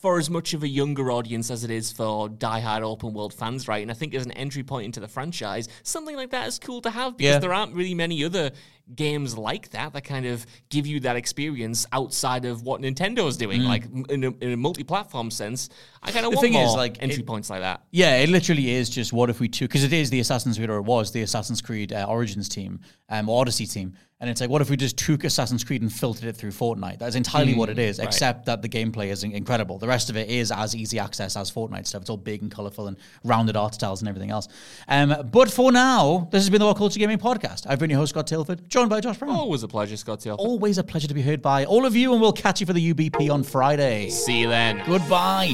for 0.01 0.17
as 0.17 0.29
much 0.29 0.53
of 0.53 0.63
a 0.63 0.67
younger 0.67 1.11
audience 1.11 1.51
as 1.51 1.63
it 1.65 1.69
is 1.69 1.91
for 1.91 2.29
diehard 2.29 2.81
open 2.83 3.13
world 3.13 3.33
fans, 3.33 3.67
right? 3.67 3.81
And 3.81 3.91
I 3.91 3.93
think 3.93 4.15
as 4.15 4.25
an 4.25 4.31
entry 4.31 4.63
point 4.63 4.85
into 4.85 5.01
the 5.01 5.09
franchise, 5.09 5.67
something 5.83 6.15
like 6.15 6.31
that 6.31 6.47
is 6.47 6.57
cool 6.57 6.81
to 6.81 6.89
have 6.89 7.17
because 7.17 7.33
Yeah. 7.33 7.39
there 7.39 7.53
aren't 7.53 7.73
really 7.75 7.93
many 7.93 8.23
other 8.23 8.51
games 8.95 9.37
like 9.37 9.69
that 9.69 9.93
that 9.93 10.03
kind 10.03 10.25
of 10.25 10.45
give 10.69 10.87
you 10.87 10.99
that 11.01 11.15
experience 11.15 11.85
outside 11.91 12.45
of 12.45 12.63
what 12.63 12.81
Nintendo's 12.81 13.37
doing. 13.37 13.63
Like 13.63 13.85
in 14.09 14.23
a, 14.23 14.31
in 14.41 14.51
a 14.53 14.57
multi-platform 14.57 15.31
sense, 15.31 15.69
I 16.01 16.11
kind 16.11 16.25
of 16.25 16.33
want 16.33 16.41
thing 16.41 16.53
more 16.53 16.65
is, 16.65 16.73
like, 16.73 17.01
entry 17.01 17.19
it- 17.21 17.27
points 17.27 17.49
like 17.49 17.61
that. 17.61 17.83
Yeah, 17.91 18.17
it 18.17 18.29
literally 18.29 18.71
is 18.71 18.89
just 18.89 19.13
what 19.13 19.29
if 19.29 19.39
we 19.39 19.47
took 19.47 19.69
because 19.69 19.83
it 19.83 19.93
is 19.93 20.09
the 20.09 20.19
Assassin's 20.19 20.57
Creed 20.57 20.69
or 20.69 20.77
it 20.77 20.83
was 20.83 21.11
the 21.11 21.21
Assassin's 21.21 21.61
Creed 21.61 21.93
uh, 21.93 22.05
Origins 22.07 22.49
team, 22.49 22.79
um, 23.09 23.29
Odyssey 23.29 23.65
team, 23.65 23.93
and 24.21 24.29
it's 24.29 24.41
like 24.41 24.49
what 24.49 24.61
if 24.61 24.69
we 24.69 24.77
just 24.77 24.97
took 24.97 25.23
Assassin's 25.23 25.63
Creed 25.63 25.81
and 25.81 25.91
filtered 25.91 26.25
it 26.25 26.35
through 26.35 26.51
Fortnite? 26.51 26.99
That's 26.99 27.15
entirely 27.15 27.53
what 27.53 27.69
it 27.69 27.79
is, 27.79 27.99
except 27.99 28.45
that 28.45 28.61
the 28.61 28.69
gameplay 28.69 29.07
is 29.07 29.23
incredible. 29.23 29.77
The 29.77 29.87
rest 29.87 30.09
of 30.09 30.17
it 30.17 30.29
is 30.29 30.51
as 30.51 30.75
easy 30.75 30.99
access 30.99 31.35
as 31.35 31.51
Fortnite 31.51 31.87
stuff. 31.87 32.01
It's 32.01 32.09
all 32.09 32.17
big 32.17 32.41
and 32.41 32.51
colorful 32.51 32.87
and 32.87 32.97
rounded 33.23 33.55
art 33.55 33.73
styles 33.75 34.01
and 34.01 34.09
everything 34.09 34.31
else. 34.31 34.47
Um, 34.87 35.29
but 35.31 35.51
for 35.51 35.71
now, 35.71 36.27
this 36.31 36.41
has 36.41 36.49
been 36.49 36.59
the 36.59 36.65
WhatCulture 36.73 36.97
Gaming 36.97 37.17
Podcast. 37.17 37.65
I've 37.67 37.79
been 37.79 37.89
your 37.89 37.99
host 37.99 38.11
Scott 38.11 38.27
Tailford, 38.27 38.67
joined 38.79 38.89
by 38.89 39.01
Josh 39.01 39.17
Brown. 39.17 39.31
Always 39.35 39.63
a 39.63 39.67
pleasure, 39.67 39.97
Scott. 39.97 40.25
Always 40.25 40.77
a 40.77 40.83
pleasure 40.85 41.09
to 41.09 41.13
be 41.13 41.21
heard 41.21 41.41
by 41.41 41.65
all 41.65 41.85
of 41.85 41.97
you, 41.97 42.13
and 42.13 42.21
we'll 42.21 42.31
catch 42.31 42.61
you 42.61 42.65
for 42.65 42.71
the 42.71 42.93
UBP 42.93 43.29
on 43.29 43.43
Friday. 43.43 44.09
See 44.09 44.39
you 44.39 44.47
then. 44.47 44.81
Goodbye. 44.85 45.53